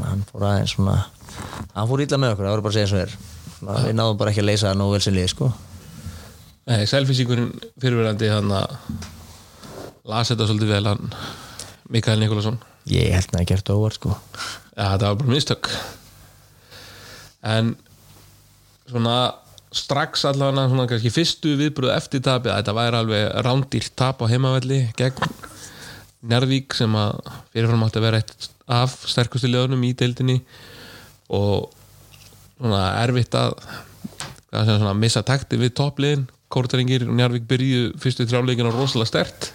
hann 0.00 0.24
fór 0.30 0.46
aðeins 0.48 0.74
svona 0.74 0.96
hann 1.74 1.88
fór 1.90 2.02
illa 2.04 2.18
með 2.20 2.34
okkur, 2.34 2.46
það 2.46 2.54
voru 2.54 2.64
bara 2.64 2.72
að 2.72 2.78
segja 2.78 2.86
eins 2.86 2.94
og 2.94 3.02
er. 3.02 3.14
Svona, 3.56 3.76
við 3.86 3.96
náðum 3.98 4.20
bara 4.20 4.32
ekki 4.32 4.42
að 4.42 4.48
leysa 4.48 4.68
það 4.70 4.80
nógu 4.80 4.94
vel 4.94 5.02
sem 5.04 5.16
lið 5.16 5.28
sko. 5.34 5.50
Nei, 6.70 6.80
selfisíkurinn 6.88 7.52
fyrirverandi 7.82 8.30
hann 8.30 8.54
að 8.54 8.74
las 10.10 10.32
þetta 10.32 10.48
svolítið 10.48 10.74
vel 10.74 10.90
hann 10.90 11.14
Mikael 11.90 12.20
Nikolásson. 12.22 12.60
Ég 12.90 13.12
held 13.14 13.36
að 13.36 13.46
gert 13.50 13.72
óvart 13.74 13.98
sko. 13.98 14.16
Já, 14.74 14.96
það 14.96 15.06
var 15.06 15.20
bara 15.20 15.34
mistök. 15.34 15.70
En 17.50 17.74
svona 18.88 19.16
strax 19.74 20.24
allavega 20.26 20.66
svona 20.70 20.88
kannski 20.90 21.12
fyrstu 21.14 21.54
viðbröð 21.60 21.94
eftir 21.94 22.24
tapið 22.26 22.52
að 22.52 22.60
þetta 22.60 22.76
væri 22.78 23.00
alveg 23.00 23.26
rándýrt 23.46 23.94
tap 23.98 24.22
á 24.22 24.30
heimavelli 24.30 24.80
gegn 24.98 25.36
Njarvík 26.20 26.74
sem 26.76 26.96
að 27.00 27.14
fyrirfram 27.54 27.86
átti 27.86 27.96
að 27.96 28.04
vera 28.04 28.18
eitt 28.20 28.50
af 28.68 28.96
sterkustu 29.08 29.48
liðunum 29.48 29.86
í 29.88 29.94
deildinni 29.96 30.36
og 31.32 31.70
svona 32.58 32.82
erfitt 33.00 33.32
að 33.38 33.54
segja, 34.50 34.74
svona, 34.74 34.92
missa 34.98 35.22
takti 35.24 35.56
við 35.56 35.72
toppliðin. 35.78 36.26
Kórtaringir 36.52 37.06
og 37.06 37.14
Njarvík 37.16 37.46
byrjuðu 37.48 37.94
fyrstu 38.02 38.26
þrjáleikina 38.28 38.74
rosalega 38.74 39.08
stert 39.08 39.48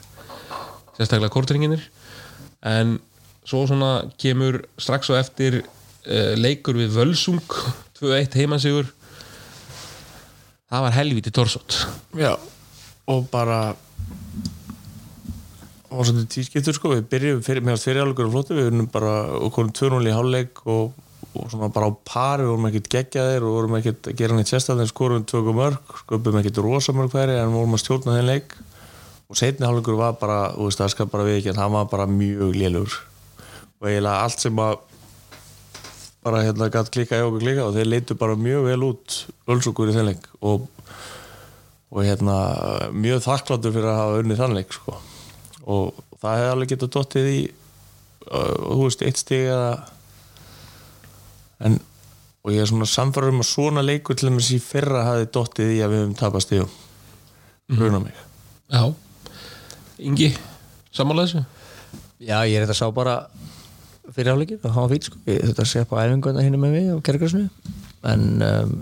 sérstaklega 0.95 1.34
kórtaringinir 1.34 1.84
en 2.65 2.97
svo 3.45 3.65
svona 3.69 4.08
kemur 4.21 4.63
strax 4.82 5.12
og 5.12 5.19
eftir 5.19 5.60
uh, 5.62 6.34
leikur 6.39 6.80
við 6.80 6.95
Völsung 6.95 7.43
2-1 7.99 8.39
heimansigur 8.39 8.89
það 10.71 10.86
var 10.88 10.95
helviti 10.95 11.34
torsótt. 11.34 11.80
Já, 12.17 12.34
og 13.12 13.25
bara 13.32 13.60
og 15.95 16.04
svolítið 16.04 16.30
tískiptur 16.34 16.75
sko, 16.75 16.91
við 16.95 17.08
byrjum 17.12 17.41
fyrir, 17.45 17.63
með 17.63 17.82
fyrir 17.84 18.04
áleikur 18.04 18.28
og 18.28 18.34
flottu, 18.34 18.56
við 18.58 18.69
erum 18.71 18.88
bara 18.91 19.15
og 19.39 19.51
komum 19.56 19.71
2-0 19.75 20.10
í 20.10 20.15
hálfleik 20.15 20.62
og, 20.67 20.95
og 21.32 21.51
svona 21.54 21.69
bara 21.73 21.88
á 21.88 21.93
par, 22.08 22.43
við 22.43 22.51
vorum 22.51 22.69
ekkert 22.69 22.89
geggjaðir 22.97 23.45
og 23.45 23.58
vorum 23.60 23.78
ekkert 23.80 24.10
að 24.12 24.17
gera 24.19 24.38
neitt 24.38 24.51
sérstaklega 24.51 24.91
skorum 24.91 25.28
tvöku 25.30 25.56
mörg, 25.56 25.95
sköpum 26.04 26.39
ekkert 26.41 26.62
rosa 26.65 26.95
mörg 26.95 27.15
hverja 27.15 27.45
en 27.45 27.56
vorum 27.56 27.78
að 27.78 27.84
stjórna 27.86 28.17
þenn 28.17 28.32
leik. 28.32 28.58
Og 29.25 29.39
setni 29.39 29.65
hálfleikur 29.65 29.97
var 29.97 30.17
bara, 30.19 30.39
þú 30.54 30.67
veist, 30.67 30.82
það 30.82 30.91
skal 30.93 31.08
bara 31.13 31.25
við 31.25 31.39
ekki 31.39 31.54
en 31.54 31.62
hann 31.63 31.73
var 31.73 31.88
bara 31.89 32.10
mjög 32.10 32.58
lélugur 32.60 32.99
og 33.80 33.88
eiginlega 33.89 34.25
allt 34.25 34.41
sem 34.41 34.60
að 34.62 34.75
bara 36.25 36.41
hérna 36.41 36.71
gætt 36.73 36.89
klika 36.93 37.19
í 37.19 37.26
okkur 37.26 37.43
klika 37.43 37.67
og 37.67 37.76
þeir 37.76 37.91
leitu 37.91 38.17
bara 38.17 38.38
mjög 38.39 38.69
vel 38.71 38.80
út 38.88 39.17
ölsugur 39.53 39.91
í 39.91 39.95
þenn 39.95 40.09
leik 40.09 40.26
og 40.41 40.65
og 41.95 42.03
hérna 42.03 42.38
mjög 42.91 43.21
þakkláttur 43.23 43.71
fyrir 43.71 43.91
að 43.91 43.99
hafa 44.01 44.21
unnið 44.23 44.39
þannleik 44.41 44.73
sko. 44.76 44.97
og 45.65 45.99
það 46.19 46.39
hefði 46.39 46.53
alveg 46.53 46.71
getað 46.73 46.93
dottið 46.95 47.30
í 47.30 47.41
uh, 47.45 48.55
þú 48.65 48.80
veist, 48.82 49.03
eitt 49.05 49.21
stig 49.21 49.45
eða 49.45 49.69
en 51.65 51.80
og 52.45 52.53
ég 52.53 52.61
er 52.61 52.69
svona 52.69 52.86
samfæður 52.89 53.32
um 53.34 53.41
að 53.41 53.49
svona 53.49 53.84
leikur 53.86 54.17
til 54.17 54.30
þess 54.30 54.51
í 54.53 54.59
fyrra 54.61 55.05
hafi 55.07 55.30
dottið 55.34 55.71
í 55.78 55.80
að 55.82 55.93
við 55.93 56.03
höfum 56.03 56.17
tapast 56.19 56.49
stigum 56.49 56.73
gruna 57.80 58.01
mig 58.03 58.17
Já 58.69 58.84
Ingi, 60.05 60.34
sammála 60.93 61.23
þessu? 61.26 61.45
já 62.19 62.38
ég 62.49 62.57
er 62.57 62.65
þetta 62.65 62.76
sá 62.78 62.89
bara 62.93 63.15
fyrir 64.14 64.36
áleikir 64.36 64.62
og 64.62 64.72
hann 64.76 64.86
var 64.86 64.93
fýt 64.93 65.10
sko. 65.10 65.20
ég 65.30 65.41
þetta 65.49 65.66
sé 65.66 65.82
upp 65.84 65.95
á 65.95 66.03
æfinguna 66.06 66.43
hérna 66.43 66.60
með 66.62 66.76
mig 66.76 66.91
og 66.93 67.01
kergrasnu 67.06 67.47
en 68.06 68.26
um, 68.45 68.76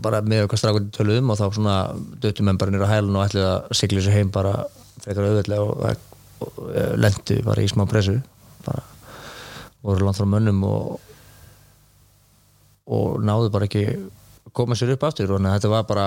bara 0.00 0.22
með 0.24 0.46
okkar 0.46 0.62
strákundi 0.62 0.94
töluðum 0.96 1.32
og 1.32 1.40
þá 1.40 1.46
svona 1.52 1.76
döttum 2.22 2.48
nýra 2.48 2.88
á 2.88 2.92
hælun 2.94 3.18
og 3.18 3.26
ætlið 3.26 3.48
að 3.50 3.76
sigla 3.76 4.00
þessu 4.00 4.16
heim 4.16 4.32
bara 4.32 4.54
frekar 5.02 5.28
auðvitað 5.28 5.64
og, 5.64 5.72
og, 5.76 6.10
og, 6.40 6.60
og 6.62 6.98
lendu 7.00 7.38
bara 7.44 7.64
í 7.64 7.70
smá 7.72 7.84
pressu 7.90 8.18
bara 8.64 8.84
voru 9.82 10.06
langt 10.06 10.20
frá 10.20 10.28
mönnum 10.28 10.62
og 10.68 11.00
og 12.92 13.20
náðu 13.22 13.50
bara 13.52 13.68
ekki 13.68 13.84
koma 14.56 14.76
sér 14.78 14.94
upp 14.96 15.04
aftur 15.06 15.34
og 15.36 15.44
þetta 15.44 15.70
var 15.70 15.84
bara 15.88 16.06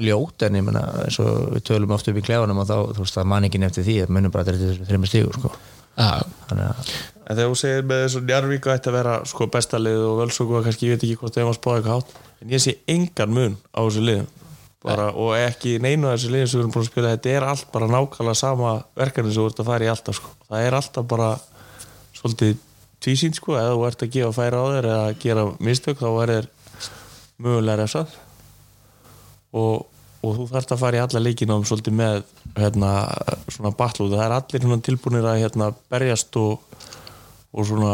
ljót 0.00 0.42
en 0.42 0.58
ég 0.58 0.64
menna 0.66 0.82
eins 1.04 1.18
og 1.22 1.54
við 1.54 1.66
tölum 1.68 1.92
oft 1.94 2.08
upp 2.10 2.18
í 2.18 2.24
klefanum 2.24 2.62
og 2.62 2.66
þá, 2.66 2.76
þú 2.96 3.04
veist, 3.04 3.18
það 3.18 3.28
man 3.30 3.46
ekki 3.46 3.60
nefndi 3.62 3.84
því 3.86 3.96
að 4.02 4.14
munum 4.16 4.32
bara 4.34 4.46
þetta 4.48 4.70
er 4.72 4.88
þreymur 4.88 5.10
stígur 5.10 5.38
sko. 5.38 5.52
Já, 5.94 6.08
þannig 6.48 6.64
að 6.70 6.94
En 7.24 7.38
þegar 7.38 7.50
þú 7.50 7.58
segir 7.60 7.86
með 7.88 8.02
þessu 8.04 8.22
Njarvík 8.24 8.70
ætti 8.74 8.90
að 8.90 8.96
vera 8.98 9.16
sko 9.28 9.48
besta 9.52 9.80
lið 9.80 10.02
og 10.04 10.18
völsóku 10.22 10.58
og 10.58 10.66
kannski 10.66 10.90
ég 10.90 10.96
veit 10.96 11.06
ekki 11.06 11.20
hvort 11.22 11.36
þeim 11.38 11.50
að 11.50 11.58
spáða 11.58 11.78
eitthvað 11.78 11.94
hátt 11.96 12.16
en 12.44 12.52
ég 12.52 12.64
sé 12.64 12.76
engan 12.90 13.32
mun 13.32 13.56
á 13.72 13.80
þessu 13.80 14.04
liðum 14.04 14.28
bara, 14.84 15.06
og 15.16 15.32
ekki 15.38 15.78
neinu 15.80 16.10
af 16.10 16.18
þessu 16.18 16.34
liðum 16.34 16.50
sem 16.50 16.58
við 16.58 16.64
erum 16.64 16.74
búin 16.74 16.84
að 16.84 16.90
spila 16.90 17.14
þetta 17.14 17.32
er 17.32 17.46
allt 17.48 17.70
bara 17.72 17.88
nákvæmlega 17.88 18.36
sama 18.36 18.74
verkefni 19.00 19.32
sem 19.32 19.40
þú 19.40 19.48
ert 19.48 19.62
að 19.62 19.70
fara 19.70 19.86
í 19.86 19.90
alltaf 19.94 20.18
sko. 20.18 20.34
það 20.50 20.66
er 20.66 20.76
alltaf 20.76 21.08
bara 21.08 21.30
svolítið 22.18 22.60
tvísýnt 23.04 23.38
sko, 23.38 23.56
eða 23.58 23.72
þú 23.74 23.88
ert 23.88 24.04
að 24.04 24.12
gefa 24.14 24.36
færa 24.36 24.60
á 24.60 24.66
þér 24.74 24.90
eða 24.90 25.16
gera 25.20 25.48
mistök 25.64 26.00
þá 26.00 26.08
er 26.12 26.32
þér 26.34 26.48
mögulega 27.44 27.80
refsað. 27.82 28.14
Og, 29.54 29.84
og 30.24 30.38
þú 30.38 30.46
þarft 30.50 30.74
að 30.74 30.82
fara 30.82 30.98
í 30.98 31.02
alla 31.04 31.22
leikinum 31.22 31.66
svolítið 31.68 31.98
með 31.98 32.22
hérna, 32.56 32.92
svona 33.52 33.74
batlu, 33.76 34.08
það 34.12 34.24
er 34.24 34.36
allir 34.38 34.84
tilbúinir 34.88 35.28
að 35.28 35.42
hérna, 35.42 35.70
berjast 35.92 36.38
og, 36.40 36.73
og 37.54 37.66
svona 37.68 37.90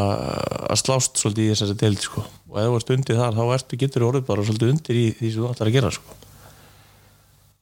að 0.73 0.79
slást 0.81 1.21
svolítið 1.21 1.47
í 1.47 1.53
þessari 1.53 1.79
deild 1.83 2.05
sko. 2.05 2.25
og 2.51 2.61
ef 2.61 2.69
þú 2.69 2.77
ert 2.79 2.93
undir 2.97 3.19
þar 3.21 3.37
þá 3.37 3.43
ertu 3.57 3.79
getur 3.81 4.07
orðið 4.09 4.29
bara 4.31 4.45
svolítið 4.49 4.73
undir 4.75 5.01
í 5.01 5.07
því 5.19 5.33
sem 5.33 5.43
þú 5.43 5.51
ætlar 5.51 5.71
að 5.71 5.77
gera 5.77 5.91
sko. 5.97 6.17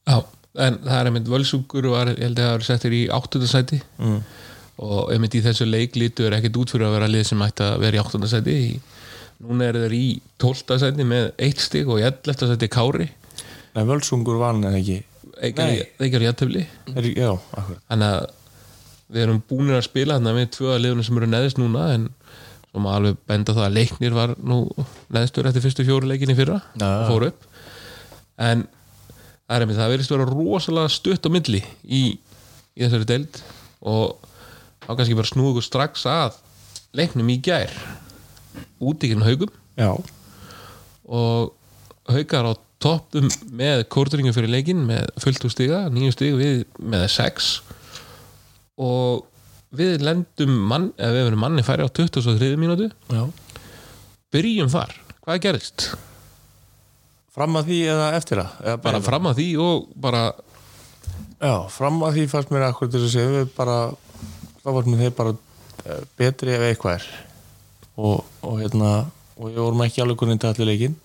já, 0.07 0.17
en 0.65 0.79
það 0.85 0.99
er 0.99 1.09
einmitt 1.09 1.33
völsungur 1.33 1.89
og 1.89 1.97
ég 1.99 2.23
held 2.23 2.39
að 2.39 2.47
það 2.47 2.53
er 2.53 2.67
settir 2.69 2.95
í 2.95 3.01
áttundasæti 3.17 3.81
mm. 3.99 4.21
og 4.87 5.11
einmitt 5.13 5.35
í 5.35 5.43
þessu 5.43 5.67
leiklitu 5.67 6.29
er 6.29 6.39
ekkert 6.39 6.61
út 6.63 6.73
fyrir 6.75 6.87
að 6.87 6.97
vera 6.97 7.11
lið 7.11 7.27
sem 7.33 7.45
ætti 7.45 7.67
að 7.67 7.83
vera 7.83 7.99
í 7.99 8.03
áttundasæti 8.05 8.57
núna 9.43 9.69
er 9.69 9.83
þeir 9.83 9.99
í 9.99 10.07
tóltasæti 10.39 11.05
með 11.07 11.29
eitt 11.39 11.61
stig 11.63 11.87
og 11.91 11.99
í 12.01 12.07
elleftasæti 12.07 12.71
kári 12.71 13.11
Nei, 13.75 13.85
völsungur 13.85 14.39
vann 14.39 14.63
en 14.65 14.79
ekki 14.79 15.03
Nei. 15.39 15.85
þeir 15.99 16.11
gerur 16.15 16.27
jættefli 16.29 16.65
er, 16.95 17.11
Já, 17.15 17.31
akkurat 17.35 18.35
við 19.09 19.25
erum 19.25 19.41
búinir 19.49 19.77
að 19.79 19.87
spila 19.87 20.17
þarna 20.17 20.35
með 20.37 20.49
tvö 20.55 20.73
að 20.75 20.83
liðunum 20.85 21.05
sem 21.07 21.19
eru 21.19 21.29
neðist 21.29 21.59
núna 21.59 21.85
en 21.95 22.07
svo 22.69 22.81
maður 22.83 22.99
alveg 22.99 23.21
benda 23.31 23.55
það 23.57 23.65
að 23.65 23.77
leiknir 23.77 24.17
var 24.17 24.33
nú 24.37 24.59
neðstur 25.15 25.49
eftir 25.49 25.63
fyrstu 25.65 25.85
fjóru 25.87 26.09
leikinni 26.09 26.35
fyrra 26.37 26.59
Já. 26.77 26.89
og 26.89 27.07
fóru 27.09 27.29
upp. 27.31 27.47
En 28.39 28.65
það 29.47 29.55
er 29.55 29.65
einmitt, 29.65 29.79
það 29.79 29.93
verðist 29.95 30.13
vera 30.13 30.27
rosalega 30.29 30.93
stutt 30.93 31.25
á 31.25 31.29
milli 31.33 31.63
í, 31.83 32.03
í 32.77 32.83
þessari 32.83 33.09
deild 33.09 33.41
og 33.81 34.19
þá 34.85 34.91
kannski 34.91 35.17
bara 35.17 35.31
snúið 35.31 35.51
okkur 35.55 35.65
strax 35.65 36.05
að 36.09 36.37
leiknum 36.99 37.33
í 37.33 37.39
gær. 37.41 37.73
Útíkinn 38.79 39.25
haugum. 39.25 39.51
Já, 39.79 39.95
og 41.09 41.55
haukar 42.11 42.51
á 42.51 42.53
toppum 42.79 43.27
með 43.55 43.87
kórdringum 43.91 44.35
fyrir 44.35 44.51
leikin 44.53 44.85
með 44.87 45.09
fullt 45.19 45.45
úr 45.47 45.53
stiga, 45.53 45.81
nýju 45.91 46.13
stig 46.13 46.37
við 46.37 46.63
með 46.77 47.09
sex. 47.11 47.57
og 47.65 47.78
við 49.75 50.03
lendum 50.05 50.53
mann, 50.69 50.89
eða 50.97 51.15
við 51.15 51.25
verðum 51.27 51.43
manni 51.45 51.65
færi 51.67 51.85
á 51.85 51.89
23 51.89 52.59
mínútu. 52.59 52.89
Já. 53.11 53.23
Byrjum 54.33 54.71
þar, 54.71 54.93
hvað 55.25 55.41
gerist? 55.45 55.89
Fram 57.33 57.59
að 57.59 57.69
því 57.69 57.79
eða 57.93 58.07
eftir 58.17 58.41
það 58.41 58.63
eða 58.65 58.79
bara 58.83 59.01
fram 59.05 59.27
að 59.29 59.37
því 59.39 59.49
og 59.63 59.91
bara 60.01 60.23
Já, 61.39 61.53
fram 61.71 62.01
að 62.03 62.17
því 62.17 62.23
fannst 62.27 62.49
mér 62.51 62.65
akkur 62.67 62.89
til 62.91 62.99
að 62.99 63.11
segja 63.13 63.29
við 63.31 63.51
bara, 63.55 63.75
þá 64.59 64.67
var 64.75 64.89
mér 64.89 65.05
þeir 65.05 65.13
bara 65.15 65.35
eh, 65.85 66.01
betri 66.19 66.51
ef 66.51 66.65
eitthvað 66.67 66.97
er. 66.97 67.05
Og, 67.99 68.25
og 68.43 68.57
hérna 68.59 68.89
og 69.39 69.53
ég 69.53 69.61
vorum 69.61 69.85
ekki 69.85 70.03
alveg 70.03 70.19
kunni 70.19 70.35
til 70.39 70.51
allir 70.51 70.67
leikin 70.67 70.97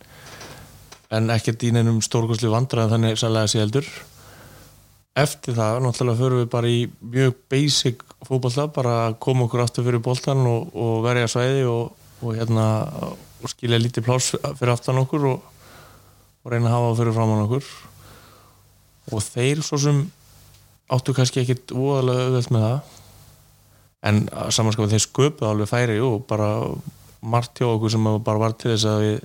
en 1.14 1.30
ekkert 1.30 1.62
í 1.66 1.70
neinum 1.74 2.00
stórkosli 2.02 2.50
vandræðan 2.50 2.96
þannig 2.96 3.20
sannlega 3.20 3.50
sé 3.50 3.60
heldur 3.62 3.86
eftir 5.14 5.54
það, 5.54 5.80
náttúrulega 5.84 6.18
förum 6.18 6.40
við 6.42 6.48
bara 6.50 6.70
í 6.70 6.78
mjög 6.98 7.36
basic 7.52 8.02
fótballta 8.26 8.66
bara 8.74 8.94
að 9.08 9.18
koma 9.22 9.46
okkur 9.46 9.62
aftur 9.62 9.86
fyrir 9.86 10.02
boltan 10.02 10.42
og, 10.50 10.72
og 10.74 11.04
verja 11.04 11.30
svæði 11.30 11.62
og, 11.70 11.92
og 12.24 12.34
hérna 12.34 12.66
og 13.44 13.52
skilja 13.52 13.78
lítið 13.78 14.08
pláss 14.08 14.34
fyrir 14.58 14.74
aftan 14.74 14.98
okkur 15.04 15.28
og, 15.34 15.50
reyna 16.44 16.68
að 16.68 16.74
hafa 16.74 16.88
það 16.88 16.98
fyrir 17.00 17.16
framann 17.16 17.44
okkur. 17.46 17.68
Og 19.14 19.22
þeir 19.24 19.62
svo 19.64 19.78
sem 19.80 20.00
áttu 20.92 21.14
kannski 21.16 21.40
ekkit 21.40 21.72
óðalega 21.72 22.26
auðvelt 22.26 22.52
með 22.52 22.66
það 22.66 22.92
en 24.04 24.18
samanskapið 24.52 24.92
þeir 24.92 25.04
sköpuð 25.06 25.48
alveg 25.48 25.70
færi 25.70 25.96
og 26.04 26.26
bara 26.28 26.48
margt 27.24 27.60
hjá 27.60 27.70
okkur 27.70 27.94
sem 27.94 28.10
bara 28.26 28.42
var 28.42 28.56
til 28.58 28.74
þess 28.74 28.88
að 28.90 29.04
við 29.04 29.22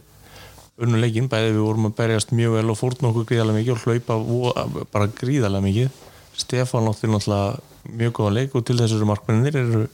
unnu 0.83 0.99
leikinn, 1.01 1.29
bæði 1.31 1.53
við 1.55 1.63
vorum 1.65 1.89
að 1.89 1.97
berjast 1.97 2.31
mjög 2.35 2.55
vel 2.57 2.71
og 2.73 2.79
fórna 2.79 3.09
okkur 3.09 3.27
gríðarlega 3.29 3.59
mikið 3.59 3.73
og 3.75 3.83
hlaupa 3.85 4.85
bara 4.93 5.09
gríðarlega 5.19 5.65
mikið. 5.65 5.99
Stefán 6.39 6.87
átti 6.89 7.09
náttúrulega 7.11 7.93
mjög 7.99 8.15
góða 8.19 8.35
leik 8.37 8.55
og 8.55 8.65
til 8.67 8.77
þessari 8.79 9.07
markmennir 9.07 9.59
eru, 9.59 9.85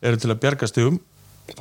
eru 0.00 0.20
til 0.20 0.32
að 0.32 0.42
bjarga 0.44 0.68
stegum 0.70 1.00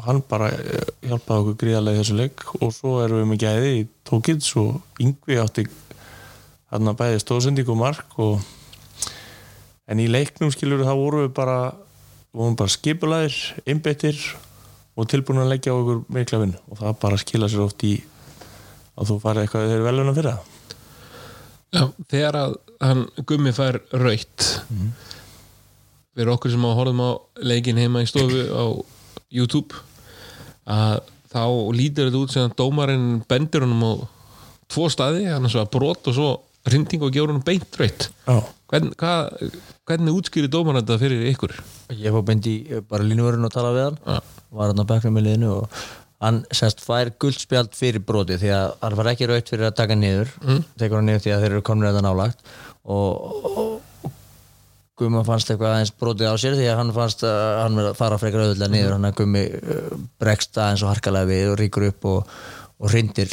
hann 0.06 0.22
bara 0.30 0.52
eh, 0.54 0.90
hjálpaði 1.08 1.44
okkur 1.44 1.58
gríðarlega 1.64 1.98
í 1.98 2.02
þessu 2.04 2.18
leik 2.18 2.46
og 2.60 2.74
svo 2.76 2.96
erum 3.04 3.24
við 3.24 3.30
með 3.32 3.44
gæði 3.44 3.72
í 3.80 3.84
Tókits 4.08 4.52
og 4.60 5.02
Yngvi 5.02 5.40
átti 5.42 5.66
hann 6.70 6.92
að 6.92 7.00
bæði 7.00 7.22
stóðsendík 7.24 7.72
og 7.74 7.80
mark 7.80 8.20
og 8.22 8.44
en 9.90 10.02
í 10.02 10.10
leiknum 10.12 10.52
skilur 10.54 10.86
þá 10.86 10.94
vorum 10.94 11.26
við 11.26 11.34
bara 11.40 11.60
vorum 12.36 12.58
bara 12.60 12.70
skipulaðir, 12.70 13.38
einbeittir 13.66 14.20
og 15.00 15.10
tilbúin 15.10 15.42
að 15.42 15.56
leggja 15.56 15.74
okkur 15.74 16.04
mikla 16.14 16.44
vinn 16.44 16.56
og 16.70 16.82
það 16.82 17.00
bara 17.02 17.22
skila 17.22 17.50
sér 17.50 17.66
oft 17.66 17.86
í 17.88 17.96
að 19.00 19.12
þú 19.12 19.20
farið 19.24 19.45
eitthvað 19.45 19.70
þeir 19.74 19.86
veluna 19.88 20.16
fyrir 20.18 20.34
það? 20.34 20.56
Já, 21.70 21.84
þegar 22.10 22.38
að 22.39 22.56
hann 22.82 23.04
gummi 23.30 23.52
fær 23.54 23.78
raut 24.02 24.47
fyrir 26.16 26.32
okkur 26.34 26.52
sem 26.54 26.66
að 26.68 26.78
horfum 26.80 27.04
á 27.06 27.10
leikin 27.52 27.80
heima 27.80 28.02
í 28.04 28.10
stofu 28.10 28.41
á 28.50 28.66
YouTube 29.32 29.78
að 30.70 31.00
þá 31.30 31.43
lítur 31.78 32.10
þetta 32.10 32.22
út 32.24 32.34
sem 32.34 32.47
að 32.47 32.56
dómarinn 32.60 33.10
bendur 33.30 33.66
honum 33.68 33.86
á 33.86 33.93
tvo 34.70 34.88
staði, 34.89 35.28
hann 35.30 35.45
er 35.45 35.54
svo 35.54 35.62
að 35.64 35.72
brot 35.76 36.10
og 36.10 36.16
svo 36.18 36.30
rinding 36.70 37.04
og 37.06 37.14
gefur 37.14 37.32
honum 37.32 37.45
beint 37.45 37.78
raut 37.80 38.10
Já, 38.10 38.39
Hvern, 38.70 38.91
hvað, 39.00 39.54
hvernig 39.89 40.18
útskýri 40.20 40.50
dómarinn 40.54 40.84
þetta 40.84 41.00
fyrir 41.02 41.24
ykkur? 41.32 41.54
ég 41.97 42.14
fór 42.14 42.26
beint 42.28 42.50
í 42.50 42.58
bara 42.89 43.06
línuvörun 43.06 43.47
og 43.47 43.54
tala 43.54 43.72
við 43.74 43.88
hann. 43.88 44.02
Ja. 44.06 44.20
var 44.58 44.74
hann 44.74 44.82
á 44.82 44.89
bekknum 44.89 45.18
í 45.22 45.24
liðinu 45.26 45.54
og 45.56 45.80
hann 46.20 46.41
semst 46.51 46.82
fær 46.84 47.13
guldspjald 47.22 47.76
fyrir 47.78 48.03
broti 48.05 48.39
því 48.41 48.49
að 48.55 48.72
hann 48.84 48.97
var 48.99 49.11
ekki 49.13 49.30
raut 49.30 49.51
fyrir 49.51 49.70
að 49.70 49.78
taka 49.80 49.95
niður. 49.95 50.34
Mm. 50.43 50.65
tekur 50.80 50.99
hann 50.99 51.07
niður 51.09 51.24
því 51.26 51.36
að 51.36 51.45
þeir 51.45 51.53
eru 51.53 51.67
komin 51.70 51.89
þetta 51.89 52.03
nálagt 52.05 52.51
og, 52.84 53.45
og 53.49 53.78
Gumma 54.99 55.22
fannst 55.24 55.47
eitthvað 55.47 55.78
aðeins 55.78 55.93
brotið 55.95 56.28
á 56.28 56.36
sér 56.41 56.57
því 56.59 56.65
að 56.67 56.80
hann 56.82 56.89
fannst 56.91 57.22
að 57.24 57.38
hann 57.61 57.78
verið 57.80 57.93
að 57.93 57.99
fara 58.01 58.17
frekar 58.20 58.41
auðvitað 58.43 58.74
niður. 58.74 58.95
Hann 58.97 59.07
að 59.07 59.13
Gummi 59.22 59.43
uh, 59.47 59.93
bregst 60.20 60.59
aðeins 60.59 60.84
og 60.84 60.91
harkalega 60.91 61.30
við 61.30 61.51
og 61.53 61.55
ríkur 61.61 61.86
upp 61.88 62.07
og, 62.09 62.34
og 62.84 62.91
hrindir 62.91 63.32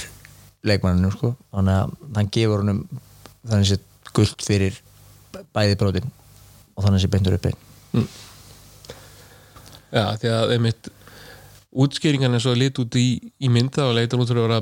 leikmanninu 0.66 1.10
sko. 1.10 1.32
Þannig 1.56 1.80
að 1.80 1.96
hann 2.20 2.30
gefur 2.36 2.62
honum 2.62 2.84
þannig 3.50 3.72
sér 3.72 3.82
guld 4.16 4.46
fyrir 4.46 4.78
bæði 5.54 5.78
brotin 5.80 6.08
og 6.76 6.86
þannig 6.86 7.02
sér 7.02 7.12
beintur 7.12 7.36
upp 7.36 7.48
einn 7.50 8.06
Já, 9.94 10.16
því 10.20 10.30
að 10.34 10.54
einmitt 10.56 10.90
útskýringan 11.76 12.36
er 12.36 12.42
svo 12.42 12.54
lit 12.56 12.78
út 12.80 12.96
í, 12.98 13.08
í 13.20 13.52
mynda 13.52 13.90
og 13.90 13.96
leitar 13.98 14.20
út 14.22 14.30
fyrir 14.30 14.44
að 14.44 14.48
vera 14.48 14.60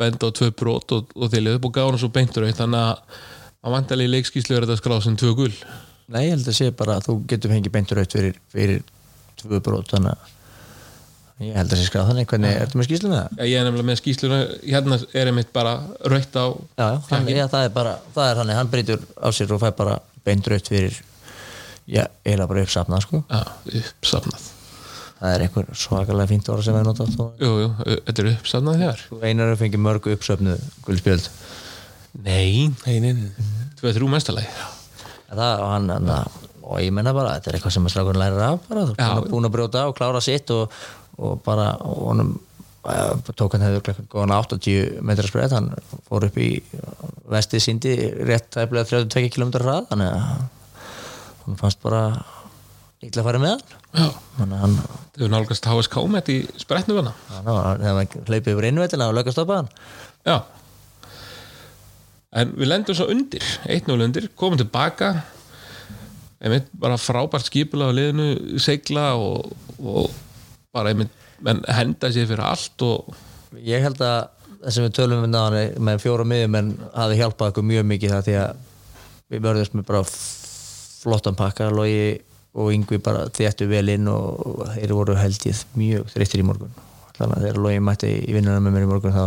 benda 0.00 0.28
á 0.28 0.36
tvö 0.36 0.50
brot 0.56 0.92
og, 0.96 1.10
og 1.16 1.32
þeir 1.32 1.44
leðu 1.46 1.62
búið 1.64 1.76
gána 1.78 2.00
svo 2.00 2.12
beintur 2.12 2.46
eitt 2.46 2.60
þannig 2.60 2.82
að 2.82 3.18
að 3.66 3.74
vantalegi 3.74 4.12
leikskíslu 4.12 4.56
er 4.56 4.66
þetta 4.66 4.78
skráð 4.78 5.04
sem 5.06 5.18
tvö 5.18 5.34
gul. 5.40 5.52
Nei, 6.14 6.22
ég 6.28 6.36
held 6.36 6.46
að 6.46 6.58
sé 6.60 6.70
bara 6.76 7.00
að 7.00 7.08
þú 7.08 7.18
getur 7.32 7.52
fengið 7.52 7.74
beintur 7.74 8.00
aukt 8.02 8.14
fyrir, 8.14 8.40
fyrir 8.52 8.82
tvö 9.40 9.60
brot 9.64 9.90
þannig 9.90 10.14
að 10.14 11.48
ég 11.48 11.58
held 11.58 11.74
að 11.74 11.80
sé 11.80 11.88
skráð 11.88 12.10
þannig. 12.12 12.28
Hvernig, 12.30 12.58
ertu 12.62 12.80
með 12.80 12.88
skýslu 12.88 13.10
með 13.10 13.18
það? 13.22 13.40
Já, 13.40 13.50
ég 13.50 13.58
er 13.58 13.66
nefnilega 13.66 13.90
með 13.90 14.00
skísluna 14.02 14.40
hérna 14.62 15.00
er 15.10 15.32
einmitt 15.32 15.52
bara 15.56 15.74
rautt 16.12 16.38
á 16.38 16.46
Já, 16.78 16.88
hann, 17.10 17.30
já 17.32 17.44
það 17.56 17.68
er 17.68 17.74
bara, 17.74 17.96
það 18.14 18.30
er 18.30 18.40
þannig 18.42 18.60
hann 18.60 18.72
breytur 18.76 19.06
á 19.18 19.28
sér 19.34 19.56
og 19.56 19.62
fær 19.64 19.78
bara 19.82 19.98
beintur 20.26 20.56
aukt 20.56 20.70
fyrir 20.70 21.00
já, 21.90 22.04
eiginlega 22.22 22.52
bara 22.52 22.66
uppsafnað 22.68 23.08
sko. 23.08 23.24
Já, 23.26 23.42
uppsafnað 23.82 24.52
það 25.26 25.34
er 25.34 25.44
einhver 25.46 25.68
svakalega 25.82 26.30
fínt 26.30 26.48
orð 26.54 26.66
sem 26.66 26.76
við 26.76 26.86
notað 26.86 27.12
Jú, 27.42 27.52
jú, 27.64 27.68
þetta 28.06 28.22
er 28.22 28.32
uppsafnað 28.32 28.82
þér 28.84 29.04
einar 29.26 29.52
er 29.52 29.60
fengið 29.60 29.82
mörg 29.86 30.08
uppsöfnuð 30.14 30.66
guldspjöld 30.86 31.30
Nei, 32.24 32.70
nei, 32.86 32.96
nei. 33.04 33.12
tvö, 33.76 33.92
þrjú 33.92 34.08
mestalagi 34.08 34.48
það 35.26 35.62
og 35.66 35.70
hann, 35.74 35.90
hann 35.92 36.12
og 36.66 36.80
ég 36.82 36.94
menna 36.94 37.12
bara, 37.14 37.36
þetta 37.36 37.50
er 37.50 37.58
eitthvað 37.58 37.74
sem 37.76 37.86
að 37.86 37.92
strákurinn 37.94 38.22
lærir 38.22 38.42
af 38.42 38.62
bara, 38.66 38.84
þú 38.90 39.06
er 39.06 39.28
búin 39.30 39.48
að 39.48 39.54
brjóta 39.54 39.84
á, 39.86 39.88
klára 39.94 40.22
sitt 40.24 40.50
og, 40.54 40.72
og 41.20 41.36
bara, 41.46 41.68
og 41.86 42.00
honum 42.08 42.32
uh, 42.86 43.32
tók 43.38 43.54
hann 43.54 43.66
hefur 43.66 44.00
góðan 44.10 44.34
80 44.34 44.98
metra 45.06 45.28
spreið, 45.30 45.54
hann 45.58 45.70
fór 46.08 46.26
upp 46.26 46.40
í 46.42 46.48
vestið 47.30 47.62
síndi 47.62 47.94
rétt 48.26 48.48
tæplega 48.54 48.88
32 49.06 49.30
km 49.36 49.54
hrað, 49.60 49.86
þannig 49.92 50.10
að 50.10 50.24
hann 51.44 51.60
fannst 51.60 51.82
bara 51.84 52.02
illa 53.06 53.22
að 53.22 53.28
fara 53.28 53.42
með 53.42 53.54
hann. 53.96 54.76
Þau 55.16 55.22
hefur 55.22 55.32
nálgast 55.32 55.68
HSK 55.70 56.02
með 56.04 56.20
þetta 56.20 56.34
í 56.34 56.62
spretnum 56.62 57.00
hana 57.00 57.14
hann 57.32 57.86
hann 57.86 58.26
hleypið 58.26 58.52
yfir 58.54 58.68
innvetina 58.70 59.08
og 59.10 59.16
lögast 59.16 59.38
stoppa 59.38 59.60
hann. 59.62 59.70
Já, 60.26 60.36
en 62.36 62.52
við 62.58 62.70
lendum 62.72 62.98
svo 62.98 63.08
undir 63.12 63.46
1-0 63.64 64.06
undir, 64.08 64.28
komum 64.38 64.60
tilbaka. 64.60 65.14
Einmitt 66.42 66.68
bara 66.76 66.98
frábært 67.00 67.48
skipula 67.48 67.88
á 67.88 67.96
liðinu, 67.96 68.58
segla 68.60 69.14
og, 69.16 69.54
og 69.80 70.10
bara 70.74 70.92
einmitt 70.92 71.14
henda 71.72 72.10
sér 72.12 72.28
fyrir 72.28 72.44
allt 72.44 72.84
og 72.84 73.14
Ég 73.64 73.84
held 73.84 74.00
að 74.04 74.26
það 74.60 74.74
sem 74.74 74.86
við 74.86 74.94
tölum 74.98 75.22
við 75.22 75.30
náðan 75.32 75.84
með 75.86 76.00
fjóra 76.02 76.24
miðjum 76.28 76.56
en 76.58 76.70
hafi 76.92 77.18
hjálpað 77.20 77.52
okkur 77.52 77.66
mjög 77.66 77.84
mikið 77.92 78.14
það 78.14 78.24
því 78.26 78.34
að 78.40 78.64
við 79.32 79.44
verðum 79.46 79.78
með 79.78 79.86
bara 79.90 80.02
flottan 80.06 81.38
pakka 81.38 81.68
logi 81.72 82.00
og 82.56 82.72
yngvi 82.72 82.98
bara 83.04 83.26
þéttu 83.36 83.68
vel 83.70 83.88
inn 83.92 84.08
og 84.08 84.64
þeir 84.74 84.94
voru 84.96 85.16
held 85.18 85.46
ég 85.48 85.62
mjög 85.76 86.08
þreyttir 86.14 86.42
í 86.42 86.46
morgun 86.48 86.72
þannig 87.16 87.36
að 87.36 87.44
þegar 87.44 87.60
logi 87.64 87.84
mætti 87.84 88.12
í 88.16 88.36
vinnuna 88.36 88.62
með 88.64 88.76
mér 88.76 88.86
í 88.86 88.90
morgun 88.90 89.16
þá 89.16 89.22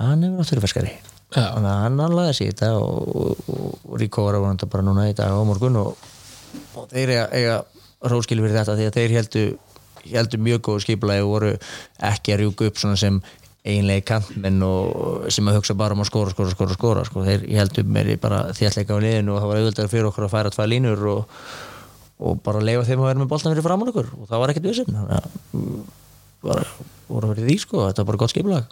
hann 0.00 0.24
hefur 0.26 0.38
náttúrulega 0.40 0.66
ferskari 0.66 0.92
Já. 1.30 1.44
þannig 1.54 1.70
að 1.70 1.82
hann 1.84 2.04
anlaði 2.06 2.36
sig 2.36 2.48
í 2.48 2.52
þetta 2.52 2.70
og, 2.82 3.10
og, 3.14 3.42
og, 3.54 3.74
og 3.86 3.98
ríkóra 4.02 4.42
vonandi 4.42 4.70
bara 4.70 4.86
núna 4.86 5.08
í 5.10 5.16
dag 5.18 5.30
á 5.30 5.40
morgun 5.46 5.78
og, 5.78 6.08
og 6.74 6.88
þeir 6.90 7.14
eiga, 7.14 7.26
eiga 7.38 7.58
róskilu 8.10 8.46
fyrir 8.46 8.58
þetta 8.58 8.78
því 8.78 8.88
að 8.88 8.96
þeir 8.98 9.16
heldu, 9.18 9.44
heldu 10.10 10.40
mjög 10.42 10.64
góð 10.66 10.80
skipulagi 10.86 11.26
og 11.26 11.34
voru 11.34 11.52
ekki 12.10 12.34
að 12.34 12.42
rjúka 12.42 12.70
upp 12.70 12.82
svona 12.82 12.98
sem 12.98 13.20
einlega 13.60 14.06
kantmenn 14.14 14.62
og 14.64 15.26
sem 15.32 15.48
að 15.50 15.58
hugsa 15.58 15.76
bara 15.76 15.94
um 15.94 16.00
að 16.00 16.08
skora, 16.08 16.32
skora, 16.32 16.54
skora, 16.54 16.76
skora 16.78 17.02
sko. 17.04 17.24
þeir 17.26 17.44
heldum 17.58 17.90
meiri 17.92 18.16
bara 18.20 18.46
þéttleika 18.56 18.96
á 18.96 19.04
liðinu 19.04 19.34
og 19.34 19.42
það 19.42 19.50
var 19.50 19.60
auðvitað 19.60 19.90
fyrir 19.92 20.08
okkur 20.08 20.26
að 20.26 20.32
færa 20.32 20.52
tvær 20.54 20.70
línur 20.72 21.04
og, 21.12 21.42
og 22.20 22.42
bara 22.44 22.62
leifa 22.64 22.84
þeim 22.88 23.02
að 23.02 23.08
vera 23.08 23.22
með 23.22 23.30
boltan 23.32 23.54
fyrir 23.54 23.64
framann 23.64 23.90
okkur. 23.92 24.12
Og 24.18 24.28
það 24.28 24.42
var 24.42 24.52
ekkert 24.52 24.68
að 24.70 25.28
mm, 25.56 25.80
bara 26.44 26.66
voru 27.08 27.32
í 27.34 27.46
því 27.46 27.56
sko, 27.62 27.82
þetta 27.88 28.04
var 28.04 28.10
bara 28.10 28.22
gott 28.22 28.34
skipulag. 28.34 28.70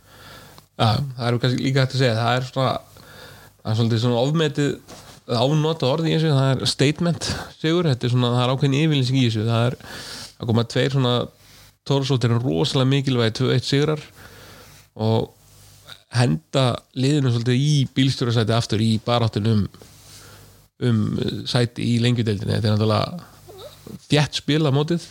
Ja, 0.79 0.91
það 1.17 1.25
er 1.27 1.39
kannski 1.43 1.65
líka 1.65 1.85
hægt 1.85 1.97
að 1.97 2.03
segja. 2.03 2.19
Það 2.19 2.37
er 2.37 2.49
svona, 2.49 2.75
það 3.63 3.73
er 3.73 3.81
svolítið 3.81 4.05
svona 4.05 4.23
ofmetið 4.27 4.71
ánota 5.39 5.89
orð 5.89 6.09
í 6.09 6.15
þessu. 6.15 6.35
Það 6.37 6.53
er 6.53 6.73
statement 6.75 7.31
sigur, 7.57 7.89
þetta 7.89 8.09
er 8.09 8.15
svona 8.15 8.35
það 8.37 8.45
er 8.45 8.53
ákveðin 8.55 8.79
yfirlýsing 8.83 9.19
í 9.19 9.25
þessu. 9.27 9.49
Það 9.49 9.67
er 9.71 9.79
að 10.39 10.53
koma 10.53 10.69
tveir 10.69 10.95
svona 10.95 11.17
tórsóttir 11.89 12.37
rosalega 12.37 12.93
mikilvægi 12.93 13.37
2-1 13.41 13.67
sigrar 13.67 14.07
og 14.99 15.33
henda 16.17 16.71
liðinu 16.97 17.33
svolítið 17.33 17.65
í 17.65 17.73
bílstjórasæti 17.97 18.55
aftur 18.57 18.85
í 18.85 18.95
baráttun 19.05 19.49
um 19.53 19.67
sæti 21.49 21.85
í 21.85 21.99
lengjudeldinni 22.03 22.55
þetta 22.55 22.71
er 22.71 22.77
náttúrulega 22.77 23.38
þjætt 24.09 24.43
spil 24.43 24.63
á 24.65 24.73
mótið. 24.75 25.07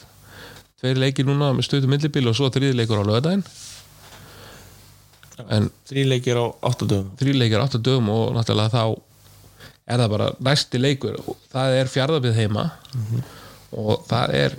Tveir 0.77 0.99
leikir 1.01 1.25
núna 1.25 1.53
með 1.57 1.67
stöðum 1.67 1.95
millibíl 1.95 2.27
og 2.29 2.37
svo 2.37 2.51
þriði 2.53 2.77
leikur 2.77 3.01
á 3.01 3.07
lögadaginn 3.07 3.45
en 5.53 5.67
þrý 5.85 6.03
leikir 6.09 6.39
á 6.41 6.45
8 6.65 6.87
dögum 6.89 7.09
þrý 7.19 7.35
leikir 7.37 7.61
áttu 7.61 7.79
dögum 7.81 8.09
og 8.09 8.31
náttúrulega 8.33 8.73
þá 8.73 8.83
er 9.87 10.01
það 10.01 10.13
bara 10.13 10.29
næsti 10.43 10.81
leikur. 10.81 11.19
Það 11.53 11.77
er 11.79 11.91
fjárðabið 11.91 12.39
heima 12.41 12.65
og 13.71 14.03
það 14.09 14.33
er 14.35 14.57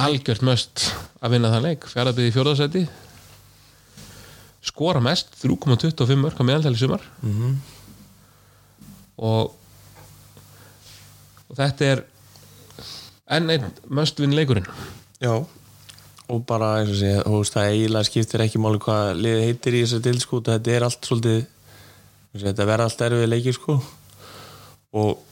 algjört 0.00 0.44
möst 0.46 0.86
að 1.20 1.34
vinna 1.34 1.50
þann 1.52 1.66
leik. 1.66 1.86
Fjárðabið 1.90 2.30
í 2.30 2.34
fjórðarsæti 2.36 2.84
skora 4.64 5.00
mest 5.04 5.34
3,25 5.42 6.20
mörg 6.20 6.40
á 6.40 6.44
meðaltæli 6.46 6.80
sumar. 6.80 7.04
Og 9.20 9.56
og 11.50 11.58
þetta 11.58 11.86
er 11.92 12.04
enn 13.30 13.54
einn 13.54 13.70
möst 13.88 14.20
vinn 14.20 14.36
leikurinn. 14.36 14.68
Já. 15.22 15.34
Og 16.30 16.44
bara 16.46 16.76
eins 16.80 16.92
og 16.92 17.00
sé, 17.00 17.14
þú 17.24 17.38
veist, 17.40 17.56
það 17.56 17.70
eiginlega 17.70 18.08
skiptir 18.08 18.44
ekki 18.44 18.60
máli 18.62 18.82
hvað 18.82 19.16
liðið 19.18 19.48
heitir 19.48 19.78
í 19.78 19.82
þessu 19.86 20.20
sko, 20.22 20.42
þetta 20.46 20.76
er 20.76 20.86
allt 20.86 21.08
svolítið 21.08 21.40
þetta 22.44 22.68
verða 22.68 22.86
allt 22.86 23.02
erfið 23.06 23.28
leikir 23.30 23.56
sko. 23.56 23.80
Og 25.00 25.26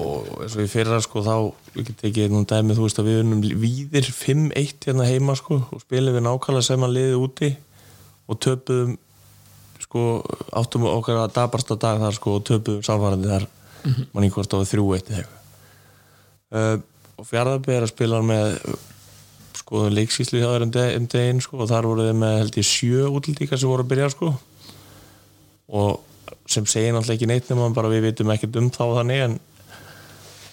og 0.00 0.44
eins 0.44 0.54
og 0.54 0.64
í 0.64 0.70
fyrra 0.70 1.00
sko 1.02 1.22
þá 1.24 1.34
ég 1.76 1.88
get 1.88 2.04
ekki 2.08 2.28
nú 2.30 2.44
dæmi 2.48 2.76
þú 2.76 2.86
veist 2.86 3.00
að 3.02 3.08
við 3.10 3.18
unum 3.24 3.40
víðir 3.42 4.06
5-1 4.14 4.86
hérna 4.86 5.08
heima 5.08 5.34
sko 5.38 5.58
og 5.66 5.82
spilum 5.82 6.14
við 6.16 6.24
nákvæmlega 6.26 6.66
sem 6.68 6.86
að 6.86 6.94
liði 6.96 7.18
úti 7.18 7.50
og 8.30 8.38
töpuðum 8.46 8.94
sko 9.82 10.04
áttum 10.60 10.86
við 10.86 10.94
okkar 10.94 11.20
að 11.24 11.34
dabarsta 11.36 11.78
dag 11.80 12.00
þar 12.04 12.16
sko 12.16 12.38
og 12.38 12.46
töpuðum 12.48 12.86
samfærandi 12.86 13.32
þar. 13.34 13.48
Mm 13.80 13.92
-hmm. 13.92 14.08
mann 14.12 14.24
í 14.24 14.30
hvort 14.30 14.54
á 14.54 14.58
3-1 14.60 15.10
eða 15.10 15.18
eitthvað 15.18 15.39
uh, 16.54 16.76
og 17.20 17.28
fjárðarbið 17.28 17.76
er 17.76 17.86
að 17.86 17.92
spila 17.92 18.22
með 18.24 18.54
sko 19.60 19.88
leiksíslu 19.92 20.40
hjá 20.40 20.48
þeir 20.48 20.66
um, 20.66 20.72
de 20.74 20.86
um 20.98 21.08
deginn 21.14 21.42
sko 21.44 21.60
og 21.62 21.68
þar 21.70 21.88
voru 21.90 22.06
þeir 22.08 22.16
með 22.22 22.38
held 22.40 22.58
ég 22.60 22.68
sjö 22.68 23.10
útlíkar 23.10 23.60
sem 23.60 23.70
voru 23.70 23.84
að 23.84 23.92
byrja 23.92 24.08
sko. 24.14 24.32
Og 25.80 26.32
sem 26.50 26.66
segir 26.66 26.94
náttúrulega 26.94 27.18
ekki 27.18 27.28
neitt 27.30 27.50
nema 27.50 27.68
bara 27.74 27.92
við 27.92 28.08
vitum 28.08 28.32
ekkert 28.34 28.58
um 28.58 28.70
þá 28.74 28.82
þannig 28.98 29.22
en 29.26 29.36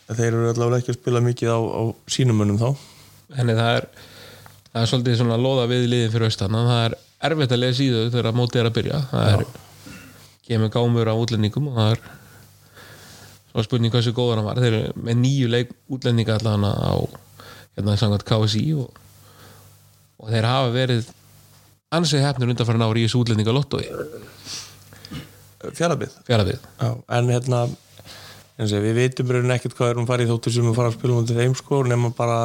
þeir 0.08 0.30
eru 0.30 0.52
allavega 0.52 0.82
ekki 0.84 0.94
að 0.94 1.00
spila 1.00 1.24
mikið 1.26 1.54
á, 1.54 1.60
á 1.60 1.82
sínum 2.12 2.38
munum 2.42 2.60
þá. 2.62 2.70
Henni 3.38 3.58
það 3.58 3.72
er 3.80 3.90
það 4.72 4.82
er 4.82 4.92
svolítið 4.92 5.20
svona 5.22 5.40
loða 5.42 5.66
við 5.72 5.88
liðin 5.92 6.14
fyrir 6.14 6.30
austan 6.30 6.60
það 6.60 6.84
er 6.84 6.98
erfitt 7.28 7.56
að 7.56 7.64
lesa 7.64 7.84
í 7.84 7.90
þau 7.92 8.14
þegar 8.14 8.38
mótið 8.38 8.62
er 8.62 8.70
að 8.70 8.78
byrja. 8.78 9.02
Það 9.12 9.34
er 9.34 9.46
kemur 10.48 10.72
gámur 10.72 11.12
af 11.12 11.24
útlendingum 11.24 11.72
og 11.72 11.80
það 11.80 11.94
er 11.96 12.04
svo 13.58 13.68
spurning 13.68 13.94
hvað 13.94 14.04
þessu 14.04 14.16
góðan 14.18 14.42
hann 14.42 14.50
var. 14.50 14.62
Þeir 14.62 14.78
eru 14.78 15.06
með 15.08 15.20
nýju 15.24 15.52
leik 15.54 15.74
útlendinga 15.94 16.38
allavega 16.38 16.92
á 16.94 16.96
hérna 17.78 17.98
sangat 18.00 18.26
KSI 18.28 18.66
og, 18.78 19.02
og 20.22 20.32
þeir 20.34 20.50
hafa 20.50 20.72
verið 20.76 21.12
ansið 21.98 22.26
hefnir 22.26 22.54
undan 22.54 22.70
fyrir 22.70 22.82
nári 22.84 23.04
í 23.04 23.08
þessu 23.08 23.24
útlendinga 23.24 23.56
lottói 23.56 23.86
fjárðarbið 25.78 26.16
fjaraðið 26.28 26.64
Já, 26.64 26.90
en 27.18 27.30
hérna 27.32 27.62
eins 28.58 28.74
og 28.74 28.82
við 28.82 28.98
veitum 28.98 29.32
raunin 29.32 29.54
ekkert 29.54 29.76
hvað 29.78 29.92
erum 29.94 30.08
farið 30.10 30.32
þóttur 30.32 30.56
sem 30.56 30.66
við 30.66 30.78
fara 30.78 30.90
að 30.90 30.98
spila 30.98 31.18
mútið 31.20 31.40
þeim 31.44 31.56
sko 31.60 31.82
nema 31.86 32.10
bara, 32.18 32.38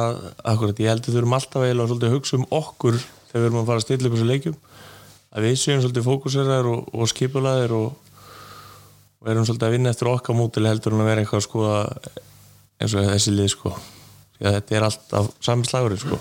akkurat, 0.45 0.81
ég 0.83 0.91
held 0.91 1.07
að 1.07 1.15
þau 1.15 1.21
erum 1.23 1.35
alltaf 1.39 1.65
eiginlega 1.65 1.89
svolítið 1.89 2.09
að 2.09 2.15
hugsa 2.17 2.37
um 2.37 2.45
okkur 2.53 2.99
þegar 3.01 3.39
við 3.39 3.47
erum 3.47 3.59
að 3.61 3.69
fara 3.69 3.81
að 3.81 3.85
stilla 3.87 4.09
upp 4.09 4.15
þessu 4.15 4.27
leikjum. 4.29 4.57
Að 5.33 5.47
við 5.47 5.55
séum 5.57 5.81
svolítið 5.81 6.05
fókuseraðir 6.05 6.69
og, 6.69 6.91
og 6.93 7.09
skipulaðir 7.09 7.73
og, 7.79 8.02
og 9.23 9.31
erum 9.31 9.45
svolítið 9.47 9.69
að 9.69 9.75
vinna 9.77 9.91
eftir 9.93 10.11
okkar 10.11 10.35
mútil 10.35 10.67
heldur 10.67 10.95
en 10.95 11.03
að 11.03 11.09
vera 11.09 11.23
eitthvað 11.23 11.45
sko 11.45 11.67
eins 12.83 12.95
og 12.95 13.07
þessi 13.07 13.33
lið 13.33 13.51
sko. 13.53 13.73
Að 14.43 14.57
þetta 14.57 14.75
er 14.75 14.87
alltaf 14.89 15.29
sami 15.43 15.67
slagur 15.69 15.95
sko. 16.01 16.19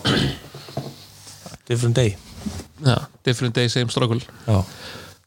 Different 1.66 1.98
day. 1.98 2.14
Ja, 2.86 3.00
different 3.26 3.56
day, 3.58 3.70
same 3.70 3.90
struggle. 3.90 4.22
Já, 4.46 4.62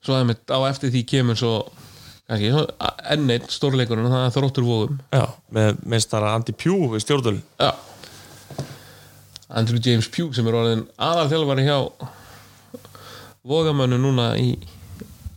svo 0.06 0.16
aðeins 0.16 0.48
á 0.48 0.60
eftir 0.70 0.94
því 0.94 1.04
kemur 1.12 1.40
svo 1.40 1.56
kannski 2.26 2.52
enn 3.14 3.30
einn 3.30 3.50
stórleikurinn 3.54 4.10
það 4.10 4.24
er 4.26 4.34
þróttur 4.34 4.66
vóðum 4.66 5.02
með 5.54 5.82
meistara 5.86 6.32
Andy 6.34 6.56
Pugh 6.58 6.96
við 6.96 7.04
stjórnul 7.04 7.36
Já. 7.62 7.70
Andrew 9.56 9.78
James 9.78 10.10
Pugh 10.10 10.34
sem 10.34 10.48
er 10.50 10.58
orðin 10.58 10.88
aðalþjálfari 10.98 11.68
hjá 11.68 11.78
Vogamönnu 13.46 14.00
núna 14.02 14.32
í, 14.42 14.56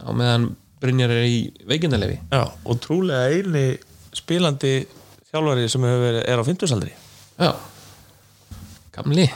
á 0.01 0.09
meðan 0.17 0.55
Brynjar 0.83 1.13
er 1.15 1.27
í 1.27 1.39
veikindalefi 1.69 2.19
Já, 2.31 2.43
og 2.65 2.81
trúlega 2.85 3.29
eini 3.33 3.65
spilandi 4.17 4.75
þjálfari 5.31 5.69
sem 5.71 5.85
hefur 5.87 6.05
verið 6.07 6.23
er 6.31 6.43
á 6.43 6.45
50-saldri 6.47 6.93
Já. 7.39 7.51
Gamli, 8.99 9.29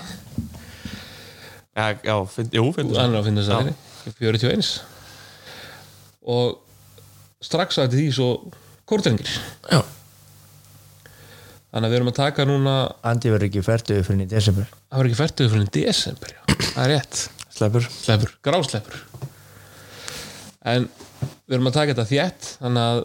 Já, 1.73 1.85
já, 2.05 2.15
finn, 2.29 2.51
jú, 2.53 2.67
50 2.75 2.99
hann 2.99 3.15
er 3.15 3.23
á 3.23 3.27
finnast 3.27 3.53
það 3.53 3.73
41 4.19 4.73
og 6.33 6.59
strax 7.43 7.79
að 7.83 7.97
því 7.97 8.07
svo 8.15 8.29
kórtrengir 8.89 9.31
Já, 9.71 9.81
þannig 11.73 11.87
að 11.87 11.91
við 11.93 11.99
erum 12.01 12.11
að 12.13 12.19
taka 12.19 12.47
núna 12.47 12.75
Andi 13.09 13.33
verður 13.33 13.49
ekki 13.49 13.63
færtuð 13.67 14.03
fyrir 14.07 14.27
í 14.27 14.31
desember. 14.31 14.69
Það 14.91 15.01
var 15.01 15.09
ekki 15.09 15.21
færtuð 15.23 15.55
fyrir 15.55 15.71
desember 15.79 16.35
já. 16.35 16.43
það 16.73 16.83
er 16.85 16.93
rétt. 16.93 17.23
Sleppur. 17.53 17.89
Sleppur, 18.03 18.35
grásleppur 18.45 19.01
en 20.73 20.87
við 21.53 21.59
erum 21.59 21.69
að 21.69 21.77
taka 21.77 21.93
þetta 21.93 22.09
þétt 22.09 22.47
þannig 22.63 22.87
að 22.89 23.03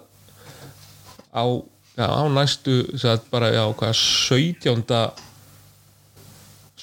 á, 1.35 1.43
já, 1.99 2.07
á 2.07 2.23
næstu 2.31 2.77
sagt, 2.95 3.27
bara, 3.33 3.51
já, 3.51 3.63
hvað, 3.75 3.99
17. 3.99 4.85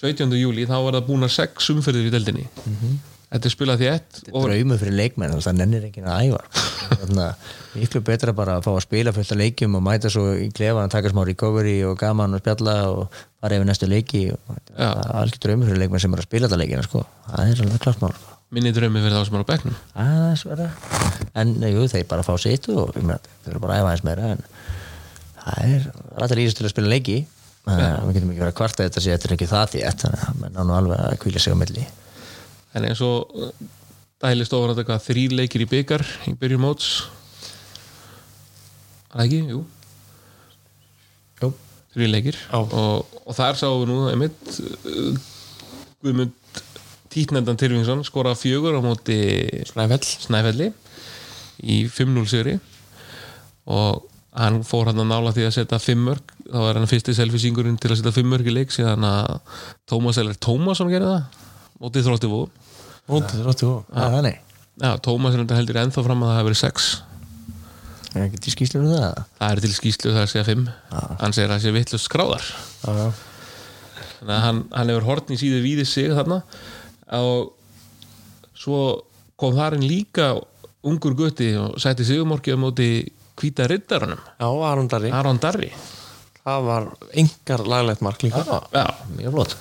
17. 0.05 0.37
júli 0.37 0.69
þá 0.69 0.77
var 0.85 0.99
það 0.99 1.09
búin 1.09 1.25
að 1.25 1.35
sex 1.39 1.73
umferðir 1.73 2.11
í 2.11 2.13
deldinni 2.13 2.45
þetta 3.31 3.49
er 3.49 3.55
spilað 3.55 3.85
þétt 3.87 4.21
og 4.29 4.45
Draumu 4.45 4.77
fyrir 4.83 4.99
leikmenn, 4.99 5.33
þannig 5.33 5.41
að 5.41 5.49
það 5.49 5.61
nennir 5.63 5.89
ekki 5.89 6.05
að 6.05 6.29
æfa 6.29 6.43
Þannig 7.01 7.23
að 7.25 7.55
miklu 7.79 8.03
betra 8.05 8.35
bara 8.37 8.59
að 8.59 8.67
fá 8.67 8.71
að 8.75 8.83
spila 8.85 9.15
fullt 9.17 9.33
af 9.33 9.39
leikjum 9.41 9.79
og 9.79 9.83
mæta 9.87 10.11
svo 10.13 10.27
í 10.37 10.51
klefa 10.55 10.85
að 10.85 10.93
taka 10.93 11.11
smá 11.15 11.23
recovery 11.25 11.79
og 11.89 11.97
gaman 11.99 12.37
og 12.37 12.43
spjalla 12.45 12.77
og 12.93 13.17
fara 13.41 13.57
yfir 13.57 13.71
næstu 13.71 13.89
leiki 13.89 14.27
og 14.35 14.61
það 14.69 14.85
er 14.85 15.17
algjör 15.23 15.43
draumur 15.47 15.71
fyrir 15.73 15.81
leikmenn 15.81 16.05
sem 16.05 16.15
er 16.15 16.23
að 16.23 16.29
spila 16.29 16.51
þetta 16.51 16.61
leikina 16.61 16.85
sko. 16.85 17.07
það 17.31 17.55
er 17.55 17.65
alveg 17.65 17.83
klart 17.87 18.05
mál 18.05 18.13
sko. 18.19 18.34
Minni 18.53 18.73
draumi 18.75 19.03
fyrir 19.03 19.17
þá 19.17 19.25
sem 19.29 19.39
er 19.39 19.45
á 19.45 19.51
verða 20.51 20.69
en 21.35 21.55
jú, 21.67 21.87
þeir 21.91 22.07
bara 22.11 22.25
fá 22.27 22.35
sitt 22.41 22.69
og 22.71 22.93
þeir 22.95 23.51
eru 23.51 23.63
bara 23.63 23.77
að 23.77 23.81
æfa 23.81 23.89
aðeins 23.91 24.05
meira 24.07 24.33
en 24.35 24.45
það 25.45 25.73
er 25.75 25.87
alltaf 26.15 26.39
lýsist 26.39 26.61
til 26.61 26.67
að 26.69 26.75
spila 26.75 26.93
leiki. 26.93 27.19
Að 27.65 28.11
við 28.11 28.19
getum 28.19 28.33
ekki 28.33 28.43
verið 28.43 28.51
að 28.51 28.59
kvarta 28.59 28.85
þetta 28.85 29.03
þetta 29.05 29.29
er 29.29 29.35
ekki 29.39 29.49
það 29.49 29.71
því 29.73 29.85
þannig 30.03 30.25
að 30.29 30.41
menn 30.43 30.59
á 30.61 30.63
nú 30.69 30.77
alveg 30.77 31.01
að 31.01 31.19
kvíla 31.23 31.41
sig 31.41 31.57
á 31.57 31.61
milli. 31.61 31.85
En 32.77 32.87
eins 32.89 33.03
og 33.05 33.33
uh, 33.39 33.53
dælist 34.21 34.57
ofan 34.57 34.75
að 34.75 34.83
þetta 34.83 34.99
þrý 35.07 35.25
leikir 35.41 35.65
í 35.65 35.69
byggar 35.71 36.05
í 36.29 36.35
byrjun 36.41 36.65
móts. 36.65 36.91
Er 39.15 39.17
það 39.17 39.25
ekki, 39.27 39.41
jú. 39.55 39.65
Þrý 41.95 42.09
leikir. 42.11 42.37
Og, 42.59 42.73
og 43.23 43.37
þar 43.37 43.59
sáum 43.61 43.85
við 43.85 43.93
nú 43.93 43.99
einmitt 44.11 44.57
uh, 44.59 45.15
Guðmund 46.03 46.35
Títnendan 47.15 47.59
Tyrfingsson 47.61 48.03
skora 48.07 48.35
fjögur 48.39 48.75
á 48.79 48.83
móti 48.83 49.19
Snæfell. 49.71 50.03
Snæfelli 50.03 50.73
í 51.63 51.85
5-0 51.87 52.27
sigri. 52.31 52.57
Og 53.71 54.03
hann 54.35 54.65
fór 54.67 54.91
hann 54.91 54.99
að 55.05 55.11
nála 55.13 55.33
því 55.37 55.47
að 55.47 55.55
setja 55.61 55.79
5 55.79 56.05
mörg 56.09 56.35
þá 56.51 56.59
var 56.59 56.81
hann 56.81 56.91
fyrsti 56.91 57.15
selfisingurinn 57.17 57.79
til 57.81 57.93
að 57.93 58.01
setja 58.01 58.15
5 58.19 58.31
mörg 58.35 58.51
í 58.51 58.55
leik 58.57 58.75
síðan 58.75 59.07
að 59.07 59.39
Tómas 59.89 60.19
Eller 60.21 60.35
Tómasson 60.43 60.91
gerði 60.91 61.13
það. 61.13 61.43
Mótið 61.85 62.09
þrótti 62.09 62.31
vó. 62.33 62.41
Mótið 63.11 63.43
þrótti 63.45 63.69
og 63.71 63.91
Já, 63.95 64.05
þannig 64.17 64.39
Já, 64.83 64.91
Tómas 65.07 65.37
er 65.37 65.45
heldur 65.55 65.79
ennþá 65.85 66.03
fram 66.07 66.23
að 66.25 66.31
það 66.33 66.39
hafi 66.41 66.49
verið 66.49 66.61
6 66.65 66.87
Er 68.15 68.25
ekki 68.29 68.41
til 68.43 68.53
skýslur 68.55 68.83
um 68.85 68.93
það? 68.95 69.21
það 69.39 69.53
er 69.53 69.61
til 69.65 69.71
skýslu 69.75 70.11
það 70.15 70.21
er 70.21 70.27
að 70.27 70.33
segja 70.33 70.47
5 70.49 70.65
hann 71.21 71.35
segir 71.35 71.49
að 71.49 71.55
það 71.55 71.65
sé 71.65 71.73
vittlust 71.75 72.09
skráðar. 72.09 72.45
Þannig 72.85 74.35
að 74.35 74.43
hann, 74.45 74.61
hann 74.71 74.93
hefur 74.93 75.07
hortn 75.09 75.35
í 75.35 75.39
síðu 75.41 75.61
víði 75.65 75.87
sig 75.89 76.13
þarna 76.15 76.39
og 77.13 77.53
svo 78.55 78.81
kom 79.37 79.57
þar 79.57 79.79
inn 79.79 79.89
líka 79.89 80.33
ungur 80.85 81.17
gutti 81.19 81.51
og 81.59 81.77
sætti 81.83 82.07
sigumorki 82.07 82.55
á 82.55 82.59
móti 82.61 82.89
hvíta 83.37 83.67
riddarunum 83.69 84.21
Já, 84.39 84.49
Aron 84.71 84.89
Darri. 84.89 85.11
Aron 85.11 85.41
Darri. 85.43 85.73
Það 86.45 86.67
var 86.69 86.91
engar 87.13 87.65
laglegt 87.67 88.03
mark 88.05 88.23
líka. 88.23 88.45
Já, 88.73 88.87
Mjög 89.17 89.33
flott. 89.33 89.57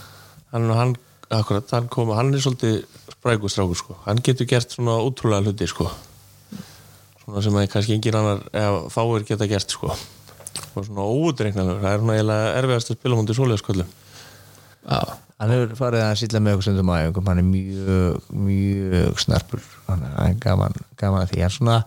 Hann, 0.52 0.70
hann, 0.70 0.96
akkurat, 1.30 1.72
hann, 1.72 1.88
kom, 1.90 2.12
hann 2.14 2.34
er 2.34 2.44
svolítið 2.44 2.84
sprækustrákur 3.24 3.78
sko. 3.80 3.96
hann 4.06 4.20
getur 4.24 4.48
gert 4.50 4.74
svona 4.76 4.98
útrúlega 5.04 5.48
hluti 5.48 5.68
sko. 5.68 5.88
svona 7.24 7.42
sem 7.42 7.56
að 7.56 7.70
kannski 7.72 7.96
engin 7.96 8.18
annar 8.20 8.42
eða 8.52 8.82
fáir 8.92 9.24
geta 9.28 9.48
gert 9.48 9.72
sko. 9.72 9.94
og 10.76 10.86
svona 10.86 11.06
óutreiknanur 11.08 11.80
það 11.82 11.94
er 11.94 12.02
svona 12.02 12.18
eiginlega 12.18 12.56
erfiðast 12.60 12.92
að 12.92 12.98
spila 13.00 13.20
mútið 13.20 13.40
svoleiðasköllum 13.40 13.94
já, 14.84 15.00
Hann 15.42 15.54
hefur 15.54 15.74
farið 15.80 16.04
að 16.06 16.20
sýtla 16.22 16.44
með 16.44 16.58
okkur 16.58 16.68
stundum 16.68 16.92
á 16.94 16.96
æfingum. 17.02 17.32
Hann 17.32 17.42
er 17.42 17.48
mjög, 17.48 18.28
mjög 18.50 19.24
snarpur. 19.24 19.66
Hann 19.88 20.06
er 20.12 20.38
gaman, 20.44 20.78
gaman 21.00 21.26
að 21.26 21.34
því. 21.34 21.42
Hann 21.46 21.58
svona 21.58 21.80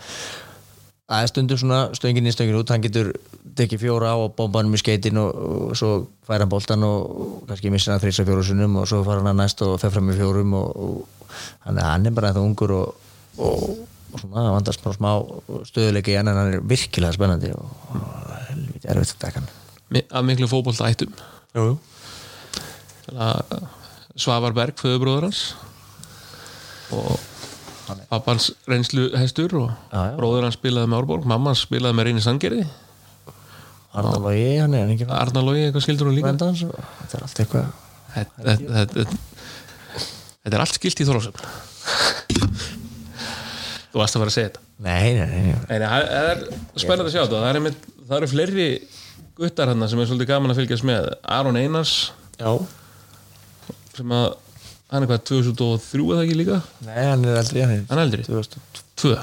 Það 1.06 1.22
er 1.22 1.30
stundum 1.30 1.58
svona 1.60 1.80
stöngin 1.94 2.26
í 2.26 2.32
stöngin 2.34 2.56
út, 2.58 2.70
hann 2.74 2.82
getur 2.82 3.12
tekið 3.56 3.84
fjóra 3.84 4.08
á 4.10 4.16
og 4.18 4.32
bomba 4.34 4.58
hann 4.58 4.72
með 4.72 4.80
skeitin 4.82 5.20
og, 5.22 5.36
og 5.38 5.76
svo 5.78 5.90
fær 6.26 6.42
hann 6.42 6.50
boltan 6.50 6.82
og, 6.82 7.44
kannski 7.46 7.70
missa 7.70 7.92
hann 7.92 8.02
þrýsa 8.02 8.24
fjóru 8.26 8.42
sunnum 8.42 8.74
og 8.80 8.88
svo 8.90 9.04
fara 9.06 9.22
hann 9.22 9.30
að 9.30 9.38
næst 9.38 9.62
og 9.62 9.76
fer 9.78 9.94
fram 9.94 10.10
með 10.10 10.18
fjórum 10.24 10.56
og, 10.58 10.66
og 10.74 11.30
hann, 11.62 11.78
er, 11.78 11.86
hann 11.86 12.10
er 12.10 12.16
bara 12.16 12.34
það 12.34 12.48
ungur 12.48 12.74
og, 12.74 13.06
og, 13.38 13.64
og 14.10 14.24
svona 14.24 14.48
vandast 14.56 14.82
bara 14.82 14.98
smá 14.98 15.12
stöðuleika 15.70 16.10
í 16.10 16.18
hann 16.18 16.32
en 16.32 16.40
hann 16.42 16.54
er 16.56 16.68
virkilega 16.74 17.14
spennandi 17.14 17.54
og, 17.54 17.70
og 17.94 18.36
helviti 18.50 18.90
erfitt 18.90 19.14
að 19.14 19.22
taka 19.28 19.44
hann. 19.44 19.52
Af 20.10 20.26
miklu 20.26 20.50
jú 21.54 21.68
Svavar 24.16 24.56
Berg, 24.56 24.76
föðubróður 24.80 25.28
hans. 25.28 25.42
Og 26.96 27.12
pappans 28.10 28.50
reynslu 28.66 29.10
hestur 29.14 29.52
og 29.60 29.68
Já, 29.92 30.00
já. 30.10 30.16
bróður 30.18 30.46
hans 30.48 30.58
spilaði 30.58 30.90
með 30.90 31.02
Árborg. 31.02 31.28
Mamma 31.28 31.52
hans 31.52 31.62
spilaði 31.66 31.98
með 31.98 32.08
Reyni 32.10 32.24
Sangerði 32.24 32.66
er 33.96 34.60
hann 34.60 34.74
ekki 34.76 35.06
Arna 35.08 35.40
Lógi, 35.40 35.62
eitthvað 35.66 35.84
skildur 35.86 36.10
hún 36.10 36.16
líka? 36.18 36.28
Vendans 36.28 36.60
þetta 36.66 37.16
er 37.16 37.22
allt 37.24 37.38
eitthvað 37.40 37.70
þetta, 38.12 38.42
þetta, 38.44 38.74
þetta, 38.76 39.04
þetta 40.44 40.58
er 40.58 40.64
allt 40.66 40.76
skilt 40.76 41.00
í 41.00 41.06
Þorlásöfn 41.08 41.40
þú 43.96 44.02
varst 44.02 44.18
að 44.18 44.20
fara 44.22 44.28
að 44.28 44.34
segja 44.36 44.48
þetta. 44.50 44.62
Nei, 44.84 45.06
nei, 45.16 45.26
nei, 45.30 45.42
nei. 45.46 45.52
Það 45.80 46.08
er 46.20 46.40
spennandi 46.76 47.08
að 47.08 47.14
sjá 47.14 47.22
þetta. 47.22 47.38
Það 47.40 47.50
eru, 47.54 47.70
eru 48.18 48.28
fleiri 48.28 48.66
guttar 49.38 49.70
hann 49.72 49.86
sem 49.88 50.02
er 50.02 50.10
svolítið 50.10 50.28
gaman 50.28 50.52
að 50.52 50.60
fylgjast 50.60 50.84
með. 50.84 51.08
Aron 51.36 51.56
Einars. 51.56 51.94
Já, 52.36 52.50
sem 53.96 54.16
að 54.16 54.26
hann 54.92 55.02
er 55.02 55.10
hvað 55.10 55.24
2003 55.32 56.04
eða 56.06 56.26
ekki 56.26 56.38
líka? 56.40 56.60
Nei, 56.86 57.00
hann 57.00 57.24
er 57.26 57.40
eldri 57.40 57.64
hann 57.64 57.74
er 57.74 57.86
hann 57.90 58.02
er 58.02 58.06
eldri? 58.06 58.26
2002 58.28 58.84
tvö 58.96 59.16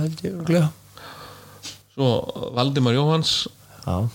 held 0.00 0.24
ég 0.26 0.38
örgulega 0.38 0.70
svo 1.92 2.08
Valdimar 2.56 2.96
Jóhans 2.96 3.34
Já, 3.82 4.08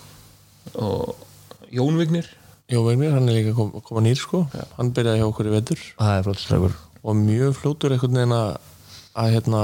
og 0.80 1.16
Jón 1.72 1.98
Vignir. 2.00 2.28
Jó, 2.72 2.84
Vegnir, 2.84 3.12
hann 3.12 3.28
er 3.28 3.38
líka 3.38 3.54
kom, 3.56 3.72
koma 3.84 4.02
nýr 4.04 4.20
sko. 4.20 4.46
Hann 4.78 4.94
byrjaði 4.96 5.22
hjá 5.22 5.28
okkur 5.28 5.50
í 5.50 5.54
vetur. 5.54 5.84
Það 6.00 6.16
er 6.16 6.26
flott 6.26 6.42
strákur. 6.42 6.74
Og 7.04 7.16
mjög 7.16 7.56
fljótur 7.60 7.96
einhvern 7.96 8.20
veginn 8.20 8.36
að, 8.36 8.50
að 9.20 9.36
hérna, 9.36 9.62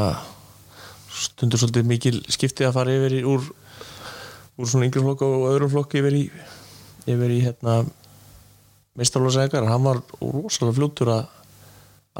stundur 1.11 1.61
svolítið 1.61 1.89
mikil 1.89 2.21
skipti 2.31 2.67
að 2.67 2.75
fara 2.77 2.95
yfir 2.95 3.17
í, 3.19 3.21
úr, 3.27 3.47
úr 4.59 4.69
svona 4.71 4.87
yngri 4.87 5.03
flokk 5.03 5.25
og 5.27 5.47
öðrum 5.51 5.71
flokk 5.73 5.97
yfir 5.99 6.19
í, 6.19 6.23
yfir 7.07 7.35
í 7.35 7.41
hérna, 7.43 7.81
meistarlóðsækar 8.99 9.67
hann 9.69 9.85
var 9.85 10.01
rosalega 10.21 10.77
fljótur 10.77 11.11
að 11.15 11.23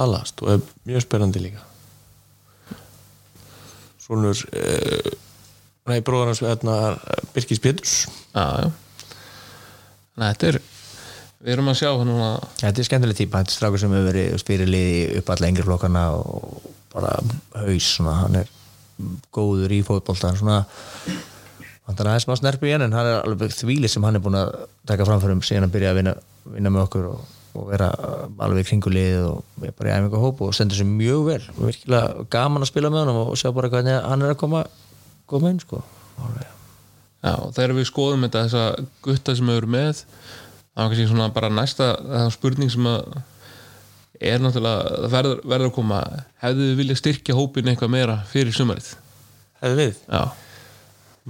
aðlast 0.04 0.42
og 0.42 0.56
er 0.56 0.64
mjög 0.90 1.06
spennandi 1.06 1.44
líka. 1.44 1.66
Svonur 4.02 4.40
eh, 4.58 5.14
nei, 5.90 6.00
bróðar 6.06 6.34
hans 6.34 6.44
hérna, 6.44 6.78
Birkis 7.36 7.62
Péturs. 7.64 7.98
Já, 8.34 8.66
já. 8.66 8.72
Nei, 10.14 10.28
þetta 10.30 10.50
er 10.52 10.60
við 11.44 11.54
erum 11.56 11.70
að 11.72 11.80
sjá 11.82 11.90
hann 11.92 12.10
núna. 12.10 12.32
Þetta 12.62 12.82
er 12.82 12.88
skemmtileg 12.88 13.20
típa, 13.20 13.44
þetta 13.44 13.54
er 13.54 13.58
strákur 13.58 13.82
sem 13.82 13.94
hefur 13.94 14.10
verið 14.10 14.48
fyrir 14.48 14.70
liði 14.70 15.20
upp 15.20 15.32
alla 15.34 15.52
yngri 15.52 15.68
flokkana 15.68 16.04
og 16.18 16.72
bara 16.94 17.14
haus 17.64 17.90
svona, 17.98 18.18
hann 18.24 18.42
er 18.44 18.52
góður 19.34 19.74
í 19.74 19.82
fótbolta 19.86 20.30
hann 20.30 20.40
svona 20.40 20.60
hann 21.88 22.00
er 22.00 22.10
aðeins 22.10 22.28
má 22.30 22.36
snerpu 22.40 22.70
í 22.70 22.74
hann 22.74 22.86
en 22.86 22.96
hann 22.96 23.10
er 23.10 23.22
alveg 23.28 23.56
þvíli 23.56 23.90
sem 23.92 24.04
hann 24.06 24.18
er 24.18 24.24
búin 24.24 24.40
að 24.40 24.54
taka 24.90 25.08
framförum 25.08 25.44
síðan 25.44 25.68
að 25.68 25.74
byrja 25.76 25.92
að 25.92 26.00
vinna, 26.00 26.14
vinna 26.56 26.72
með 26.74 26.86
okkur 26.86 27.10
og, 27.10 27.26
og 27.60 27.68
vera 27.72 27.90
alveg 28.46 28.64
í 28.64 28.70
kringu 28.70 28.94
liðið 28.94 29.28
og 29.32 29.68
er 29.68 29.76
bara 29.78 29.92
í 29.92 29.96
æfingu 29.98 30.24
hóp 30.24 30.46
og 30.46 30.56
stendur 30.56 30.80
sér 30.80 30.90
mjög 30.90 31.28
vel. 31.28 31.42
Og 31.58 31.68
virkilega 31.68 32.28
gaman 32.34 32.64
að 32.64 32.72
spila 32.72 32.94
með 32.94 33.04
honum 33.04 33.22
og 33.26 33.36
sjá 33.40 33.52
bara 33.56 33.72
hvernig 33.74 34.00
hann 34.00 34.24
er 34.24 34.36
að 34.36 34.40
koma 34.46 34.64
koma 35.30 35.52
inn 35.52 35.60
sko. 35.64 35.82
Alveg. 36.24 36.48
Já, 37.24 37.36
þegar 37.56 37.76
við 37.78 37.90
skoðum 37.90 38.26
þetta 38.28 38.48
þessa 38.48 38.88
gutta 39.04 39.36
sem 39.38 39.52
hefur 39.54 39.70
með 39.72 39.92
það 40.74 40.82
var 40.82 40.90
kannski 40.90 41.10
svona 41.12 41.30
bara 41.34 41.52
næsta 41.54 41.94
það 42.00 42.26
er 42.26 42.34
spurning 42.34 42.72
sem 42.74 42.90
að 42.90 43.14
er 44.24 44.40
náttúrulega, 44.40 44.98
það 45.04 45.14
verður, 45.18 45.40
verður 45.52 45.70
að 45.70 45.76
koma. 45.76 46.00
Hefðu 46.44 46.68
þið 46.68 46.80
viljað 46.80 47.00
styrkja 47.00 47.36
hópin 47.38 47.70
eitthvað 47.72 47.92
meira 47.92 48.18
fyrir 48.30 48.56
sumarið? 48.56 48.90
Hefði 49.60 49.80
við? 49.80 49.98
Já, 50.08 50.22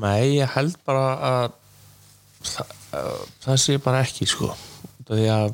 Nei, 0.01 0.39
ég 0.39 0.49
held 0.55 0.77
bara 0.87 1.03
að 1.29 1.57
það, 2.47 2.71
að 2.97 3.19
það 3.45 3.59
sé 3.61 3.77
bara 3.83 4.01
ekki 4.05 4.27
sko. 4.29 4.49
Því 5.07 5.27
að 5.29 5.53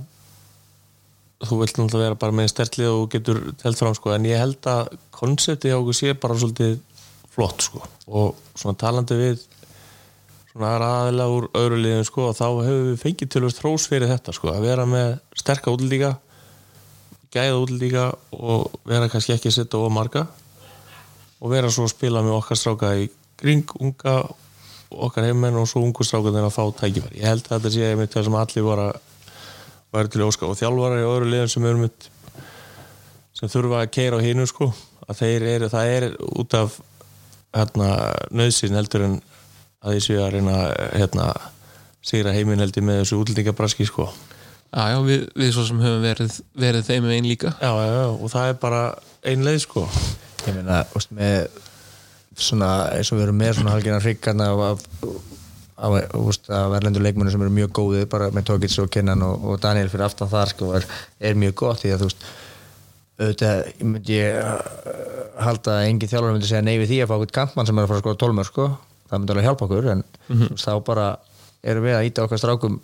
þú 1.40 1.58
vilt 1.62 1.80
náttúrulega 1.80 2.06
vera 2.06 2.20
bara 2.20 2.36
með 2.36 2.52
stertlið 2.54 2.92
og 2.94 3.06
getur 3.14 3.42
telt 3.60 3.80
fram 3.80 3.96
sko. 3.98 4.14
En 4.16 4.28
ég 4.28 4.40
held 4.40 4.70
að 4.72 4.94
konseptið 5.16 5.74
hjá 5.74 5.80
okkur 5.80 6.00
sé 6.00 6.16
bara 6.20 6.40
svolítið 6.40 6.80
flott 7.34 7.68
sko. 7.68 7.84
Og 8.08 8.40
svona 8.56 8.80
talandi 8.80 9.20
við 9.20 9.44
svona 10.50 10.74
aðra 10.74 10.90
aðeila 11.02 11.30
úr 11.36 11.52
öðru 11.60 11.84
liðum 11.84 12.08
sko 12.08 12.30
og 12.32 12.40
þá 12.40 12.48
hefur 12.48 12.88
við 12.90 12.98
fengið 13.04 13.32
til 13.34 13.44
þess 13.46 13.60
þrós 13.60 13.92
fyrir 13.92 14.12
þetta 14.12 14.36
sko. 14.36 14.52
Að 14.56 14.68
vera 14.68 14.88
með 14.90 15.14
sterka 15.40 15.76
útlíka 15.76 16.16
gæða 17.34 17.60
útlíka 17.62 18.06
og 18.34 18.80
vera 18.90 19.10
kannski 19.12 19.36
ekki 19.36 19.52
að 19.52 19.60
setja 19.60 19.80
of 19.80 19.94
marga 19.94 20.26
og 21.40 21.52
vera 21.54 21.70
svo 21.72 21.86
að 21.86 21.94
spila 21.94 22.24
með 22.26 22.40
okkar 22.40 22.60
stráka 22.60 22.94
í 22.98 23.08
kring 23.40 23.74
unga 23.80 24.20
okkar 24.90 25.28
heimmenn 25.30 25.60
og 25.60 25.68
svo 25.70 25.84
ungu 25.86 26.06
stráka 26.06 26.34
þeirra 26.34 26.50
að 26.50 26.56
fá 26.56 26.64
tækifæri. 26.82 27.20
Ég 27.22 27.30
held 27.30 27.46
að 27.46 27.56
þetta 27.56 27.74
sé 27.76 27.90
einmitt 27.90 28.16
það 28.16 28.28
sem 28.28 28.38
allir 28.40 28.66
var 28.66 28.84
að 28.88 28.94
væri 29.94 30.14
til 30.14 30.22
að 30.22 30.30
óska. 30.30 30.50
Og 30.50 30.58
þjálfarar 30.60 31.02
í 31.02 31.10
öðru 31.10 31.30
liðum 31.30 31.52
sem 31.54 31.68
eru 31.70 31.84
mitt 31.84 32.10
sem 33.38 33.52
þurfa 33.52 33.84
að 33.84 33.92
keira 33.96 34.20
á 34.20 34.26
hinu 34.26 34.48
sko 34.50 34.72
að 35.10 35.22
þeir 35.22 35.46
eru, 35.56 35.70
það 35.72 35.92
er 35.94 36.08
út 36.42 36.56
af 36.58 36.80
hérna 37.56 37.92
nöðsinn 38.36 38.78
heldur 38.78 39.06
en 39.08 39.16
að 39.80 39.96
því 39.96 40.02
séu 40.06 40.20
að 40.22 40.34
reyna 40.36 40.58
hérna 40.92 41.30
sigra 42.06 42.34
heiminn 42.36 42.62
heldur 42.62 42.86
með 42.86 43.04
þessu 43.04 43.22
útlendingabraski 43.22 43.88
sko. 43.90 44.10
Já, 44.70 44.84
já 44.94 45.00
við, 45.06 45.24
við 45.40 45.54
svo 45.56 45.66
sem 45.66 45.80
höfum 45.82 46.04
verið, 46.04 46.36
verið 46.62 46.86
þeim 46.86 47.08
með 47.08 47.16
einn 47.16 47.30
líka. 47.30 47.54
Já, 47.58 47.72
já, 47.74 47.94
já, 47.96 48.06
og 48.12 48.34
það 48.34 48.52
er 48.52 48.60
bara 48.62 48.84
ein 49.32 49.46
leið 49.48 49.64
sko. 49.66 49.86
Ég 50.46 50.60
meina, 50.60 50.84
veist, 50.94 51.14
með 51.16 51.48
svona, 52.44 52.70
eins 52.96 53.12
og 53.12 53.20
við 53.20 53.28
erum 53.28 53.40
með 53.40 53.56
svona 53.60 53.74
halgina 53.76 54.02
hryggarna 54.04 54.50
af, 54.54 54.84
af, 55.78 55.98
af, 56.12 56.68
verlendur 56.74 57.06
leikmennu 57.06 57.32
sem 57.34 57.46
eru 57.46 57.56
mjög 57.56 57.72
góðið 57.80 58.06
bara 58.12 58.30
með 58.36 58.50
Tókits 58.50 58.78
og 58.84 58.92
Kennan 58.94 59.24
og, 59.26 59.46
og 59.46 59.64
Daniel 59.64 59.92
fyrir 59.92 60.08
aftan 60.08 60.32
þar 60.32 60.54
sko, 60.54 60.74
er, 60.80 60.88
er 61.20 61.40
mjög 61.40 61.58
gott 61.64 61.84
því 61.84 61.96
að 61.96 62.04
þú 62.04 62.12
veist 62.12 62.30
auðvitað 63.20 63.66
myndi 63.84 64.16
ég 64.16 64.38
uh, 64.40 64.60
halda 65.44 65.80
að 65.80 65.88
engin 65.90 66.12
þjálfur 66.12 66.36
myndi 66.36 66.48
segja 66.48 66.64
nei 66.64 66.78
við 66.80 66.94
því 66.94 67.00
að 67.04 67.10
fá 67.10 67.16
eitthvað 67.18 67.36
kampmann 67.36 67.68
sem 67.68 67.80
er 67.80 67.86
að 67.86 67.92
fara 67.92 68.00
að 68.00 68.06
skoða 68.06 68.22
tólmör 68.24 68.48
sko 68.48 68.68
það 69.10 69.18
myndi 69.18 69.36
alveg 69.36 69.48
hjálpa 69.50 69.66
okkur 69.68 69.90
en 69.94 70.04
mm 70.06 70.38
-hmm. 70.38 70.62
þá 70.64 70.72
bara 70.88 71.08
erum 71.64 71.84
við 71.84 71.98
að 71.98 72.08
íta 72.08 72.24
okkar 72.24 72.40
strákum 72.40 72.80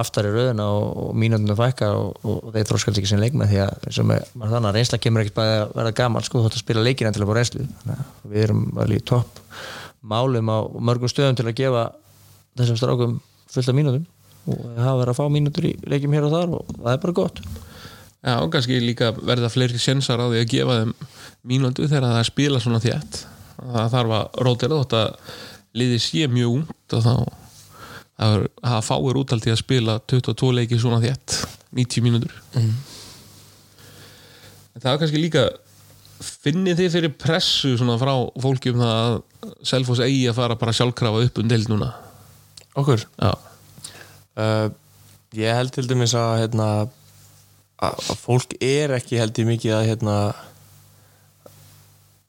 aftar 0.00 0.28
í 0.28 0.32
röðuna 0.34 0.66
og, 0.72 0.86
og 1.02 1.14
mínútinu 1.18 1.56
fækka 1.58 1.90
og, 1.96 2.18
og 2.26 2.50
þeir 2.54 2.68
þróskast 2.70 3.00
ekki 3.00 3.10
sem 3.10 3.22
leikmenn 3.22 3.50
því 3.50 3.60
að 3.64 4.02
maður 4.06 4.52
þannig 4.54 4.70
að 4.70 4.76
reynsla 4.76 5.00
kemur 5.02 5.22
ekkert 5.22 5.38
bara 5.38 5.54
að 5.62 5.74
vera 5.78 5.94
gaman 6.00 6.26
sko 6.26 6.42
þótt 6.44 6.58
að 6.58 6.64
spila 6.64 6.84
leikina 6.84 7.12
til 7.14 7.22
að 7.24 7.30
fá 7.30 7.34
reynslu. 7.38 7.66
Við 8.26 8.42
erum 8.46 8.66
alveg 8.76 9.00
í 9.00 9.06
topp 9.12 9.40
málum 10.06 10.52
á 10.52 10.58
mörgum 10.78 11.10
stöðum 11.10 11.38
til 11.38 11.48
að 11.48 11.58
gefa 11.58 11.86
þessum 12.56 12.78
strákum 12.80 13.16
fullt 13.52 13.70
af 13.72 13.76
mínútum 13.76 14.04
og 14.46 14.60
það 14.62 14.84
hafa 14.84 14.98
verið 15.00 15.12
að 15.12 15.18
fá 15.18 15.24
mínútur 15.32 15.64
í 15.66 15.72
leikjum 15.90 16.14
hér 16.14 16.26
og 16.28 16.34
þar 16.36 16.48
og 16.60 16.74
það 16.76 16.92
er 16.92 17.00
bara 17.02 17.16
gott. 17.16 17.40
Já, 18.26 18.34
og 18.42 18.50
kannski 18.54 18.80
líka 18.82 19.12
verða 19.16 19.50
fleiri 19.52 19.78
sjensar 19.78 20.22
á 20.22 20.26
því 20.26 20.38
að 20.42 20.52
gefa 20.52 20.78
þeim 20.80 20.92
mínúndu 21.46 21.86
þegar 21.86 22.08
það 22.10 22.20
er 22.20 22.28
spila 22.30 22.60
svona 22.62 22.82
þétt. 22.82 23.12
Það 23.56 23.92
þarf 23.96 24.10
að 24.16 24.24
rótira 24.46 24.78
það 28.16 28.46
að 28.64 28.84
fáir 28.86 29.20
útaldi 29.20 29.52
að 29.52 29.60
spila 29.60 29.98
22 30.08 30.52
leiki 30.56 30.80
svona 30.80 31.02
þétt 31.04 31.36
90 31.76 32.04
mínútur. 32.04 32.32
Mm. 32.56 32.74
en 34.74 34.84
það 34.84 34.92
er 34.92 35.00
kannski 35.02 35.20
líka 35.20 35.46
finnið 36.24 36.80
þið 36.80 36.94
fyrir 36.94 37.14
pressu 37.20 37.74
svona 37.76 37.98
frá 38.00 38.14
fólki 38.40 38.72
um 38.72 38.80
það 38.80 38.96
að 38.96 39.16
Selfoss 39.68 40.02
eigi 40.02 40.24
að 40.30 40.38
fara 40.40 40.56
bara 40.58 40.74
sjálfkrafa 40.74 41.26
upp 41.26 41.40
um 41.42 41.50
deild 41.50 41.68
núna? 41.70 41.92
Okkur? 42.76 43.04
Uh, 43.20 44.68
ég 45.36 45.54
held 45.54 45.72
til 45.76 45.86
dæmis 45.88 46.16
að 46.18 46.32
hérna, 46.42 46.68
að, 47.84 48.10
fólk 48.20 48.56
er 48.64 48.96
ekki 48.96 49.20
held 49.20 49.38
ég 49.38 49.48
mikið 49.48 49.76
að 49.76 49.86
hérna, 49.90 50.16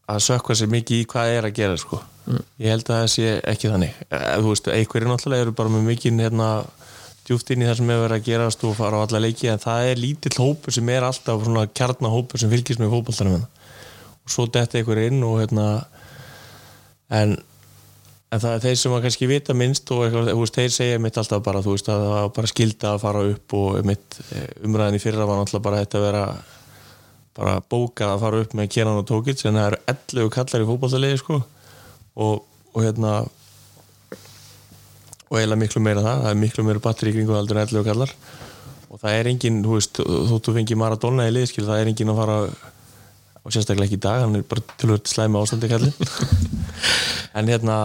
að 0.08 0.24
sökka 0.24 0.56
sér 0.56 0.72
mikið 0.72 1.02
í 1.02 1.08
hvað 1.12 1.34
er 1.34 1.48
að 1.50 1.58
gera 1.58 1.80
sko. 1.80 2.00
ég 2.60 2.72
held 2.74 2.88
að 2.88 3.02
það 3.02 3.10
sé 3.14 3.34
ekki 3.48 3.72
þannig 3.72 4.00
uh, 4.08 4.32
þú 4.44 4.54
veist, 4.54 4.70
einhverjir 4.72 5.12
náttúrulega 5.12 5.48
eru 5.48 5.56
bara 5.56 5.74
með 5.74 5.86
mikið 5.88 6.24
hérna, 6.26 6.48
djúft 7.28 7.52
inn 7.52 7.64
í 7.64 7.68
það 7.68 7.78
sem 7.80 7.92
hefur 7.92 8.06
verið 8.06 8.18
að 8.18 8.28
gerast 8.28 8.66
og 8.68 8.78
fara 8.78 9.00
á 9.00 9.04
alla 9.04 9.22
leiki 9.24 9.52
en 9.52 9.62
það 9.64 9.92
er 9.92 10.02
lítill 10.02 10.38
hópur 10.40 10.76
sem 10.76 10.92
er 10.92 11.08
alltaf 11.08 11.44
svona 11.44 11.68
kjarnahópur 11.68 12.42
sem 12.42 12.52
fylgist 12.52 12.84
með 12.84 12.96
fótballtanum 12.96 13.44
og 13.44 14.34
svo 14.34 14.48
detti 14.52 14.82
einhverjir 14.82 15.14
inn 15.14 15.24
og 15.28 15.40
hérna 15.44 15.68
en 17.16 17.38
en 18.28 18.42
það 18.44 18.54
er 18.58 18.64
þeir 18.66 18.80
sem 18.82 18.94
að 18.96 19.06
kannski 19.06 19.28
vita 19.30 19.54
minnst 19.56 19.92
og 19.96 20.04
eitthvað, 20.04 20.34
veist, 20.36 20.58
þeir 20.58 20.74
segja 20.76 21.00
mitt 21.00 21.20
alltaf 21.20 21.44
bara 21.46 21.62
þú 21.64 21.76
veist, 21.78 21.92
að 21.92 22.02
það 22.04 22.14
var 22.18 22.34
bara 22.36 22.52
skilda 22.52 22.90
að 22.92 23.04
fara 23.06 23.22
upp 23.32 23.56
og 23.56 23.78
mitt 23.88 24.18
umræðin 24.68 25.00
í 25.00 25.04
fyrra 25.04 25.28
var 25.30 25.40
náttúrulega 25.40 25.68
bara 25.70 25.84
þetta 25.84 26.00
að 26.02 26.08
vera 26.10 26.24
bara 27.38 27.58
bókað 27.70 28.14
að 28.16 28.24
fara 28.26 28.44
upp 28.44 28.56
með 28.58 28.70
Kenan 28.74 29.02
og 29.02 29.08
Tókits 29.10 29.46
en 29.46 29.60
það 29.60 29.68
eru 29.72 29.82
11 29.94 30.32
kallar 30.34 30.64
í 30.64 30.70
fótballtalegi 30.72 31.20
sko. 31.22 31.42
Og, 32.18 32.40
og 32.74 32.80
hérna 32.82 33.12
og 35.28 35.36
eiginlega 35.38 35.62
miklu 35.62 35.84
meira 35.84 36.04
það, 36.06 36.24
það 36.24 36.32
er 36.32 36.42
miklu 36.42 36.66
meira 36.66 36.84
batteri 36.84 37.12
í 37.12 37.18
kringu 37.18 37.36
heldur 37.38 37.60
en 37.60 37.68
11 37.68 37.86
kallar. 37.88 38.16
Og 38.88 39.02
það 39.02 39.20
er 39.20 39.30
engin, 39.34 39.62
þú 39.66 39.76
veist, 39.76 40.00
þóttu 40.32 40.56
fengi 40.56 40.78
Maradona 40.80 41.28
í 41.28 41.34
liðskil, 41.36 41.66
það 41.68 41.82
er 41.84 41.92
engin 41.92 42.14
að 42.14 42.22
fara 42.22 42.38
og 43.48 43.54
sérstaklega 43.56 43.88
ekki 43.88 44.00
í 44.00 44.04
dag, 44.04 44.22
hann 44.26 44.36
er 44.36 44.46
bara 44.48 44.64
tilhört 44.80 45.08
slæmi 45.08 45.40
ástandi 45.40 45.70
kallin 45.72 45.94
en 47.38 47.48
hérna 47.48 47.78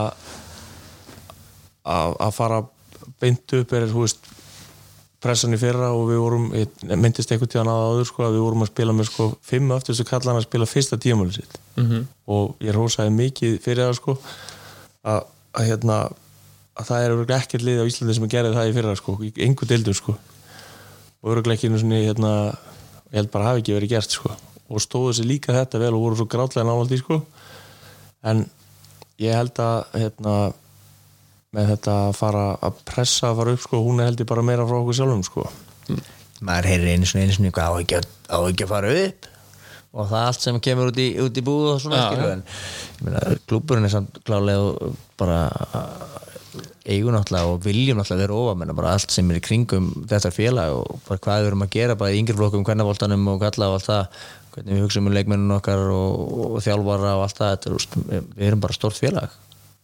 að 1.87 2.33
fara 2.35 2.63
beint 3.23 3.55
upp 3.59 3.75
er, 3.79 3.87
þú 3.91 4.03
veist 4.03 4.31
pressan 5.23 5.55
í 5.55 5.61
fyrra 5.61 5.93
og 5.95 6.09
við 6.11 6.19
vorum 6.23 6.49
myndist 6.99 7.31
einhvern 7.33 7.51
tíðan 7.53 7.71
að 7.73 7.85
áður 7.89 8.09
sko 8.11 8.25
að 8.27 8.35
við 8.37 8.47
vorum 8.47 8.65
að 8.65 8.73
spila 8.73 8.97
með 8.97 9.09
sko 9.11 9.29
fimm 9.47 9.75
öftustu 9.77 10.07
kallan 10.09 10.41
að 10.41 10.49
spila 10.49 10.67
fyrsta 10.67 10.99
tímamáli 10.99 11.37
sitt. 11.37 11.59
Mm 11.77 11.87
-hmm. 11.89 12.03
og 12.27 12.57
ég 12.61 12.75
rósaði 12.75 13.15
mikið 13.17 13.61
fyrir 13.63 13.87
það 13.87 13.95
sko 14.01 14.19
að, 15.03 15.23
að 15.53 15.67
hérna 15.71 15.99
að 16.79 16.89
það 16.89 17.05
er 17.05 17.15
örugglega 17.15 17.41
ekkert 17.43 17.67
lið 17.67 17.83
á 17.83 17.89
Íslandi 17.89 18.17
sem 18.17 18.27
að 18.27 18.35
gera 18.35 18.55
það 18.55 18.71
í 18.71 18.77
fyrra 18.77 18.95
sko, 18.97 19.17
í 19.21 19.33
einhver 19.45 19.69
deildur 19.69 19.99
sko. 19.99 20.15
Og 21.23 21.35
örugglega 21.35 21.59
ekki 21.59 21.71
svona 21.83 22.01
hérna, 22.01 22.33
ég 23.13 23.21
held 23.21 23.31
bara 23.35 23.51
hafi 23.51 23.63
ekki 23.63 23.77
verið 23.77 23.93
gert 23.93 24.17
sko. 24.17 24.33
Og 24.73 24.81
stóðu 24.81 25.13
sér 25.19 25.29
líka 25.29 25.53
þetta 25.57 25.81
vel 25.83 25.93
og 25.93 26.07
voru 26.07 26.19
svo 26.19 26.29
grátlega 26.33 26.67
návaldi 26.67 26.99
sko. 27.03 27.21
En 28.25 28.47
ég 29.21 29.37
held 29.37 29.61
að 29.61 29.85
hérna 30.01 30.37
með 31.53 31.75
þetta 31.75 31.97
að 32.07 32.15
fara 32.17 32.45
að 32.65 32.79
pressa 32.89 33.31
að 33.31 33.41
fara 33.43 33.55
upp 33.57 33.65
sko, 33.67 33.83
hún 33.85 34.01
er 34.01 34.09
heldur 34.11 34.29
bara 34.31 34.45
meira 34.47 34.65
frá 34.69 34.79
okkur 34.79 34.97
sjálfum 34.97 35.25
sko. 35.27 35.45
Maður 36.43 36.71
heyrir 36.73 36.95
einu 36.95 37.09
svona 37.09 37.27
einu 37.27 37.37
svona 37.37 37.53
hvað 37.55 37.69
á 37.69 37.81
ekki, 37.83 38.01
að- 38.01 38.09
fara 38.71 38.95
upp? 39.03 39.29
Og 39.93 40.09
það 40.09 40.23
er 40.23 40.27
allt 40.31 40.41
sem 40.41 40.61
kemur 40.65 40.89
út 40.89 40.97
í, 40.97 41.09
út 41.21 41.37
í 41.37 41.45
búð 41.45 41.75
og 41.75 41.81
svona 41.85 42.01
en 42.33 42.43
ég 42.43 43.05
meina, 43.05 43.37
klúburinn 43.47 43.85
er 43.85 43.93
samt 43.93 44.23
klálega 44.25 44.63
og 44.65 44.97
bara 45.21 45.43
eigun 46.89 47.15
náttúrulega 47.15 47.53
og 47.53 47.61
viljum 47.65 48.01
náttúrulega 48.01 48.25
vera 48.25 48.39
ofa 48.41 48.55
menna 48.59 48.75
bara 48.77 48.95
allt 48.97 49.13
sem 49.13 49.29
er 49.31 49.39
í 49.39 49.45
kringum 49.45 49.91
þetta 50.09 50.33
félag 50.33 50.73
og 50.81 50.99
bara 51.07 51.21
hvað 51.21 51.43
við 51.43 51.51
erum 51.51 51.67
að 51.67 51.75
gera 51.77 51.97
bara 52.01 52.13
í 52.13 52.19
yngri 52.23 52.37
flokkum, 52.39 52.65
hvernig 52.65 52.89
og 52.89 53.45
kalla 53.45 53.69
og 53.69 53.77
allt 53.77 53.89
það 53.91 54.25
hvernig 54.53 54.75
við 54.75 54.83
hugsaum 54.87 55.07
um 55.07 55.17
leikmennun 55.17 55.57
okkar 55.59 55.85
og, 55.93 56.35
og 56.57 56.59
þjálfara 56.65 57.15
og 57.19 57.25
allt 57.27 57.39
það 57.39 57.55
þetta, 57.55 57.71
er, 57.71 58.27
við, 58.37 58.47
erum 58.49 58.65
bara 58.65 58.77
stórt 58.77 58.99
félag 59.01 59.37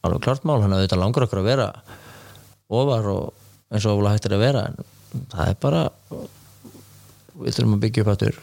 alveg 0.06 0.24
klart 0.24 0.46
mál, 0.48 0.60
hann 0.62 0.74
að 0.76 0.84
þetta 0.86 1.00
langar 1.00 1.26
okkur 1.26 1.42
að 1.42 1.48
vera 1.50 1.68
ofar 2.68 3.08
og 3.12 3.72
eins 3.72 3.86
og 3.88 3.98
ofla 3.98 4.14
hættir 4.14 4.36
að 4.36 4.44
vera 4.44 4.66
en 4.68 4.78
það 5.32 5.50
er 5.50 5.58
bara 5.62 5.82
við 7.38 7.56
þurfum 7.56 7.74
að 7.76 7.82
byggja 7.86 8.04
upp 8.04 8.12
aftur. 8.12 8.38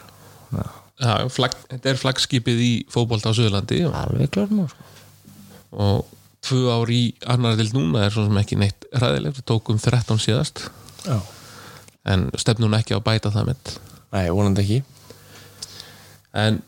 Flag, 1.35 1.55
þetta 1.71 1.91
er 1.91 1.99
flagskipið 1.99 2.61
í 2.63 2.73
fótbolta 2.91 3.33
á 3.33 3.35
Suðurlandi 3.35 3.81
og, 3.89 3.95
alveg 3.99 4.31
klart 4.31 4.53
mál 4.55 4.69
sko. 4.71 4.85
og 5.75 6.13
tvö 6.45 6.61
ár 6.71 6.91
í 6.93 7.01
annar 7.27 7.57
til 7.59 7.67
núna 7.75 8.05
er 8.05 8.13
svo 8.13 8.27
sem 8.27 8.37
ekki 8.39 8.57
neitt 8.61 8.85
ræðilegt, 8.93 9.41
við 9.41 9.47
tókum 9.49 9.81
13 9.81 10.21
síðast. 10.21 10.67
Já. 11.05 11.19
en 12.05 12.29
stefnum 12.37 12.73
ekki 12.77 12.95
á 12.95 13.01
að 13.01 13.05
bæta 13.05 13.33
það 13.33 13.51
með 13.51 13.75
Nei, 14.15 14.29
vonandi 14.31 14.63
ekki. 14.63 14.77
En 16.39 16.61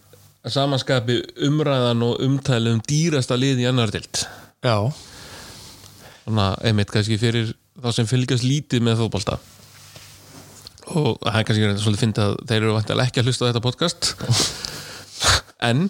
samanskapi 0.48 1.22
umræðan 1.48 2.04
og 2.04 2.20
umtæli 2.26 2.74
um 2.76 2.82
dýrasta 2.84 3.38
lið 3.40 3.62
í 3.64 3.68
annar 3.70 3.94
Já, 4.66 4.78
svona 6.24 6.48
einmitt 6.66 6.90
kannski 6.94 7.20
fyrir 7.22 7.52
þá 7.78 7.92
sem 7.94 8.10
fylgjast 8.10 8.46
lítið 8.48 8.84
með 8.88 9.04
fótbolta. 9.04 9.38
Og 10.98 11.18
það 11.22 11.38
er 11.40 11.46
kannski 11.48 11.68
reynda 11.68 11.84
svolítið 11.84 12.04
fyndið 12.06 12.24
að 12.24 12.38
þeir 12.50 12.62
eru 12.62 12.76
vantilega 12.78 13.12
ekki 13.12 13.22
að 13.22 13.30
hlusta 13.30 13.46
á 13.46 13.50
þetta 13.52 13.66
podcast. 13.68 14.12
En 15.68 15.88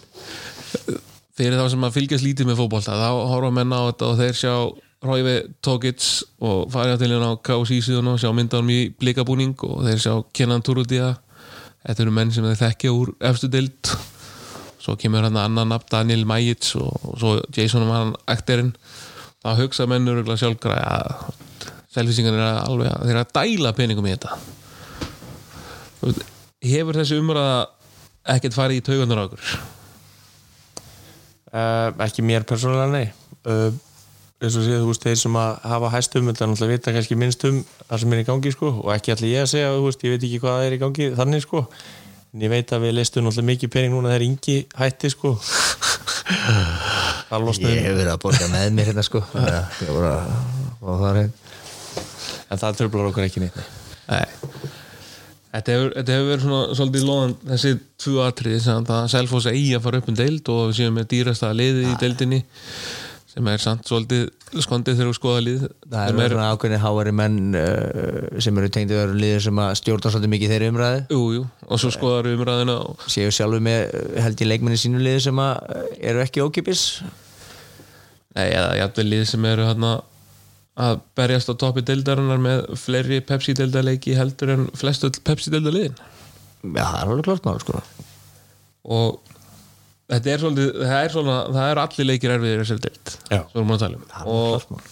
fyrir 1.38 1.60
þá 1.60 1.66
sem 1.74 1.86
að 1.86 1.96
fylgjast 1.98 2.26
lítið 2.26 2.48
með 2.50 2.60
fótbolta 2.62 2.96
þá 2.98 3.10
horfa 3.30 3.50
menn 3.54 3.74
á 3.76 3.82
þetta 3.90 4.08
og 4.08 4.20
þeir 4.22 4.38
sjá 4.40 4.54
Róivi 5.06 5.36
Tókits 5.62 6.12
og 6.42 6.72
fara 6.74 6.98
til 6.98 7.12
hérna 7.12 7.36
á 7.36 7.42
KSI 7.46 7.82
síðan 7.86 8.14
og 8.14 8.22
sjá 8.22 8.32
myndanum 8.34 8.72
í 8.74 8.80
blikabúning 8.98 9.54
og 9.68 9.84
þeir 9.86 10.02
sjá 10.02 10.14
Kenan 10.34 10.64
Turudia 10.66 11.12
þetta 11.84 12.06
eru 12.06 12.16
menn 12.16 12.32
sem 12.34 12.48
þeir 12.48 12.62
þekkja 12.64 12.94
úr 12.96 13.12
efstu 13.30 13.52
dild 13.54 13.92
svo 14.88 14.96
kemur 15.00 15.28
hann 15.28 15.36
annan 15.36 15.74
nafn 15.74 15.92
Daniel 15.92 16.24
Majic 16.30 16.72
og, 16.80 16.94
og 17.04 17.20
svo 17.20 17.34
Jason 17.52 17.84
Van 17.90 18.16
Akterinn 18.32 18.72
þá 19.44 19.50
hugsa 19.60 19.88
menn 19.92 20.08
öruglega 20.08 20.40
sjálfgræði 20.40 20.84
að 20.88 21.08
selfisingar 21.98 22.38
er 22.38 22.62
alveg 22.62 22.94
að 22.94 23.04
þeir 23.04 23.16
eru 23.18 23.24
að 23.26 23.34
dæla 23.36 23.74
peningum 23.76 24.08
í 24.08 24.14
þetta. 24.14 24.38
Hefur 26.68 27.00
þessi 27.02 27.18
umræða 27.20 27.58
ekkert 28.38 28.56
farið 28.56 28.80
í 28.80 28.86
taugunar 28.86 29.26
okkur 29.26 29.44
uh, 31.52 31.92
ekki 32.08 32.26
mér 32.26 32.48
persónulega 32.48 32.88
nei. 32.94 33.12
Uh, 33.48 33.70
eins 34.38 34.56
og 34.56 34.66
séð, 34.68 34.84
þú 34.84 34.90
veist, 34.92 35.06
þeir 35.06 35.20
sem 35.20 35.38
að 35.42 35.54
hafa 35.66 35.94
hæst 35.96 36.18
um 36.20 36.28
þetta 36.30 36.48
náttúrulega 36.48 36.78
vita 36.78 36.94
kannski 36.94 37.16
minnst 37.18 37.46
um 37.50 37.64
það 37.88 38.02
sem 38.04 38.12
er 38.14 38.20
í 38.22 38.26
gangi 38.28 38.52
sko 38.54 38.74
og 38.84 38.92
ekki 38.94 39.16
allir 39.16 39.32
ég 39.34 39.46
að 39.46 39.54
segja, 39.56 39.72
þú 39.74 39.88
veist, 39.88 40.04
ég 40.06 40.14
veit 40.14 40.26
ekki 40.28 40.42
hvað 40.44 40.58
það 40.60 40.68
er 40.68 40.76
í 40.76 40.82
gangi 40.84 41.08
þannig 41.18 41.46
sko 41.46 41.64
en 42.34 42.46
ég 42.46 42.54
veit 42.54 42.74
að 42.74 42.88
við 42.88 42.98
leistum 42.98 43.26
náttúrulega 43.26 43.52
mikið 43.52 43.74
pening 43.76 43.96
núna 43.96 44.14
þegar 44.14 44.28
yngi 44.28 44.58
hætti 44.78 45.14
sko. 45.14 45.36
Það 47.28 47.52
ég 47.66 47.86
hef 47.86 47.98
verið 47.98 48.14
að 48.14 48.24
borga 48.24 48.50
með 48.52 48.74
mér 48.78 48.92
hérna 48.92 49.06
sko. 49.06 49.24
Já, 49.54 49.62
ég 49.84 49.94
bara 49.96 50.16
og 50.78 51.02
það 51.04 51.22
er 51.24 51.32
en 52.48 52.60
það 52.62 52.82
tröflar 52.82 53.10
okkur 53.12 53.28
ekki 53.28 53.44
neitt. 53.44 53.64
Nei. 54.08 54.20
Nei 54.24 54.76
Þetta 55.58 55.74
hefur, 55.74 55.92
þetta 55.96 56.14
hefur 56.14 56.28
verið 56.28 56.44
svona 56.44 56.78
svolítið 56.78 57.06
loðan 57.08 57.34
þessi 57.50 57.70
tvö 58.04 58.24
atriði 58.28 58.58
sem 58.62 58.90
að 58.94 59.06
Selfoss 59.14 59.50
eigi 59.50 59.74
að 59.78 59.84
fara 59.88 60.02
upp 60.02 60.10
um 60.12 60.18
deild 60.18 60.50
og 60.54 60.64
við 60.68 60.76
séum 60.78 60.98
með 61.00 61.08
dýrasta 61.14 61.52
liði 61.56 61.86
í 61.88 61.94
deildinni 62.02 62.40
sem 63.38 63.50
er 63.52 63.62
samt 63.62 63.86
svolítið 63.86 64.24
skondið 64.64 64.98
þegar 64.98 65.10
við 65.12 65.18
skoða 65.18 65.44
lið. 65.46 65.64
Það 65.92 66.10
sem 66.10 66.22
eru 66.24 66.36
svona 66.36 66.48
ákveðni 66.56 66.80
háari 66.82 67.14
menn 67.20 67.38
uh, 67.60 68.42
sem 68.42 68.58
eru 68.58 68.72
tengdu 68.74 68.98
öðru 68.98 69.20
liður 69.22 69.46
sem 69.46 69.62
að 69.62 69.72
stjórna 69.82 70.12
svolítið 70.14 70.34
mikið 70.34 70.54
þeirri 70.54 70.72
umræði 70.74 71.04
Jú, 71.14 71.22
jú, 71.36 71.46
og 71.68 71.82
svo 71.84 71.94
skoðar 71.94 72.30
við 72.30 72.38
umræðina 72.40 72.78
og 72.82 73.08
séu 73.14 73.32
sjálfur 73.38 73.64
með 73.70 73.80
uh, 73.86 74.20
held 74.26 74.44
ég 74.44 74.52
leikmenni 74.52 74.82
sínu 74.82 75.04
liður 75.04 75.26
sem 75.28 75.42
að 75.44 75.56
uh, 75.70 75.88
eru 76.12 76.26
ekki 76.26 76.46
ókipis 76.46 76.84
Nei, 78.38 78.48
eða 78.50 78.76
jafnvel 78.82 79.08
lið 79.12 79.26
sem 79.32 79.50
eru 79.50 79.70
hérna 79.70 79.94
að 80.78 81.00
berjast 81.18 81.50
á 81.50 81.54
toppi 81.58 81.82
deildarinnar 81.86 82.42
með 82.42 82.68
fleiri 82.78 83.24
Pepsi-deildarleiki 83.26 84.18
heldur 84.18 84.54
en 84.54 84.68
flestu 84.78 85.10
Pepsi-deildarliðin 85.26 85.98
já 86.64 86.84
það 86.84 87.00
er 87.00 87.12
alveg 87.12 87.26
klart 87.28 87.48
mál 87.48 87.60
sko. 87.62 87.82
Og 88.88 89.36
þetta 90.12 90.32
er 90.34 90.44
svolítið 90.44 90.70
það 90.84 91.00
er, 91.04 91.12
svona, 91.16 91.38
það 91.56 91.72
er 91.72 91.82
allir 91.84 92.08
leikir 92.12 92.36
erfiðir 92.38 92.60
í 92.60 92.64
þessari 92.64 92.86
deild 92.88 93.16
Já. 93.34 93.42
svo 93.52 93.60
erum 93.60 93.72
við 93.74 93.76
að 93.76 93.84
tala 93.84 93.98
um. 93.98 94.06
Það 94.14 94.30
og, 94.38 94.86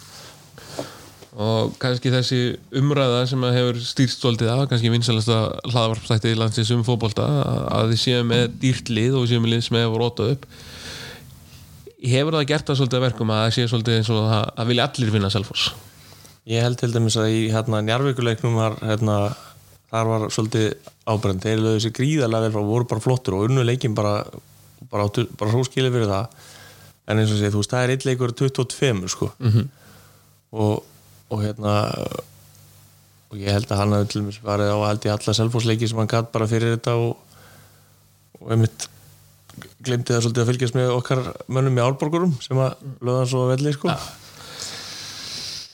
og 1.46 1.74
kannski 1.84 2.12
þessi 2.14 2.40
umræða 2.80 3.22
sem 3.28 3.42
að 3.44 3.56
hefur 3.58 3.80
stýrst 3.84 4.22
svolítið 4.24 4.52
af, 4.54 4.62
kannski 4.72 4.92
vinsalasta 4.94 5.38
hlaðvarpstættið 5.72 6.36
í 6.36 6.40
landsins 6.40 6.72
um 6.76 6.84
fótbolta 6.88 7.26
að- 7.28 7.66
að 7.76 7.90
þið 7.94 8.02
séum 8.06 8.30
með 8.32 8.46
dýrt 8.62 8.92
lið 8.96 9.18
og 9.20 9.26
séum 9.32 9.44
með 9.44 9.56
lið 9.56 9.66
sem 9.68 9.78
hefur 9.82 10.00
rótað 10.06 10.32
upp. 10.36 10.46
Hefur 12.06 12.38
það 12.38 12.48
gert 12.54 12.68
það 12.70 12.80
svolítið 12.80 13.00
að 13.02 13.06
verkum 13.08 13.34
að 13.36 13.42
það 13.44 13.54
sé 13.58 13.68
svolítið 13.72 13.98
eins 14.00 14.10
og 14.16 14.22
að, 14.30 14.46
að 14.62 14.68
vilja 14.72 14.88
allir 14.88 15.12
vinna 15.16 15.32
Selfoss? 15.34 15.68
Ég 16.46 16.62
held 16.62 16.78
til 16.78 16.92
dæmis 16.94 17.16
að 17.18 17.32
í 17.34 17.40
hérna 17.52 17.80
njarvíkuleiknum 17.88 18.56
var 18.60 18.76
hérna, 18.86 19.16
þar 19.92 20.10
var 20.12 20.26
svolítið 20.30 20.68
ábrend, 21.10 21.42
þeir 21.42 21.64
lögðu 21.64 21.80
sér 21.88 21.96
gríðarlega 21.98 22.46
vel 22.46 22.54
frá, 22.56 22.64
voru 22.68 22.88
bara 22.92 23.02
flottur 23.02 23.40
og 23.40 23.48
unnu 23.50 23.64
leikin 23.66 23.96
bara 23.98 24.20
bara, 24.92 25.08
bara 25.10 25.52
svo 25.54 25.64
skilið 25.68 25.98
fyrir 25.98 26.12
það. 26.12 26.46
En 27.06 27.22
eins 27.22 27.34
og 27.34 27.40
sé, 27.40 27.52
þú 27.54 27.62
veist, 27.62 27.74
það 27.74 27.84
er 27.84 27.94
eitt 27.96 28.06
leikur 28.08 28.34
22 28.34 29.10
sko. 29.14 29.32
-hmm. 29.40 29.68
og, 30.52 30.84
og 31.30 31.44
hérna 31.44 31.76
og 33.36 33.42
ég 33.42 33.52
held 33.52 33.72
að 33.72 33.82
hann 33.82 33.96
hafi 33.96 34.12
til 34.12 34.22
dæmis 34.22 34.42
farið 34.44 34.72
á 34.72 34.78
held 34.88 35.06
ég 35.08 35.16
alla 35.16 35.34
selfosleiki 35.34 35.88
sem 35.90 35.98
hann 35.98 36.12
gatt 36.12 36.32
bara 36.32 36.48
fyrir 36.48 36.78
þetta 36.78 36.94
og, 36.96 37.18
og 38.40 38.52
einmitt 38.54 38.88
glemdi 39.86 40.14
það 40.14 40.22
svolítið 40.26 40.44
að 40.44 40.52
fylgjast 40.52 40.78
með 40.78 40.94
okkar 40.96 41.22
mönnum 41.48 41.80
í 41.80 41.84
álborgurum 41.84 42.36
sem 42.44 42.60
að 42.60 42.76
lögðan 43.02 43.30
svo 43.32 43.44
að 43.46 43.52
velli 43.56 43.74
sko. 43.76 43.96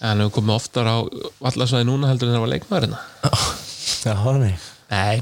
En 0.02 0.10
hann 0.10 0.24
hefur 0.24 0.36
komið 0.40 0.58
oftar 0.58 0.90
á 0.90 0.98
vallasvæði 1.42 1.88
núna 1.90 2.10
heldur 2.10 2.30
en 2.30 2.38
það 2.38 2.46
var 2.46 2.54
leikmaðurinn. 2.56 2.96
Já, 4.02 4.16
nei. 4.42 4.56
Nei, 4.92 5.22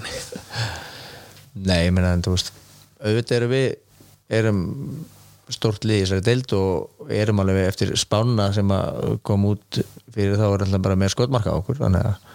Nei, 1.59 1.79
ég 1.83 1.91
meina, 1.93 2.13
en 2.15 2.23
þú 2.23 2.37
veist 2.37 2.53
auðvitað 2.99 3.37
erum 3.37 3.53
við 3.53 3.69
erum 4.39 4.63
stórt 5.49 5.85
lið 5.87 5.97
í 5.97 6.01
þessari 6.03 6.25
deild 6.25 6.53
og 6.57 7.13
erum 7.13 7.41
alveg 7.41 7.69
eftir 7.71 7.93
spána 7.97 8.51
sem 8.53 8.69
að 8.73 9.15
kom 9.25 9.47
út 9.49 9.79
fyrir 10.13 10.37
þá 10.37 10.45
er 10.45 10.65
alltaf 10.65 10.83
bara 10.85 10.99
með 10.99 11.13
skotmarka 11.15 11.55
okkur 11.57 11.79
þannig 11.81 12.11
að 12.11 12.27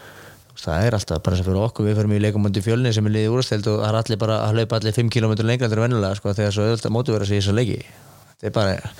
það 0.64 0.86
er 0.86 0.96
alltaf 0.96 1.20
bara 1.24 1.36
sem 1.38 1.46
fyrir 1.46 1.60
okkur. 1.60 1.86
Við 1.88 1.98
fyrir 1.98 2.16
í 2.16 2.22
leikamundi 2.24 2.62
fjölni 2.64 2.92
sem 2.94 3.06
er 3.08 3.14
liðið 3.14 3.36
úrsteld 3.36 3.68
og 3.70 3.80
það 3.82 3.88
er 3.90 3.98
allir 4.00 4.20
bara 4.22 4.38
að 4.46 4.58
hlaupa 4.58 4.78
allir 4.78 4.96
5 4.96 5.10
km 5.12 5.34
lengra 5.44 5.68
en 5.68 5.82
vennilega 5.82 6.18
sko 6.18 6.34
þegar 6.34 6.54
svo 6.56 6.66
auðvitað 6.68 6.94
mótu 6.94 7.14
vera 7.14 7.28
sig 7.28 7.36
í 7.36 7.42
þessa 7.42 7.56
leiki. 7.58 7.80
Þetta 8.40 8.48
er 8.48 8.54
bara, 8.56 8.94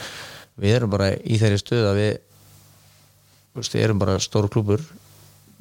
við 0.61 0.77
erum 0.77 0.93
bara 0.93 1.09
í 1.15 1.39
þeirri 1.41 1.61
stöð 1.63 1.89
að 1.91 2.01
við 2.01 2.13
við 3.63 3.81
erum 3.85 4.03
bara 4.03 4.19
stór 4.19 4.51
klúbur 4.51 4.83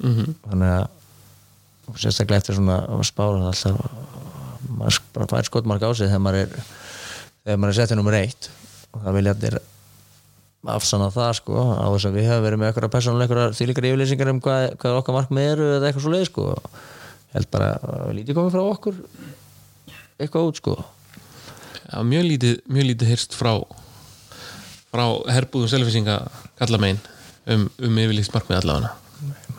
þannig 0.02 0.70
að 0.74 1.96
sérstaklega 2.00 2.42
eftir 2.42 2.58
svona 2.58 2.80
spára 3.06 3.52
alltaf 3.52 4.23
maður 4.68 5.00
bara 5.14 5.28
fær 5.30 5.48
skotmark 5.48 5.84
á 5.84 5.90
sig 5.92 6.10
þegar 6.10 6.24
maður 6.24 6.40
er 6.42 6.56
þegar 7.44 7.60
maður 7.60 7.72
er 7.72 7.78
settið 7.78 8.00
nummer 8.00 8.16
eitt. 8.18 8.50
Og 8.94 9.04
það 9.04 9.16
vilja 9.18 9.34
allir 9.34 9.58
afsanna 10.74 11.10
það 11.12 11.32
sko 11.40 11.62
á 11.76 11.86
þess 11.92 12.08
að 12.08 12.16
við 12.16 12.28
hefum 12.30 12.44
verið 12.46 12.60
með 12.60 12.70
eitthvað 12.70 12.92
persónulega 12.94 13.46
þýlikar 13.58 13.88
yfirlýsingar 13.90 14.32
um 14.32 14.42
hvað, 14.44 14.66
hvað 14.80 14.98
okkar 15.02 15.16
markmið 15.18 15.48
eru 15.52 15.70
eða 15.74 15.88
eitthvað 15.90 16.06
svo 16.06 16.12
leið 16.14 16.26
sko 16.30 16.46
held 17.34 17.50
bara 17.52 17.70
að 17.82 18.12
lítið 18.16 18.38
komið 18.38 18.54
frá 18.54 18.62
okkur 18.64 19.00
eitthvað 20.14 20.48
út 20.48 20.60
sko. 20.62 20.76
Já, 21.84 21.98
mjög 22.06 22.28
lítið, 22.30 22.58
mjög 22.70 22.90
lítið 22.92 23.12
hyrst 23.12 23.36
frá 23.36 23.52
frá 24.94 25.04
herbúðum 25.34 25.68
selfisinga 25.68 26.20
kalla 26.56 26.80
megin 26.80 27.02
um, 27.50 27.68
um 27.68 28.04
yfirlýst 28.06 28.32
markmið 28.32 28.62
allavega 28.62 28.94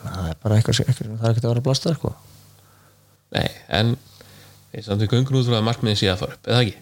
það 0.06 0.30
er 0.30 0.38
bara 0.42 0.58
eitthvað, 0.58 0.80
eitthvað 0.86 1.10
það 1.12 1.26
er 1.26 1.32
ekkert 1.32 1.46
að 1.46 1.52
vera 1.52 1.62
að 1.62 1.66
blasta 1.66 1.94
sko. 1.96 2.12
Nei, 3.36 3.46
en 3.78 3.94
samt 4.84 5.00
við 5.00 5.12
göngum 5.14 5.38
út 5.40 5.48
frá 5.48 5.56
að 5.60 5.66
markmiðin 5.70 5.98
sé 6.02 6.10
að 6.12 6.20
fara 6.24 6.36
upp, 6.36 6.48
eða 6.50 6.62
ekki? 6.66 6.76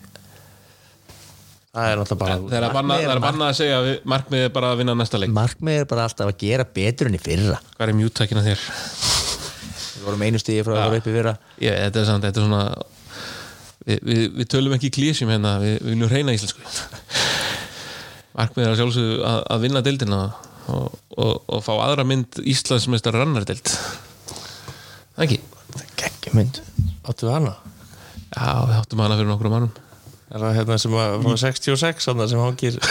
það 1.74 1.90
er 1.90 2.01
náttúrulega 2.01 2.20
bara 2.20 2.34
Það 2.38 2.57
er 2.59 2.64
að 2.68 2.74
banna, 2.76 2.97
það 2.97 3.09
er 3.09 3.18
að 3.18 3.24
banna 3.24 3.47
að 3.51 3.57
segja 3.59 3.78
að 3.80 3.86
við- 3.88 4.05
markmiðið 4.12 4.45
er 4.49 4.53
bara 4.55 4.70
að 4.70 4.78
vinna 4.80 4.95
næsta 4.95 5.18
leik. 5.18 5.32
Markmið 5.34 5.78
er 5.80 5.88
bara 5.90 6.05
alltaf 6.07 6.30
að 6.30 6.36
gera 6.38 6.66
betur 6.76 7.11
enn 7.11 7.18
í 7.18 7.22
fyrra. 7.22 7.59
Hvað 7.74 7.88
er 7.88 7.99
mjúttakina 7.99 8.45
þér? 8.47 8.64
við 9.95 10.05
vorum 10.07 10.22
einu 10.26 10.38
stíði 10.38 10.64
frá 10.66 10.74
að 10.74 10.82
vera 10.84 11.01
upp 11.01 11.09
í 11.09 11.14
fyrra. 11.16 11.34
Ég, 11.64 11.78
þetta 11.80 12.01
er 12.01 12.09
samt, 12.11 12.26
þetta 12.28 12.40
er 12.40 12.47
svona 12.47 12.62
við, 13.88 13.99
við, 14.05 14.22
við 14.38 14.51
tölum 14.55 14.76
ekki 14.76 14.90
í 14.90 14.95
klísjum 14.99 15.32
hérna 15.34 15.57
við, 15.64 15.74
við 15.80 15.95
viljum 15.95 16.12
reyna 16.14 16.36
íslensku. 16.36 16.61
Markmiðið 18.38 18.68
er 18.68 18.74
að 18.74 18.80
sjálfsögðu 18.82 19.18
að, 19.30 19.42
að 19.55 19.64
vinna 19.66 19.84
deildina 19.86 20.22
og, 20.74 20.95
og, 21.16 21.34
og 21.49 21.62
fá 21.64 21.72
aðra 21.74 22.07
mynd 22.07 22.38
Íslandsmeistar 22.45 23.18
rannardeild. 23.18 23.74
Það 25.14 25.26
ekki? 25.26 25.40
geggjum 25.99 26.38
mynd. 26.38 26.61
Áttu 27.05 27.26
við 27.26 27.34
hana 27.38 27.55
Já, 28.35 28.51
við 28.66 28.76
áttum 28.80 29.03
hana 29.05 29.18
fyrir 29.18 29.30
nokkrum 29.30 29.55
mannum 29.55 29.74
er 30.35 30.43
það 30.43 30.57
hérna 30.59 30.76
sem 30.82 30.95
að 30.99 31.16
frá 31.22 31.37
66 31.45 32.09
þarna 32.09 32.26
sem 32.30 32.43
hangir? 32.43 32.78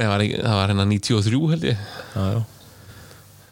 Það 0.00 0.08
var, 0.08 0.22
ekki, 0.24 0.36
það 0.40 0.54
var 0.56 0.70
hérna 0.70 0.84
93 0.88 1.38
held 1.50 1.64
ég. 1.66 1.80
Já, 2.14 2.22
já. 2.32 2.38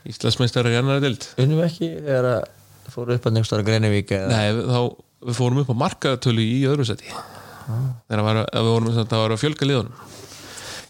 Íslandsmeistar 0.08 0.64
rannardeild 0.64 1.26
unnum 1.42 1.58
við 1.60 1.66
ekki 1.66 1.88
þegar 2.06 2.28
að 2.30 2.92
fóru 2.94 3.16
upp 3.18 3.26
að 3.28 3.34
nefnstára 3.36 3.66
Greinivík 3.66 4.14
eða 4.16 4.30
Nei, 4.32 4.62
þá 4.64 5.28
við 5.28 5.36
fórum 5.36 5.60
upp 5.60 5.72
á 5.74 5.82
markatölu 5.82 6.46
í 6.46 6.62
öðru 6.70 6.86
seti 6.88 7.10
þegar 7.10 8.24
var, 8.24 8.40
að 8.46 8.64
við 8.64 8.72
vorum 8.72 8.96
það 8.96 9.14
var 9.20 9.34
að 9.34 9.42
fjölga 9.42 9.68
liðunum. 9.68 10.00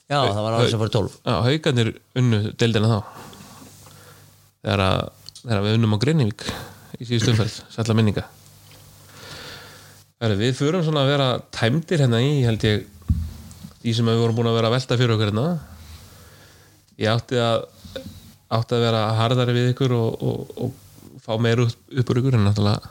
Já 0.07 0.19
það 0.21 0.43
var 0.45 0.59
árið 0.61 0.71
sem 0.71 0.83
fóru 0.85 0.95
12 1.01 1.19
Já, 1.19 1.35
haugarnir 1.49 1.93
unnu 2.23 2.43
deildina 2.63 2.93
þá. 2.93 2.99
Þegar, 4.63 4.85
að, 4.87 5.05
þegar 5.43 5.65
við 5.67 5.79
unnum 5.81 5.99
á 5.99 6.03
Greinivík 6.07 6.47
í 7.01 7.09
síðustu 7.09 7.35
umferð, 7.35 7.63
sætla 7.75 7.99
minninga 7.99 8.29
Heru, 10.19 10.35
Við 10.41 10.55
förum 10.59 10.83
svona 10.87 11.05
að 11.05 11.11
vera 11.13 11.27
tæmdir 11.55 12.01
hérna 12.03 12.19
í 12.25 12.41
held 12.43 12.65
ég 12.67 12.87
því 13.83 13.93
sem 13.95 14.09
við 14.11 14.19
vorum 14.23 14.39
búin 14.41 14.49
að 14.51 14.57
vera 14.59 14.71
að 14.71 14.75
velta 14.75 14.97
fyrir 14.99 15.15
okkur 15.15 15.31
hérna 15.31 15.45
ég 16.99 17.11
átti 17.13 17.39
að 17.39 17.67
átti 18.59 18.75
að 18.79 18.83
vera 18.83 19.03
harðari 19.19 19.55
við 19.55 19.69
ykkur 19.75 19.95
og, 19.95 20.23
og, 20.25 20.55
og 20.65 21.21
fá 21.23 21.37
meir 21.39 21.63
upp, 21.63 21.77
upp 22.03 22.11
úr 22.11 22.21
ykkur 22.23 22.39
en 22.39 22.47
náttúrulega 22.49 22.91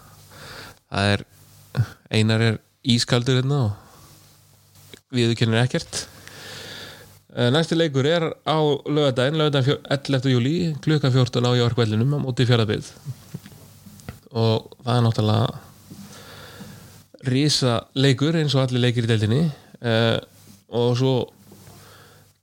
það 0.87 1.11
er 1.15 1.25
einar 2.15 2.45
er 2.47 2.59
ískaldur 2.87 3.41
hérna 3.41 3.59
og 3.67 5.15
viðurkennir 5.17 5.63
ekkert 5.65 6.05
Eh, 7.37 7.51
Næsti 7.53 7.75
leikur 7.77 8.07
er 8.09 8.23
á 8.49 8.57
lögadaginn, 8.89 9.35
lögadaginn 9.37 9.65
fjó- 9.67 9.81
11. 9.93 10.29
júli 10.31 10.53
klukkan 10.81 11.11
14 11.13 11.45
á 11.45 11.51
Jórkvellinum 11.59 12.15
á 12.17 12.23
móti 12.23 12.47
fjörðabið 12.49 12.87
og 14.31 14.71
það 14.81 14.95
er 14.95 15.03
náttúrulega 15.05 15.59
rísa 17.25 17.87
leikur 17.97 18.37
eins 18.37 18.55
og 18.55 18.65
allir 18.65 18.83
leikir 18.83 19.07
í 19.07 19.09
deildinni 19.09 19.41
eh, 19.81 20.17
og 20.69 20.93
svo 20.99 21.15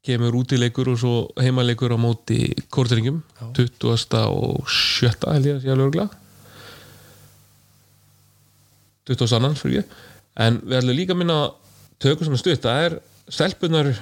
kemur 0.04 0.36
útileikur 0.36 0.90
og 0.92 0.98
svo 1.00 1.14
heimaleikur 1.40 1.94
á 1.94 1.98
móti 2.00 2.52
kórtringum 2.72 3.22
20. 3.56 3.94
og 4.28 4.68
7. 4.68 5.14
held 5.32 5.48
ég 5.48 5.56
að 5.56 5.64
sé 5.64 5.72
alveg 5.72 5.88
örgla 5.88 6.08
20. 9.08 9.36
annan 9.38 9.56
fyrir 9.56 9.82
ég 9.82 9.96
en 10.44 10.60
við 10.64 10.78
ætlum 10.80 10.98
líka 10.98 11.14
að 11.14 11.20
minna 11.22 11.38
tökum 12.02 12.26
svona 12.26 12.40
stutt, 12.40 12.64
það 12.64 12.84
er 12.88 12.98
stelpunar 13.32 13.92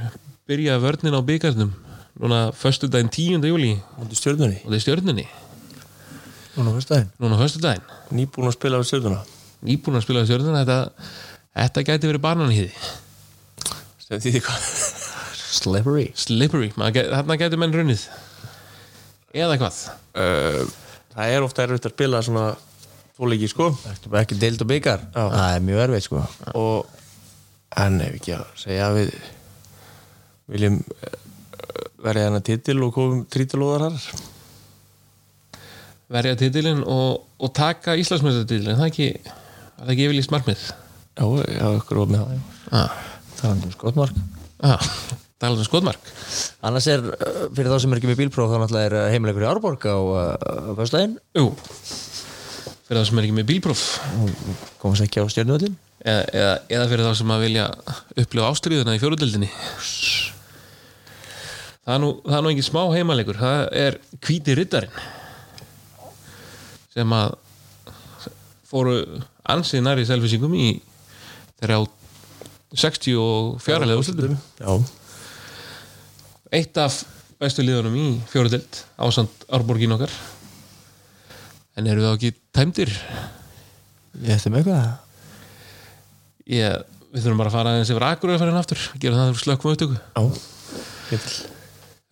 byrja 0.48 0.80
vörnin 0.82 1.14
á 1.14 1.20
byggarnum 1.22 1.70
núna 2.18 2.40
föstudaginn 2.56 3.12
10. 3.12 3.46
júli 3.52 3.76
og 3.96 4.08
það 4.08 4.12
er 4.12 4.20
stjörnunni 4.22 5.28
núna 7.22 7.38
fyrst 7.38 7.62
daginn 7.62 8.18
nýbúin 8.18 8.50
að 8.50 8.58
spila 8.58 8.82
á 8.82 8.84
stjörnuna 8.84 9.22
nýbúin 9.66 9.98
að 9.98 10.04
spila 10.06 10.24
á 10.24 10.28
stjörnuna 10.28 10.64
þetta, 10.64 11.08
þetta 11.62 11.86
gæti 11.88 12.10
verið 12.10 12.24
bananhýði 12.26 12.72
sem 14.02 14.22
því 14.22 14.42
hvað? 14.44 14.68
Slippery 15.52 16.06
slippery, 16.18 16.70
get, 16.94 17.10
þarna 17.12 17.36
gæti 17.38 17.58
menn 17.60 17.74
runnið. 17.76 18.06
Eða 19.36 19.58
hvað? 19.60 19.78
Uh, 20.16 20.62
það 21.12 21.34
er 21.34 21.46
ofta 21.46 21.64
erfitt 21.66 21.88
að 21.88 21.94
spila 21.94 22.22
svona 22.24 22.46
tvoleiki 23.16 23.48
sko. 23.52 23.70
Ekki 24.20 24.38
deild 24.40 24.64
og 24.64 24.70
byggar 24.72 25.06
Já. 25.12 25.22
það 25.22 25.46
er 25.46 25.64
mjög 25.68 25.84
erfið 25.86 26.04
sko. 26.06 26.24
Og 26.58 26.98
en 27.82 28.00
ef 28.04 28.18
ekki 28.18 28.34
að 28.36 28.44
segja 28.60 28.88
að 28.88 28.98
við 28.98 29.14
viljum 30.52 30.78
eh, 30.82 31.18
verja 32.02 32.26
þennan 32.28 32.46
titil 32.48 32.78
og 32.84 32.94
komum 32.96 33.22
trítilóðar 33.32 33.86
þar. 33.86 34.24
Verja 36.12 36.40
titilinn 36.40 36.82
og, 36.84 37.22
og 37.40 37.54
taka 37.56 37.96
Íslandsmjöndatitilinn 38.00 38.76
það 38.76 38.88
er 38.88 38.92
ekki, 38.92 39.36
það 39.78 39.84
er 39.86 39.92
ekki 39.94 40.06
yfirlýst 40.06 40.34
markmið? 40.34 40.64
Já, 41.12 41.26
já, 41.52 41.66
ykkur 41.80 42.02
og 42.02 42.12
með 42.12 42.24
það 42.24 42.80
ah. 42.80 42.96
er 43.42 43.52
um 43.52 43.74
skotmark. 43.74 44.22
Ah. 44.62 44.88
talað 45.42 45.62
um 45.64 45.68
skotmark. 45.68 46.10
Annars 46.64 46.88
er 46.92 47.04
uh, 47.04 47.44
fyrir 47.52 47.72
þá 47.72 47.78
sem 47.82 47.94
er 47.94 48.00
ekki 48.00 48.10
með 48.12 48.20
bílpróf 48.22 48.52
þá 48.52 48.58
náttúrulega 48.62 48.90
er 48.90 48.98
uh, 49.00 49.06
heimilegur 49.12 49.46
í 49.46 49.50
Árborg 49.50 49.86
á 49.90 49.98
uh, 49.98 50.74
fyrst 50.78 50.96
daginn 50.96 51.16
Jú, 51.36 51.48
fyrir 52.86 53.00
það 53.00 53.08
sem 53.08 53.22
er 53.22 53.28
ekki 53.28 53.38
með 53.40 53.48
bílpróf. 53.50 53.86
Komast 54.82 55.06
ekki 55.06 55.24
á 55.24 55.26
stjörnuvöldin 55.26 55.80
eða, 56.02 56.22
eða, 56.32 56.52
eða 56.76 56.86
fyrir 56.90 57.06
þá 57.06 57.18
sem 57.20 57.32
að 57.34 57.44
vilja 57.46 57.66
upplifa 58.22 58.50
ástriðuna 58.50 58.96
í 58.96 59.02
fjórudildinni 59.02 59.50
það 61.82 61.94
er 61.94 62.02
nú, 62.02 62.10
það 62.26 62.36
er 62.38 62.44
nú 62.44 62.52
ekki 62.52 62.66
smá 62.66 62.82
heimalegur 62.94 63.40
það 63.40 63.60
er 63.82 63.98
hvíti 64.22 64.56
riddarinn 64.58 65.02
sem 66.92 67.14
að 67.16 67.36
fóru 68.68 68.96
ansið 69.51 69.82
nær 69.84 70.01
í 70.01 70.07
selfisingum 70.07 70.55
í 70.55 70.68
þeirra 71.61 71.82
á 71.82 71.82
64 72.78 73.88
lega 73.88 74.01
úrslitum. 74.01 74.36
Já, 74.61 74.72
eitt 76.53 76.78
af 76.80 77.03
bestu 77.43 77.64
liðunum 77.64 77.97
í 77.99 78.07
fjóruðild 78.30 78.82
ásand 79.03 79.47
Árborgin 79.53 79.95
okkar. 79.97 80.12
En 81.76 81.88
eru 81.88 82.05
það 82.05 82.18
ekki 82.18 82.32
tæmdir? 82.55 82.93
Ég 84.22 84.36
ætti 84.36 84.53
með 84.53 84.62
eitthvað. 84.62 84.90
Ég, 86.53 86.82
við 87.12 87.24
þurfum 87.24 87.40
bara 87.40 87.53
að 87.53 87.57
fara 87.57 87.72
aðeins 87.72 87.93
yfir 87.95 88.07
akkur 88.07 88.34
að 88.34 88.43
fara 88.43 88.53
inn 88.53 88.61
aftur, 88.61 88.84
gera 89.01 89.18
það 89.18 89.30
þegar 89.30 89.43
slökkum 89.47 89.76
til 89.80 89.90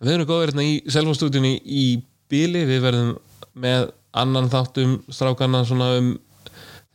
Við 0.01 0.15
erum 0.15 0.27
góðir 0.29 0.49
hérna 0.49 0.65
í 0.65 0.77
selfhóðstúdíunni 0.89 1.53
í 1.61 1.85
bíli, 2.31 2.63
við 2.65 2.79
verðum 2.81 3.11
með 3.61 3.91
annan 4.17 4.49
þáttum 4.49 4.95
strákana 5.13 5.61
svona 5.67 5.91
um 5.99 6.07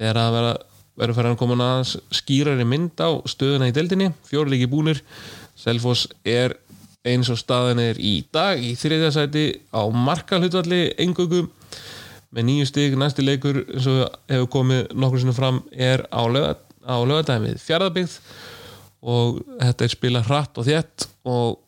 þegar 0.00 0.22
að 0.22 0.36
vera 0.36 0.54
verður 0.96 1.18
fyrir 1.18 1.34
að 1.34 1.40
koma 1.40 1.56
aðeins 1.60 1.96
skýrari 2.14 2.64
mynd 2.68 3.02
á 3.04 3.10
stöðuna 3.28 3.68
í 3.68 3.74
deildinni, 3.76 4.12
fjórleiki 4.28 4.68
búnir. 4.70 5.02
Selfoss 5.56 6.06
er 6.24 6.56
eins 7.06 7.28
og 7.32 7.38
staðan 7.40 7.80
er 7.82 8.00
í 8.00 8.18
dag 8.34 8.60
í 8.62 8.72
þriðja 8.78 9.12
sæti 9.14 9.44
á 9.70 9.82
markalhutvalli 9.92 10.96
engögum 11.02 11.50
með 12.34 12.48
nýju 12.48 12.68
stig, 12.68 12.96
næsti 12.98 13.24
leikur 13.24 13.62
eins 13.64 13.86
og 13.90 14.16
hefur 14.30 14.48
komið 14.56 14.96
nokkur 14.96 15.22
sinni 15.22 15.36
fram 15.36 15.60
er 15.72 16.02
á, 16.10 16.22
löga, 16.26 16.56
á 16.82 16.96
lögadæmið 17.06 17.60
fjárðabyggð 17.62 18.16
og 19.06 19.38
þetta 19.60 19.86
er 19.86 19.94
spila 19.94 20.24
hratt 20.26 20.58
og 20.58 20.66
þétt 20.66 21.06
og 21.28 21.60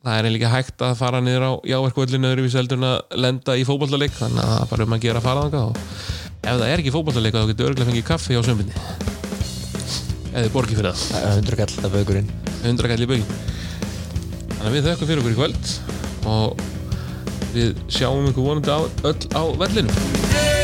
það 0.00 0.16
er 0.16 0.30
ekki 0.30 0.54
hægt 0.54 0.86
að 0.86 0.96
fara 1.02 1.20
niður 1.20 1.44
á 1.44 1.52
jáverkvöldinu 1.74 2.30
öðru 2.30 2.46
við 2.46 2.54
seldurinn 2.54 2.88
að 2.88 3.20
lenda 3.20 3.58
í 3.58 3.66
fótballaleik 3.68 4.16
þannig 4.16 4.40
að 4.46 4.54
það 4.54 4.64
er 4.64 4.72
bara 4.72 4.86
um 4.86 4.96
að 4.96 5.04
gera 5.04 5.20
að 5.20 5.28
fara 5.28 5.44
þangað 5.44 5.66
og 5.68 6.19
ef 6.40 6.56
það 6.56 6.66
er 6.70 6.80
ekki 6.82 6.92
fótballaleik 6.94 7.36
þá 7.36 7.42
getur 7.50 7.70
örgulega 7.70 7.90
fengið 7.90 8.06
kaffi 8.08 8.38
á 8.38 8.42
sömbindi 8.46 8.76
eða 10.30 10.44
þið 10.46 10.52
borgið 10.54 10.80
fyrir 10.80 10.94
það. 10.94 11.24
100 11.40 11.58
kall 11.60 11.74
að 11.84 11.96
baukurinn 11.96 12.30
100 12.62 12.92
kall 12.92 13.04
í 13.04 13.10
bögin 13.10 13.28
þannig 13.30 14.68
að 14.70 14.76
við 14.76 14.88
þökkum 14.88 15.10
fyrir 15.10 15.22
okkur 15.24 15.34
í 15.34 15.40
kvöld 15.40 15.64
og 16.30 16.48
við 17.54 17.84
sjáum 17.90 18.30
ykkur 18.30 18.46
vonandi 18.46 18.72
á, 18.72 18.80
öll 19.10 19.22
á 19.34 19.42
vellinu 19.64 20.59